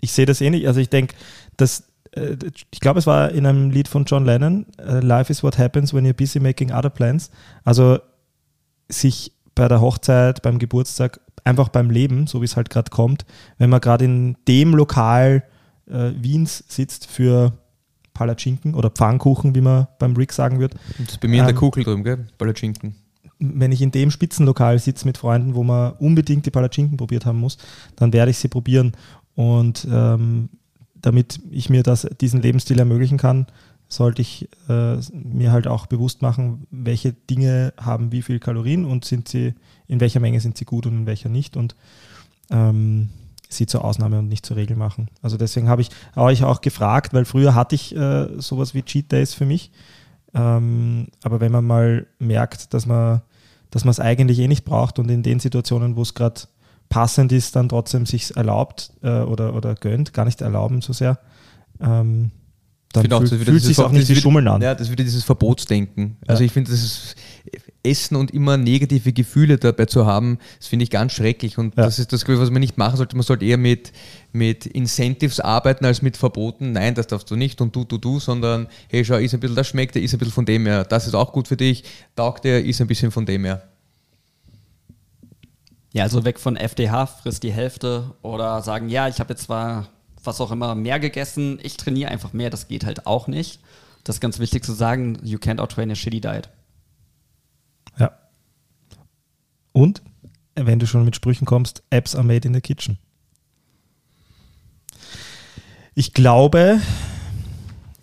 ich 0.00 0.12
sehe 0.12 0.26
das 0.26 0.40
ähnlich. 0.40 0.66
Also 0.66 0.80
ich 0.80 0.90
denke, 0.90 1.14
dass 1.56 1.84
äh, 2.12 2.36
ich 2.70 2.80
glaube, 2.80 2.98
es 2.98 3.06
war 3.06 3.30
in 3.30 3.46
einem 3.46 3.70
Lied 3.70 3.88
von 3.88 4.04
John 4.04 4.24
Lennon, 4.24 4.66
äh, 4.78 5.00
Life 5.00 5.30
is 5.30 5.42
what 5.42 5.58
happens 5.58 5.92
when 5.92 6.06
you're 6.06 6.12
busy 6.12 6.40
making 6.40 6.72
other 6.72 6.90
plans. 6.90 7.30
Also 7.64 7.98
sich 8.88 9.32
bei 9.54 9.68
der 9.68 9.80
Hochzeit, 9.80 10.42
beim 10.42 10.58
Geburtstag, 10.58 11.20
einfach 11.44 11.68
beim 11.68 11.90
Leben, 11.90 12.26
so 12.26 12.40
wie 12.40 12.44
es 12.44 12.56
halt 12.56 12.70
gerade 12.70 12.90
kommt, 12.90 13.24
wenn 13.58 13.70
man 13.70 13.80
gerade 13.80 14.04
in 14.04 14.36
dem 14.46 14.74
Lokal 14.74 15.42
äh, 15.90 16.10
Wiens 16.16 16.64
sitzt 16.68 17.06
für 17.06 17.52
Palatschinken 18.14 18.74
oder 18.74 18.90
Pfannkuchen, 18.90 19.54
wie 19.54 19.60
man 19.60 19.88
beim 19.98 20.14
Rick 20.16 20.32
sagen 20.32 20.60
wird. 20.60 20.74
Das 20.98 21.12
ist 21.12 21.20
bei 21.20 21.28
mir 21.28 21.40
in 21.40 21.46
der 21.46 21.50
Ähm, 21.50 21.56
Kugel 21.56 21.84
drüben, 21.84 22.04
gell? 22.04 22.26
Palatschinken. 22.38 22.94
Wenn 23.42 23.72
ich 23.72 23.82
in 23.82 23.90
dem 23.90 24.10
Spitzenlokal 24.10 24.78
sitze 24.78 25.06
mit 25.06 25.18
Freunden, 25.18 25.54
wo 25.54 25.64
man 25.64 25.92
unbedingt 25.94 26.46
die 26.46 26.50
Palatschinken 26.50 26.96
probiert 26.96 27.26
haben 27.26 27.40
muss, 27.40 27.58
dann 27.96 28.12
werde 28.12 28.30
ich 28.30 28.38
sie 28.38 28.48
probieren. 28.48 28.92
Und 29.34 29.86
ähm, 29.90 30.48
damit 30.94 31.40
ich 31.50 31.68
mir 31.68 31.82
das, 31.82 32.06
diesen 32.20 32.42
Lebensstil 32.42 32.78
ermöglichen 32.78 33.18
kann, 33.18 33.46
sollte 33.88 34.22
ich 34.22 34.48
äh, 34.68 34.96
mir 35.12 35.52
halt 35.52 35.66
auch 35.66 35.86
bewusst 35.86 36.22
machen, 36.22 36.66
welche 36.70 37.12
Dinge 37.12 37.74
haben 37.78 38.12
wie 38.12 38.22
viel 38.22 38.38
Kalorien 38.38 38.84
und 38.84 39.04
sind 39.04 39.28
sie, 39.28 39.54
in 39.86 40.00
welcher 40.00 40.20
Menge 40.20 40.40
sind 40.40 40.56
sie 40.56 40.64
gut 40.64 40.86
und 40.86 40.92
in 40.92 41.06
welcher 41.06 41.28
nicht. 41.28 41.56
Und 41.56 41.74
ähm, 42.50 43.10
sie 43.48 43.66
zur 43.66 43.84
Ausnahme 43.84 44.18
und 44.18 44.28
nicht 44.28 44.46
zur 44.46 44.56
Regel 44.56 44.76
machen. 44.76 45.08
Also 45.20 45.36
deswegen 45.36 45.68
habe 45.68 45.82
ich 45.82 45.90
euch 46.16 46.44
auch 46.44 46.60
gefragt, 46.60 47.12
weil 47.12 47.24
früher 47.24 47.54
hatte 47.54 47.74
ich 47.74 47.94
äh, 47.94 48.28
sowas 48.40 48.72
wie 48.72 48.82
Cheat 48.82 49.12
Days 49.12 49.34
für 49.34 49.44
mich. 49.44 49.70
Ähm, 50.34 51.08
aber 51.22 51.40
wenn 51.40 51.52
man 51.52 51.66
mal 51.66 52.06
merkt, 52.18 52.72
dass 52.72 52.86
man 52.86 53.20
dass 53.72 53.84
man 53.84 53.90
es 53.90 53.98
eigentlich 53.98 54.38
eh 54.38 54.46
nicht 54.46 54.64
braucht 54.64 55.00
und 55.00 55.10
in 55.10 55.24
den 55.24 55.40
Situationen, 55.40 55.96
wo 55.96 56.02
es 56.02 56.14
gerade 56.14 56.42
passend 56.88 57.32
ist, 57.32 57.56
dann 57.56 57.68
trotzdem 57.68 58.06
sich 58.06 58.36
erlaubt 58.36 58.92
äh, 59.02 59.22
oder, 59.22 59.54
oder 59.54 59.74
gönnt, 59.74 60.12
gar 60.12 60.26
nicht 60.26 60.42
erlauben 60.42 60.82
so 60.82 60.92
sehr, 60.92 61.18
ähm, 61.80 62.30
dann 62.92 63.12
auch, 63.12 63.20
fühl, 63.20 63.38
fühlt 63.38 63.48
dieses 63.48 63.64
sich 63.68 63.78
auch 63.78 63.90
nicht 63.90 64.08
wie 64.08 64.16
Schummeln 64.16 64.46
an. 64.48 64.60
Ja, 64.62 64.74
das 64.74 64.88
ist 64.88 64.92
wieder 64.92 65.04
dieses 65.04 65.24
Verbotsdenken. 65.24 66.16
Also 66.26 66.42
Ja. 66.42 66.46
ich 66.46 66.52
finde, 66.52 66.70
das 66.70 66.82
ist 66.82 67.14
Essen 67.84 68.16
und 68.16 68.30
immer 68.30 68.56
negative 68.56 69.12
Gefühle 69.12 69.58
dabei 69.58 69.86
zu 69.86 70.06
haben, 70.06 70.38
das 70.58 70.68
finde 70.68 70.84
ich 70.84 70.90
ganz 70.90 71.12
schrecklich. 71.12 71.58
Und 71.58 71.76
Ja. 71.76 71.84
das 71.84 71.98
ist 71.98 72.12
das, 72.12 72.26
was 72.28 72.50
man 72.50 72.60
nicht 72.60 72.78
machen 72.78 72.96
sollte. 72.96 73.16
Man 73.16 73.24
sollte 73.24 73.44
eher 73.44 73.58
mit, 73.58 73.92
mit 74.32 74.66
Incentives 74.66 75.40
arbeiten 75.40 75.84
als 75.84 76.00
mit 76.02 76.16
Verboten. 76.16 76.72
Nein, 76.72 76.94
das 76.94 77.08
darfst 77.08 77.30
du 77.30 77.36
nicht 77.36 77.60
und 77.60 77.74
du, 77.74 77.84
du, 77.84 77.98
du, 77.98 78.20
sondern 78.20 78.68
hey, 78.88 79.04
schau, 79.04 79.16
ist 79.16 79.34
ein 79.34 79.40
bisschen, 79.40 79.56
das 79.56 79.66
schmeckt 79.68 79.94
dir, 79.94 80.00
ist 80.00 80.12
ein 80.14 80.18
bisschen 80.18 80.32
von 80.34 80.46
dem 80.46 80.66
her. 80.66 80.84
Das 80.84 81.06
ist 81.06 81.14
auch 81.14 81.32
gut 81.32 81.48
für 81.48 81.56
dich, 81.56 81.82
taugt 82.14 82.44
dir, 82.44 82.64
ist 82.64 82.80
ein 82.80 82.86
bisschen 82.86 83.10
von 83.10 83.26
dem 83.26 83.44
her. 83.44 83.62
Ja, 85.94 86.04
also 86.04 86.24
weg 86.24 86.38
von 86.38 86.56
FDH, 86.56 87.06
frisst 87.06 87.42
die 87.42 87.52
Hälfte 87.52 88.14
oder 88.22 88.62
sagen, 88.62 88.88
ja, 88.88 89.08
ich 89.08 89.20
habe 89.20 89.34
jetzt 89.34 89.42
zwar 89.44 89.88
was 90.24 90.40
auch 90.40 90.50
immer 90.50 90.74
mehr 90.74 91.00
gegessen, 91.00 91.58
ich 91.62 91.76
trainiere 91.76 92.10
einfach 92.10 92.32
mehr, 92.32 92.50
das 92.50 92.68
geht 92.68 92.84
halt 92.84 93.06
auch 93.06 93.26
nicht. 93.26 93.60
Das 94.04 94.16
ist 94.16 94.20
ganz 94.20 94.38
wichtig 94.38 94.64
zu 94.64 94.72
sagen, 94.72 95.18
you 95.22 95.38
can't 95.38 95.60
outtrain 95.60 95.90
a 95.90 95.94
shitty 95.94 96.20
diet. 96.20 96.48
Ja. 97.98 98.12
Und, 99.72 100.02
wenn 100.54 100.78
du 100.78 100.86
schon 100.86 101.04
mit 101.04 101.16
Sprüchen 101.16 101.44
kommst, 101.44 101.82
Apps 101.90 102.14
are 102.14 102.24
made 102.24 102.46
in 102.46 102.54
the 102.54 102.60
kitchen. 102.60 102.98
Ich 105.94 106.14
glaube, 106.14 106.80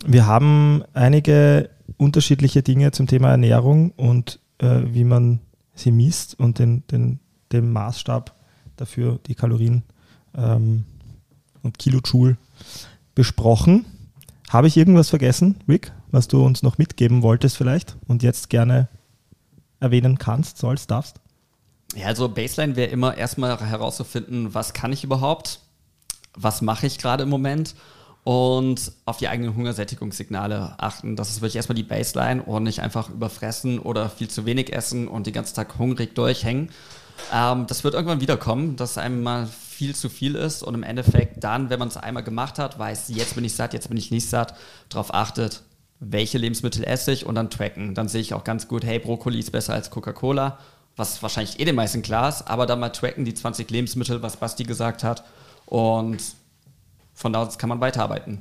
wir 0.05 0.26
haben 0.26 0.84
einige 0.93 1.70
unterschiedliche 1.97 2.63
Dinge 2.63 2.91
zum 2.91 3.07
Thema 3.07 3.32
Ernährung 3.32 3.91
und 3.91 4.39
äh, 4.59 4.82
wie 4.86 5.03
man 5.03 5.39
sie 5.74 5.91
misst 5.91 6.39
und 6.39 6.59
den, 6.59 6.86
den, 6.88 7.20
den 7.51 7.72
Maßstab 7.72 8.36
dafür, 8.76 9.20
die 9.26 9.36
Kalorien 9.36 9.84
ähm, 10.36 10.86
und 11.64 11.80
Kilojoule 11.80 12.38
besprochen. 13.16 13.86
Habe 14.49 14.68
ich 14.68 14.78
irgendwas 14.78 15.10
vergessen, 15.10 15.55
Rick, 15.68 15.91
was 16.12 16.28
du 16.28 16.43
uns 16.43 16.64
noch 16.64 16.78
mitgeben 16.78 17.22
wolltest 17.22 17.57
vielleicht 17.57 17.97
und 18.07 18.24
jetzt 18.24 18.49
gerne 18.49 18.88
erwähnen 19.80 20.18
kannst, 20.18 20.57
sollst, 20.57 20.91
darfst? 20.91 21.20
Ja, 21.95 22.07
also 22.07 22.30
Baseline 22.30 22.76
wäre 22.76 22.89
immer 22.89 23.18
erstmal 23.18 23.60
herauszufinden, 23.60 24.53
was 24.53 24.74
kann 24.74 24.93
ich 24.93 25.03
überhaupt, 25.03 25.60
was 26.36 26.62
mache 26.62 26.88
ich 26.88 26.97
gerade 26.97 27.24
im 27.24 27.30
Moment 27.30 27.76
und 28.24 28.91
auf 29.05 29.18
die 29.18 29.28
eigenen 29.28 29.55
Hungersättigungssignale 29.55 30.76
achten. 30.78 31.16
Das 31.16 31.30
ist 31.30 31.41
wirklich 31.41 31.55
erstmal 31.55 31.76
die 31.76 31.84
Baseline 31.84 32.43
und 32.43 32.64
nicht 32.64 32.82
einfach 32.82 33.10
überfressen 33.10 33.80
oder 33.80 34.10
viel 34.10 34.30
zu 34.30 34.45
wenig 34.45 34.74
essen 34.74 35.07
und 35.07 35.26
den 35.26 35.34
ganzen 35.34 35.55
Tag 35.55 35.78
hungrig 35.80 36.16
durchhängen. 36.16 36.70
Ähm, 37.34 37.66
das 37.68 37.84
wird 37.84 37.95
irgendwann 37.95 38.22
wiederkommen, 38.22 38.76
dass 38.76 38.97
einem 38.97 39.24
mal 39.24 39.49
viel 39.80 39.95
zu 39.95 40.09
viel 40.09 40.36
ist 40.36 40.61
und 40.61 40.73
im 40.75 40.84
Endeffekt 40.84 41.41
dann, 41.41 41.69
wenn 41.69 41.80
man 41.80 41.88
es 41.88 41.95
einmal 41.95 42.21
gemacht 42.21 42.59
hat, 42.59 42.77
weiß, 42.77 43.05
jetzt 43.15 43.36
bin 43.36 43.45
ich 43.45 43.55
satt, 43.55 43.73
jetzt 43.73 43.88
bin 43.88 43.95
ich 43.95 44.11
nicht 44.11 44.27
satt, 44.27 44.53
darauf 44.89 45.13
achtet, 45.13 45.63
welche 46.01 46.38
Lebensmittel 46.38 46.84
esse 46.84 47.13
ich 47.13 47.25
und 47.25 47.36
dann 47.36 47.49
tracken. 47.49 47.95
Dann 47.95 48.09
sehe 48.09 48.19
ich 48.19 48.34
auch 48.34 48.43
ganz 48.43 48.67
gut, 48.67 48.84
hey, 48.84 48.99
Brokkoli 48.99 49.39
ist 49.39 49.53
besser 49.53 49.73
als 49.73 49.89
Coca-Cola, 49.89 50.59
was 50.97 51.23
wahrscheinlich 51.23 51.61
eh 51.61 51.65
den 51.65 51.75
meisten 51.75 52.01
klar 52.01 52.27
ist, 52.27 52.41
aber 52.41 52.65
dann 52.65 52.82
mal 52.82 52.89
tracken 52.89 53.23
die 53.23 53.34
20 53.34 53.71
Lebensmittel, 53.71 54.21
was 54.21 54.36
Basti 54.36 54.63
gesagt 54.63 55.05
hat 55.05 55.23
und 55.65 56.21
von 57.13 57.32
da 57.32 57.43
aus 57.43 57.57
kann 57.57 57.69
man 57.69 57.80
weiterarbeiten. 57.80 58.39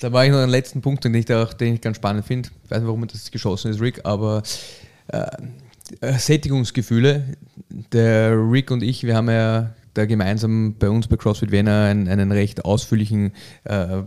Da 0.00 0.12
war 0.12 0.24
ich 0.24 0.32
noch 0.32 0.38
einen 0.38 0.50
letzten 0.50 0.80
Punkt, 0.80 1.04
den 1.04 1.14
ich, 1.14 1.26
da 1.26 1.44
den 1.44 1.74
ich 1.74 1.80
ganz 1.80 1.98
spannend 1.98 2.26
finde. 2.26 2.48
Ich 2.64 2.72
weiß 2.72 2.78
nicht, 2.78 2.88
warum 2.88 3.06
das 3.06 3.30
geschossen 3.30 3.70
ist, 3.70 3.80
Rick, 3.80 4.00
aber 4.04 4.42
äh, 5.06 6.18
Sättigungsgefühle. 6.18 7.36
Der 7.92 8.32
Rick 8.32 8.72
und 8.72 8.82
ich, 8.82 9.04
wir 9.04 9.14
haben 9.14 9.30
ja 9.30 9.74
da 9.94 10.06
gemeinsam 10.06 10.74
bei 10.78 10.90
uns 10.90 11.06
bei 11.06 11.16
CrossFit 11.16 11.50
Vienna 11.50 11.86
einen, 11.86 12.08
einen 12.08 12.32
recht 12.32 12.64
ausführlichen, 12.64 13.32
äh, 13.64 14.02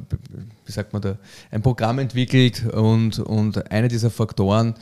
wie 0.66 0.72
sagt 0.72 0.94
man 0.94 1.02
da, 1.02 1.18
ein 1.52 1.62
Programm 1.62 2.00
entwickelt 2.00 2.66
und, 2.74 3.20
und 3.20 3.72
einer 3.72 3.88
dieser 3.88 4.10
Faktoren, 4.10 4.76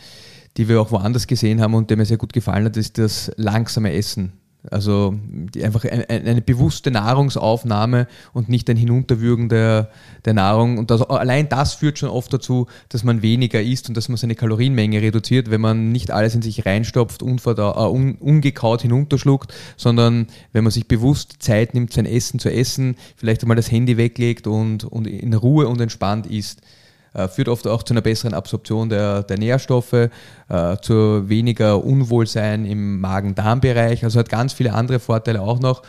die 0.58 0.68
wir 0.68 0.82
auch 0.82 0.92
woanders 0.92 1.28
gesehen 1.28 1.62
haben 1.62 1.74
und 1.74 1.90
der 1.90 1.98
mir 1.98 2.06
sehr 2.06 2.18
gut 2.18 2.34
gefallen 2.34 2.66
hat, 2.66 2.78
ist 2.78 2.98
das 2.98 3.32
langsame 3.38 3.94
Essen. 3.94 4.34
Also 4.72 5.16
einfach 5.62 5.86
eine, 5.86 6.10
eine 6.10 6.42
bewusste 6.42 6.92
Nahrungsaufnahme 6.92 8.08
und 8.34 8.50
nicht 8.50 8.70
ein 8.70 8.78
Hinunterwürgen 8.78 9.50
der, 9.50 9.90
der 10.26 10.34
Nahrung. 10.34 10.78
Und 10.78 10.92
das, 10.92 11.02
allein 11.02 11.50
das 11.50 11.74
führt 11.74 12.00
schon 12.00 12.10
oft 12.10 12.34
dazu, 12.34 12.68
dass 12.90 13.04
man 13.04 13.22
weniger 13.22 13.62
isst 13.62 13.90
und 13.90 13.96
dass 13.96 14.10
man 14.10 14.18
seine 14.18 14.36
Kalorienmenge 14.36 15.02
reduziert, 15.02 15.52
wenn 15.52 15.62
man 15.62 15.92
nicht 15.92 16.12
alles 16.12 16.36
in 16.36 16.42
sich 16.42 16.66
reinstopft, 16.66 17.22
unverdau- 17.22 17.76
äh, 17.76 17.92
un, 17.92 18.16
ungekaut 18.16 18.82
hinunterschluckt, 18.82 19.54
sondern 19.78 20.28
wenn 20.54 20.64
man 20.64 20.72
sich 20.72 20.88
bewusst 20.88 21.38
Zeit 21.40 21.74
nimmt, 21.74 21.94
sein 21.94 22.06
Essen 22.06 22.40
zu 22.40 22.52
essen, 22.52 22.96
vielleicht 23.16 23.42
einmal 23.42 23.58
das 23.58 23.72
Handy 23.72 23.98
weglegt 23.98 24.48
und, 24.48 24.84
und 24.84 25.08
in 25.08 25.34
Ruhe 25.34 25.68
und 25.68 25.82
entspannt 25.82 26.28
isst 26.28 26.62
führt 27.28 27.48
oft 27.48 27.68
auch 27.68 27.84
zu 27.84 27.94
einer 27.94 28.02
besseren 28.02 28.34
Absorption 28.34 28.90
der, 28.90 29.24
der 29.24 29.38
Nährstoffe, 29.38 29.94
äh, 29.94 30.10
zu 30.82 31.30
weniger 31.30 31.84
Unwohlsein 31.84 32.66
im 32.66 33.00
Magen-Darm-Bereich, 33.00 34.04
also 34.04 34.20
hat 34.20 34.30
ganz 34.30 34.54
viele 34.54 34.74
andere 34.74 35.00
Vorteile 35.00 35.42
auch 35.42 35.60
noch 35.60 35.82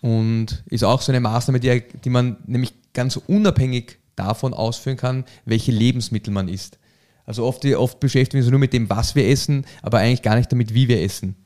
und 0.00 0.62
ist 0.66 0.84
auch 0.84 1.00
so 1.00 1.12
eine 1.12 1.20
Maßnahme, 1.20 1.60
die, 1.60 1.82
die 2.04 2.10
man 2.10 2.38
nämlich 2.46 2.74
ganz 2.92 3.16
unabhängig 3.16 3.98
davon 4.16 4.54
ausführen 4.54 4.96
kann, 4.96 5.24
welche 5.44 5.72
Lebensmittel 5.72 6.32
man 6.32 6.48
isst. 6.48 6.78
Also 7.26 7.44
oft, 7.44 7.64
oft 7.64 8.00
beschäftigen 8.00 8.40
wir 8.40 8.44
uns 8.44 8.50
nur 8.50 8.58
mit 8.58 8.72
dem, 8.72 8.90
was 8.90 9.14
wir 9.14 9.28
essen, 9.28 9.64
aber 9.82 9.98
eigentlich 9.98 10.22
gar 10.22 10.36
nicht 10.36 10.50
damit, 10.50 10.74
wie 10.74 10.88
wir 10.88 11.02
essen. 11.02 11.36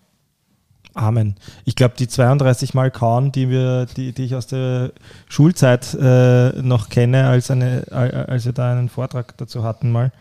Amen. 0.94 1.34
Ich 1.64 1.74
glaube, 1.74 1.94
die 1.98 2.06
32 2.06 2.72
Mal 2.72 2.90
kauen, 2.90 3.32
die, 3.32 3.50
wir, 3.50 3.86
die, 3.86 4.12
die 4.12 4.24
ich 4.24 4.36
aus 4.36 4.46
der 4.46 4.92
Schulzeit 5.28 5.92
äh, 5.94 6.62
noch 6.62 6.88
kenne, 6.88 7.26
als, 7.26 7.50
eine, 7.50 7.84
als 7.90 8.44
wir 8.44 8.52
da 8.52 8.72
einen 8.72 8.88
Vortrag 8.88 9.36
dazu 9.36 9.64
hatten 9.64 9.90
mal, 9.90 10.12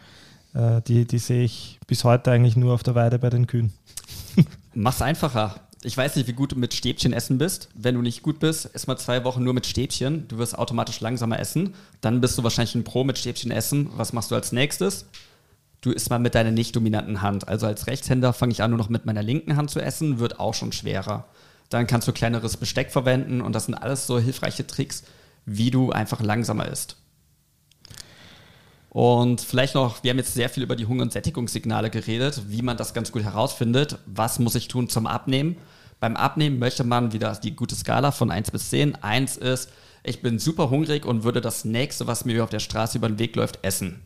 äh, 0.55 0.81
die, 0.81 1.05
die 1.05 1.19
sehe 1.19 1.43
ich 1.43 1.79
bis 1.85 2.03
heute 2.03 2.31
eigentlich 2.31 2.55
nur 2.55 2.73
auf 2.73 2.81
der 2.81 2.95
Weide 2.95 3.19
bei 3.19 3.29
den 3.29 3.45
Kühen. 3.45 3.71
Mach's 4.73 5.01
einfacher. 5.01 5.55
Ich 5.85 5.97
weiß 5.97 6.15
nicht, 6.15 6.27
wie 6.27 6.33
gut 6.33 6.53
du 6.53 6.55
mit 6.55 6.73
Stäbchen 6.73 7.13
essen 7.13 7.37
bist. 7.37 7.69
Wenn 7.75 7.95
du 7.95 8.01
nicht 8.01 8.23
gut 8.23 8.39
bist, 8.39 8.73
ess 8.73 8.87
mal 8.87 8.97
zwei 8.97 9.23
Wochen 9.25 9.43
nur 9.43 9.53
mit 9.53 9.67
Stäbchen. 9.67 10.27
Du 10.29 10.37
wirst 10.37 10.57
automatisch 10.57 11.01
langsamer 11.01 11.39
essen. 11.39 11.75
Dann 12.01 12.21
bist 12.21 12.37
du 12.37 12.43
wahrscheinlich 12.43 12.73
ein 12.73 12.85
Pro 12.85 13.03
mit 13.03 13.17
Stäbchen 13.17 13.51
essen. 13.51 13.89
Was 13.95 14.13
machst 14.13 14.31
du 14.31 14.35
als 14.35 14.53
nächstes? 14.53 15.05
Du 15.83 15.91
isst 15.91 16.09
mal 16.09 16.17
mit 16.17 16.33
deiner 16.33 16.51
nicht 16.51 16.75
dominanten 16.75 17.21
Hand. 17.21 17.47
Also 17.47 17.67
als 17.67 17.87
Rechtshänder 17.87 18.33
fange 18.33 18.53
ich 18.53 18.63
an, 18.63 18.71
nur 18.71 18.79
noch 18.79 18.89
mit 18.89 19.05
meiner 19.05 19.21
linken 19.21 19.55
Hand 19.55 19.69
zu 19.69 19.79
essen, 19.79 20.17
wird 20.17 20.39
auch 20.39 20.53
schon 20.53 20.71
schwerer. 20.71 21.25
Dann 21.69 21.87
kannst 21.87 22.07
du 22.07 22.13
kleineres 22.13 22.57
Besteck 22.57 22.91
verwenden 22.91 23.41
und 23.41 23.53
das 23.53 23.65
sind 23.65 23.75
alles 23.75 24.07
so 24.07 24.17
hilfreiche 24.17 24.65
Tricks, 24.65 25.03
wie 25.45 25.71
du 25.71 25.91
einfach 25.91 26.21
langsamer 26.21 26.67
isst. 26.67 26.97
Und 28.89 29.41
vielleicht 29.41 29.75
noch, 29.75 30.03
wir 30.03 30.11
haben 30.11 30.19
jetzt 30.19 30.35
sehr 30.35 30.49
viel 30.49 30.63
über 30.63 30.75
die 30.75 30.85
Hunger- 30.85 31.03
und 31.03 31.11
Sättigungssignale 31.11 31.89
geredet, 31.89 32.43
wie 32.47 32.61
man 32.61 32.77
das 32.77 32.93
ganz 32.93 33.11
gut 33.11 33.23
herausfindet. 33.23 33.97
Was 34.05 34.39
muss 34.39 34.55
ich 34.55 34.67
tun 34.67 34.87
zum 34.87 35.07
Abnehmen? 35.07 35.57
Beim 35.99 36.15
Abnehmen 36.15 36.59
möchte 36.59 36.83
man 36.83 37.11
wieder 37.11 37.33
die 37.35 37.55
gute 37.55 37.75
Skala 37.75 38.11
von 38.11 38.29
1 38.29 38.51
bis 38.51 38.69
10. 38.69 39.03
1 39.03 39.37
ist, 39.37 39.69
ich 40.03 40.21
bin 40.21 40.37
super 40.37 40.69
hungrig 40.69 41.05
und 41.05 41.23
würde 41.23 41.41
das 41.41 41.65
nächste, 41.65 42.07
was 42.07 42.23
mir 42.23 42.43
auf 42.43 42.49
der 42.51 42.59
Straße 42.59 42.97
über 42.97 43.07
den 43.07 43.19
Weg 43.19 43.35
läuft, 43.35 43.59
essen. 43.63 44.05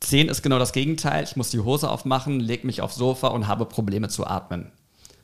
10 0.00 0.28
ist 0.28 0.42
genau 0.42 0.58
das 0.58 0.72
Gegenteil. 0.72 1.24
Ich 1.24 1.36
muss 1.36 1.50
die 1.50 1.60
Hose 1.60 1.88
aufmachen, 1.88 2.40
lege 2.40 2.66
mich 2.66 2.82
aufs 2.82 2.96
Sofa 2.96 3.28
und 3.28 3.48
habe 3.48 3.66
Probleme 3.66 4.08
zu 4.08 4.26
atmen. 4.26 4.70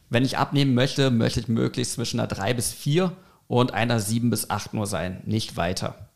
Wenn 0.08 0.24
ich 0.24 0.38
abnehmen 0.38 0.74
möchte, 0.74 1.10
möchte 1.10 1.40
ich 1.40 1.48
möglichst 1.48 1.94
zwischen 1.94 2.18
einer 2.18 2.28
3 2.28 2.54
bis 2.54 2.72
4 2.72 3.12
und 3.46 3.74
einer 3.74 4.00
7 4.00 4.30
bis 4.30 4.50
8 4.50 4.74
nur 4.74 4.86
sein, 4.86 5.22
nicht 5.24 5.56
weiter. 5.56 6.10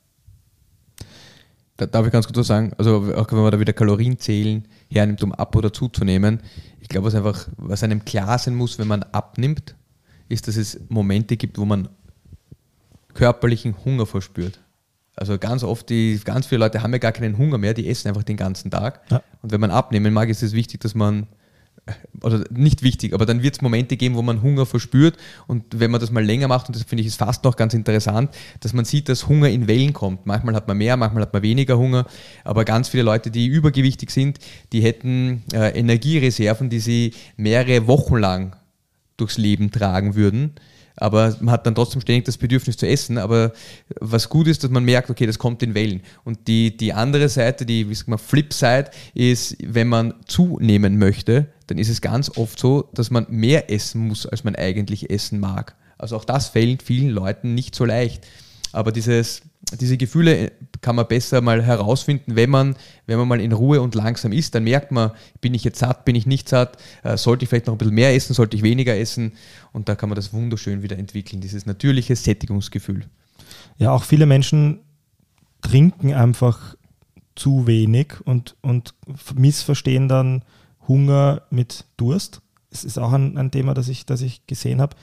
Da 1.77 1.87
darf 1.87 2.07
ich 2.07 2.13
ganz 2.13 2.27
kurz 2.27 2.39
was 2.39 2.47
sagen, 2.47 2.73
also 2.79 3.13
auch 3.17 3.31
wenn 3.33 3.39
man 3.39 3.51
da 3.51 3.59
wieder 3.59 3.73
Kalorien 3.73 4.19
zählen 4.19 4.69
hernimmt, 4.89 5.23
um 5.25 5.33
ab 5.33 5.57
oder 5.57 5.73
zuzunehmen, 5.73 6.41
ich 6.81 6.89
glaube, 6.89 7.07
was 7.07 7.15
einfach, 7.15 7.49
was 7.57 7.83
einem 7.83 8.05
klar 8.05 8.39
sein 8.39 8.55
muss, 8.55 8.79
wenn 8.79 8.87
man 8.87 9.03
abnimmt, 9.03 9.75
ist, 10.29 10.47
dass 10.47 10.57
es 10.57 10.79
Momente 10.89 11.37
gibt, 11.37 11.59
wo 11.59 11.65
man 11.65 11.89
körperlichen 13.15 13.75
Hunger 13.85 14.07
verspürt. 14.07 14.61
Also 15.17 15.39
ganz 15.39 15.63
oft, 15.63 15.89
die, 15.91 16.21
ganz 16.25 16.47
viele 16.47 16.61
Leute 16.61 16.83
haben 16.83 16.93
ja 16.93 16.99
gar 16.99 17.13
keinen 17.13 17.39
Hunger 17.39 17.59
mehr, 17.59 17.75
die 17.75 17.89
essen 17.89 18.09
einfach 18.09 18.25
den 18.25 18.37
ganzen 18.37 18.71
Tag. 18.71 19.01
Ja. 19.11 19.23
Und 19.43 19.53
wenn 19.53 19.61
man 19.61 19.71
abnehmen 19.71 20.13
mag, 20.13 20.29
ist 20.29 20.43
es 20.43 20.53
wichtig, 20.53 20.81
dass 20.81 20.97
man, 20.97 21.29
oder 22.21 22.43
nicht 22.51 22.83
wichtig, 22.83 23.15
aber 23.15 23.25
dann 23.25 23.43
wird 23.43 23.55
es 23.55 23.63
Momente 23.63 23.97
geben, 23.97 24.17
wo 24.17 24.23
man 24.23 24.43
Hunger 24.43 24.67
verspürt. 24.67 25.17
Und 25.47 25.79
wenn 25.79 25.93
man 25.93 26.01
das 26.01 26.11
mal 26.11 26.25
länger 26.25 26.49
macht, 26.49 26.67
und 26.67 26.75
das 26.75 26.83
finde 26.83 27.03
ich 27.03 27.07
ist 27.07 27.17
fast 27.17 27.45
noch 27.45 27.55
ganz 27.55 27.75
interessant, 27.75 28.35
dass 28.59 28.73
man 28.73 28.85
sieht, 28.85 29.09
dass 29.09 29.29
Hunger 29.29 29.49
in 29.51 29.69
Wellen 29.69 29.93
kommt. 29.93 30.27
Manchmal 30.27 30.57
hat 30.57 30.67
man 30.67 30.79
mehr, 30.79 30.97
manchmal 30.97 31.23
hat 31.23 31.33
man 31.33 31.43
weniger 31.43 31.79
Hunger. 31.79 32.07
Aber 32.43 32.65
ganz 32.65 32.89
viele 32.89 33.05
Leute, 33.05 33.31
die 33.31 33.47
übergewichtig 33.47 34.11
sind, 34.11 34.39
die 34.73 34.81
hätten 34.81 35.45
äh, 35.53 35.79
Energiereserven, 35.79 36.71
die 36.71 36.81
sie 36.81 37.15
mehrere 37.37 37.87
Wochen 37.87 38.17
lang 38.17 38.57
durchs 39.17 39.39
Leben 39.39 39.71
tragen 39.71 40.17
würden 40.17 40.55
aber 40.97 41.37
man 41.41 41.53
hat 41.53 41.67
dann 41.67 41.75
trotzdem 41.75 42.01
ständig 42.01 42.25
das 42.25 42.37
Bedürfnis 42.37 42.77
zu 42.77 42.87
essen. 42.87 43.19
Aber 43.19 43.53
was 44.01 44.29
gut 44.29 44.47
ist, 44.47 44.63
dass 44.63 44.71
man 44.71 44.85
merkt, 44.85 45.11
okay, 45.11 45.27
das 45.27 45.39
kommt 45.39 45.63
in 45.63 45.75
Wellen. 45.75 46.03
Und 46.25 46.47
die, 46.47 46.77
die 46.77 46.93
andere 46.93 47.29
Seite, 47.29 47.67
die 47.67 47.89
wie 47.89 47.95
sagt 47.95 48.09
man, 48.09 48.19
Flip-Side, 48.19 48.91
ist, 49.15 49.57
wenn 49.65 49.89
man 49.89 50.15
zunehmen 50.27 50.99
möchte, 50.99 51.47
dann 51.67 51.79
ist 51.79 51.89
es 51.89 52.01
ganz 52.01 52.31
oft 52.37 52.59
so, 52.59 52.89
dass 52.95 53.11
man 53.11 53.27
mehr 53.29 53.71
essen 53.71 54.07
muss, 54.07 54.27
als 54.27 54.45
man 54.45 54.55
eigentlich 54.55 55.11
essen 55.11 55.41
mag. 55.41 55.75
Also 55.99 56.17
auch 56.17 56.25
das 56.25 56.49
fällt 56.49 56.83
vielen 56.83 57.11
Leuten 57.11 57.55
nicht 57.55 57.75
so 57.75 57.85
leicht. 57.85 58.27
Aber 58.73 58.93
dieses, 58.93 59.43
diese 59.81 59.97
Gefühle 59.97 60.53
kann 60.85 60.97
man 60.97 61.09
besser 61.09 61.41
mal 61.41 61.63
herausfinden, 61.63 62.37
wenn 62.37 62.51
man, 62.51 62.77
wenn 63.07 63.17
man 63.17 63.27
mal 63.27 63.41
in 63.41 63.53
Ruhe 63.53 63.81
und 63.81 63.95
langsam 63.95 64.33
isst. 64.33 64.55
Dann 64.55 64.65
merkt 64.65 64.93
man, 64.93 65.13
bin 65.41 65.55
ich 65.55 65.65
jetzt 65.65 65.79
satt, 65.79 66.05
bin 66.05 66.15
ich 66.15 66.27
nicht 66.27 66.47
satt, 66.47 66.77
äh, 67.03 67.17
sollte 67.17 67.45
ich 67.45 67.49
vielleicht 67.49 67.69
noch 67.69 67.75
ein 67.75 67.79
bisschen 67.79 67.95
mehr 67.95 68.15
essen, 68.15 68.35
sollte 68.35 68.55
ich 68.55 68.63
weniger 68.63 68.95
essen. 68.95 69.33
Und 69.73 69.89
da 69.89 69.95
kann 69.95 70.11
man 70.11 70.17
das 70.17 70.35
wunderschön 70.35 70.83
wieder 70.83 70.99
entwickeln, 70.99 71.41
dieses 71.41 71.65
natürliche 71.65 72.15
Sättigungsgefühl. 72.15 73.07
Ja, 73.79 73.93
auch 73.93 74.05
viele 74.05 74.27
Menschen 74.27 74.81
trinken 75.63 76.13
einfach 76.13 76.77
zu 77.35 77.67
wenig 77.67 78.21
und, 78.27 78.55
und 78.61 78.93
missverstehen 79.35 80.07
dann 80.07 80.45
Hunger 80.87 81.45
mit 81.49 81.87
Durst. 81.97 82.43
Das 82.69 82.85
ist 82.85 82.99
auch 82.99 83.15
ein, 83.15 83.39
ein 83.39 83.51
Thema, 83.51 83.73
das 83.73 83.89
ich, 83.89 84.05
das 84.05 84.21
ich 84.21 84.47
gesehen 84.47 84.83
habe. 84.83 84.95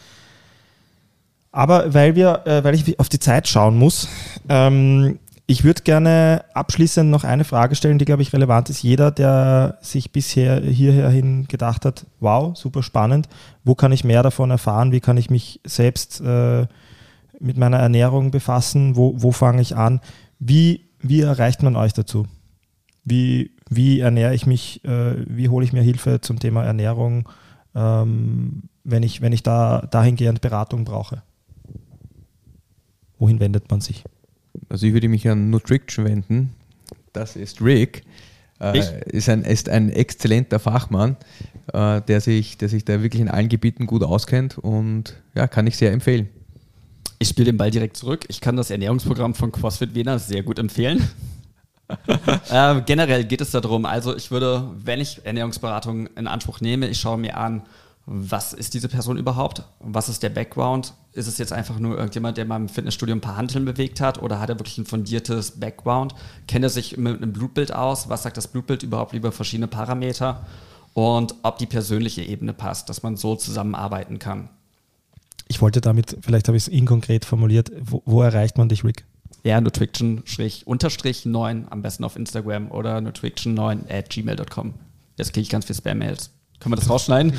Aber 1.52 1.92
weil 1.92 2.16
wir, 2.16 2.46
äh, 2.46 2.64
weil 2.64 2.76
ich 2.76 3.00
auf 3.00 3.10
die 3.10 3.18
Zeit 3.18 3.48
schauen 3.48 3.80
muss, 3.80 4.08
ähm, 4.48 5.18
ich 5.52 5.66
würde 5.66 5.82
gerne 5.82 6.46
abschließend 6.54 7.12
noch 7.12 7.26
eine 7.26 7.44
Frage 7.44 7.76
stellen, 7.76 7.98
die, 7.98 8.06
glaube 8.06 8.22
ich, 8.22 8.32
relevant 8.32 8.70
ist. 8.70 8.84
Jeder, 8.84 9.12
der 9.12 9.78
sich 9.82 10.14
bisher 10.14 10.62
hierhin 10.62 11.46
gedacht 11.50 11.84
hat, 11.84 12.06
wow, 12.22 12.58
super 12.58 12.82
spannend, 12.82 13.28
wo 13.66 13.76
kann 13.76 13.92
ich 13.92 14.06
mehr 14.06 14.24
davon 14.24 14.50
erfahren, 14.50 14.94
wie 14.94 15.02
kann 15.02 15.18
ich 15.18 15.30
mich 15.30 15.60
selbst 15.66 16.22
äh, 16.22 16.68
mit 17.42 17.58
meiner 17.58 17.80
Ernährung 17.80 18.32
befassen, 18.32 18.96
wo, 18.96 19.14
wo 19.18 19.34
fange 19.34 19.62
ich 19.62 19.76
an, 19.76 20.00
wie, 20.40 20.86
wie 21.02 21.20
erreicht 21.20 21.64
man 21.64 21.76
euch 21.76 21.92
dazu? 21.92 22.28
Wie, 23.04 23.52
wie 23.70 24.00
ernähre 24.00 24.34
ich 24.34 24.46
mich, 24.46 24.86
äh, 24.86 25.16
wie 25.28 25.50
hole 25.50 25.66
ich 25.66 25.74
mir 25.74 25.82
Hilfe 25.82 26.22
zum 26.22 26.40
Thema 26.40 26.64
Ernährung, 26.64 27.28
ähm, 27.76 28.70
wenn, 28.86 29.04
ich, 29.04 29.20
wenn 29.20 29.34
ich 29.34 29.44
da 29.44 29.82
dahingehend 29.92 30.40
Beratung 30.40 30.86
brauche? 30.86 31.24
Wohin 33.20 33.42
wendet 33.42 33.70
man 33.70 33.82
sich? 33.82 34.06
Also 34.70 34.88
ich 34.88 34.94
würde 34.94 35.10
mich 35.10 35.28
an 35.28 35.50
Nutrition 35.50 36.06
wenden. 36.06 36.54
Das 37.14 37.36
ist 37.36 37.62
Rick. 37.62 38.04
Äh, 38.62 38.80
ist, 39.08 39.28
ein, 39.28 39.42
ist 39.44 39.70
ein 39.70 39.90
exzellenter 39.90 40.60
Fachmann, 40.60 41.18
äh, 41.74 42.00
der, 42.02 42.22
sich, 42.22 42.58
der 42.58 42.70
sich 42.70 42.86
da 42.86 43.02
wirklich 43.02 43.22
in 43.22 43.28
allen 43.28 43.50
Gebieten 43.50 43.88
gut 43.88 44.04
auskennt 44.04 44.60
und 44.60 45.16
ja, 45.34 45.48
kann 45.48 45.66
ich 45.66 45.78
sehr 45.78 45.92
empfehlen. 45.92 46.30
Ich 47.18 47.30
spiele 47.30 47.46
den 47.46 47.58
Ball 47.58 47.72
direkt 47.72 47.98
zurück. 47.98 48.26
Ich 48.28 48.40
kann 48.40 48.56
das 48.58 48.70
Ernährungsprogramm 48.70 49.34
von 49.34 49.52
CrossFit 49.52 49.96
Wiener 49.96 50.20
sehr 50.20 50.44
gut 50.44 50.60
empfehlen. 50.60 51.08
äh, 52.52 52.82
generell 52.86 53.24
geht 53.26 53.42
es 53.42 53.50
darum, 53.50 53.86
also 53.86 54.16
ich 54.16 54.30
würde, 54.30 54.70
wenn 54.76 55.02
ich 55.02 55.26
Ernährungsberatung 55.26 56.08
in 56.16 56.28
Anspruch 56.28 56.62
nehme, 56.62 56.88
ich 56.88 57.00
schaue 57.00 57.18
mir 57.18 57.38
an, 57.38 57.64
was 58.06 58.54
ist 58.54 58.74
diese 58.74 58.90
Person 58.90 59.18
überhaupt? 59.18 59.64
Was 59.80 60.10
ist 60.10 60.24
der 60.24 60.30
Background? 60.30 60.94
Ist 61.14 61.28
es 61.28 61.38
jetzt 61.38 61.54
einfach 61.54 61.80
nur 61.80 61.98
irgendjemand, 61.98 62.38
der 62.38 62.46
mal 62.46 62.56
im 62.56 62.70
Fitnessstudio 62.70 63.16
ein 63.16 63.22
paar 63.22 63.38
Handeln 63.38 63.66
bewegt 63.66 64.02
hat 64.02 64.22
oder 64.22 64.40
hat 64.40 64.50
er 64.50 64.60
wirklich 64.60 64.78
ein 64.78 64.86
fundiertes 64.86 65.60
Background? 65.60 66.16
Kennt 66.48 66.64
er 66.64 66.70
sich 66.70 66.98
mit 66.98 67.18
einem 67.18 67.34
Blutbild 67.34 67.74
aus? 67.74 68.10
Was 68.10 68.24
sagt 68.24 68.38
das 68.38 68.48
Blutbild 68.48 68.84
überhaupt 68.84 69.14
über 69.14 69.32
verschiedene 69.32 69.68
Parameter? 69.68 70.46
Und 70.94 71.36
ob 71.44 71.58
die 71.58 71.68
persönliche 71.68 72.22
Ebene 72.22 72.54
passt, 72.54 72.90
dass 72.90 73.04
man 73.04 73.16
so 73.16 73.36
zusammenarbeiten 73.36 74.20
kann. 74.20 74.50
Ich 75.48 75.62
wollte 75.62 75.80
damit, 75.80 76.18
vielleicht 76.22 76.48
habe 76.48 76.58
ich 76.58 76.64
es 76.64 76.68
inkonkret 76.68 77.24
formuliert, 77.24 77.72
wo, 77.80 78.02
wo 78.06 78.22
erreicht 78.22 78.58
man 78.58 78.70
dich, 78.70 78.84
Rick? 78.84 79.06
Ja, 79.44 79.60
nutriction-9 79.60 81.68
am 81.70 81.82
besten 81.82 82.04
auf 82.04 82.16
Instagram 82.16 82.72
oder 82.72 82.98
nutriction9 82.98 83.90
at 83.90 84.10
gmail.com. 84.10 84.74
Jetzt 85.18 85.34
kriege 85.34 85.44
ich 85.44 85.50
ganz 85.50 85.66
viel 85.66 85.76
Spam-Mails. 85.76 86.32
Können 86.62 86.74
wir 86.74 86.78
das 86.78 86.90
rausschneiden? 86.90 87.34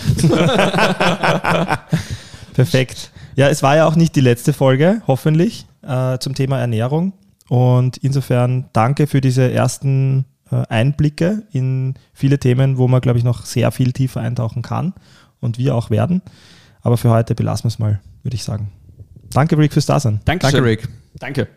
Perfekt. 2.54 3.10
Ja, 3.36 3.48
es 3.48 3.62
war 3.62 3.76
ja 3.76 3.86
auch 3.86 3.96
nicht 3.96 4.14
die 4.16 4.20
letzte 4.20 4.52
Folge, 4.52 5.00
hoffentlich, 5.06 5.66
äh, 5.82 6.18
zum 6.18 6.34
Thema 6.34 6.58
Ernährung. 6.58 7.12
Und 7.48 7.96
insofern 7.98 8.66
danke 8.72 9.06
für 9.06 9.20
diese 9.20 9.50
ersten 9.50 10.24
äh, 10.50 10.62
Einblicke 10.68 11.44
in 11.52 11.94
viele 12.12 12.38
Themen, 12.38 12.78
wo 12.78 12.88
man, 12.88 13.00
glaube 13.00 13.18
ich, 13.18 13.24
noch 13.24 13.46
sehr 13.46 13.70
viel 13.70 13.92
tiefer 13.92 14.20
eintauchen 14.20 14.62
kann 14.62 14.92
und 15.40 15.56
wir 15.58 15.74
auch 15.74 15.90
werden. 15.90 16.22
Aber 16.82 16.96
für 16.96 17.10
heute 17.10 17.34
belassen 17.34 17.64
wir 17.64 17.68
es 17.68 17.78
mal, 17.78 18.00
würde 18.22 18.34
ich 18.34 18.44
sagen. 18.44 18.72
Danke, 19.32 19.56
Rick, 19.56 19.72
fürs 19.72 19.86
Dasein. 19.86 20.20
Danke, 20.24 20.46
Danke 20.50 20.64
Rick. 20.64 20.88
Danke. 21.18 21.48